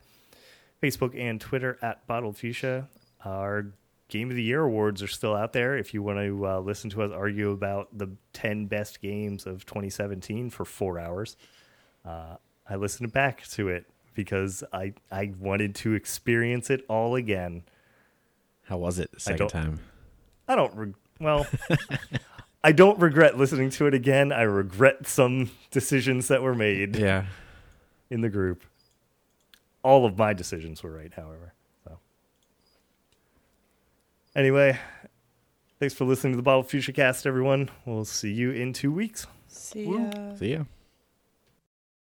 Facebook 0.83 1.19
and 1.19 1.41
Twitter 1.41 1.79
at 1.83 2.07
bottledfuchsia. 2.09 2.89
Our 3.25 3.67
Game 4.09 4.29
of 4.29 4.37
the 4.37 4.43
Year 4.43 4.63
awards 4.63 5.03
are 5.03 5.09
still 5.09 5.35
out 5.35 5.53
there. 5.53 5.79
If 5.79 5.95
you 5.95 6.03
want 6.03 6.19
to 6.19 6.47
uh, 6.47 6.61
listen 6.61 6.91
to 6.91 7.03
us 7.03 7.13
argue 7.13 7.53
about 7.53 7.97
the 7.97 8.09
10 8.33 8.67
best 8.67 9.01
games 9.01 9.47
of 9.47 9.65
2017 9.65 10.51
for 10.51 10.65
four 10.65 10.99
hours, 10.99 11.37
uh, 12.05 12.37
I 12.69 12.77
listened 12.77 13.13
back 13.13 13.47
to 13.51 13.69
it 13.69 13.87
because 14.15 14.65
I, 14.73 14.95
I 15.11 15.33
wanted 15.39 15.77
to 15.77 15.95
experience 15.95 16.71
it 16.71 16.85
all 16.89 17.15
again. 17.15 17.63
How 18.71 18.79
was 18.79 18.99
it 19.01 19.11
the 19.11 19.17
I 19.17 19.21
second 19.21 19.39
don't- 19.39 19.51
time? 19.51 19.81
I 20.49 20.55
don't, 20.57 20.75
reg- 20.75 20.95
well, 21.21 21.47
I 22.65 22.73
don't 22.73 22.99
regret 23.01 23.37
listening 23.37 23.71
to 23.71 23.87
it 23.87 23.95
again. 23.95 24.33
I 24.33 24.43
regret 24.43 25.07
some 25.07 25.51
decisions 25.71 26.29
that 26.29 26.41
were 26.43 26.55
made 26.55 26.97
Yeah, 26.97 27.27
in 28.11 28.21
the 28.21 28.29
group. 28.29 28.63
All 29.83 30.07
of 30.07 30.17
my 30.17 30.33
decisions 30.33 30.83
were 30.83 30.91
right, 30.93 31.13
however. 31.13 31.53
So, 31.85 31.99
anyway, 34.37 34.79
thanks 35.79 35.95
for 35.95 36.05
listening 36.05 36.33
to 36.35 36.37
the 36.37 36.43
Bottled 36.43 36.69
Fuchsiacast, 36.69 37.27
everyone. 37.27 37.71
We'll 37.85 38.05
see 38.05 38.33
you 38.33 38.51
in 38.53 38.73
two 38.73 38.93
weeks. 38.93 39.27
See 39.49 39.85
ya. 39.85 40.11
see 40.37 40.53
ya. 40.53 40.65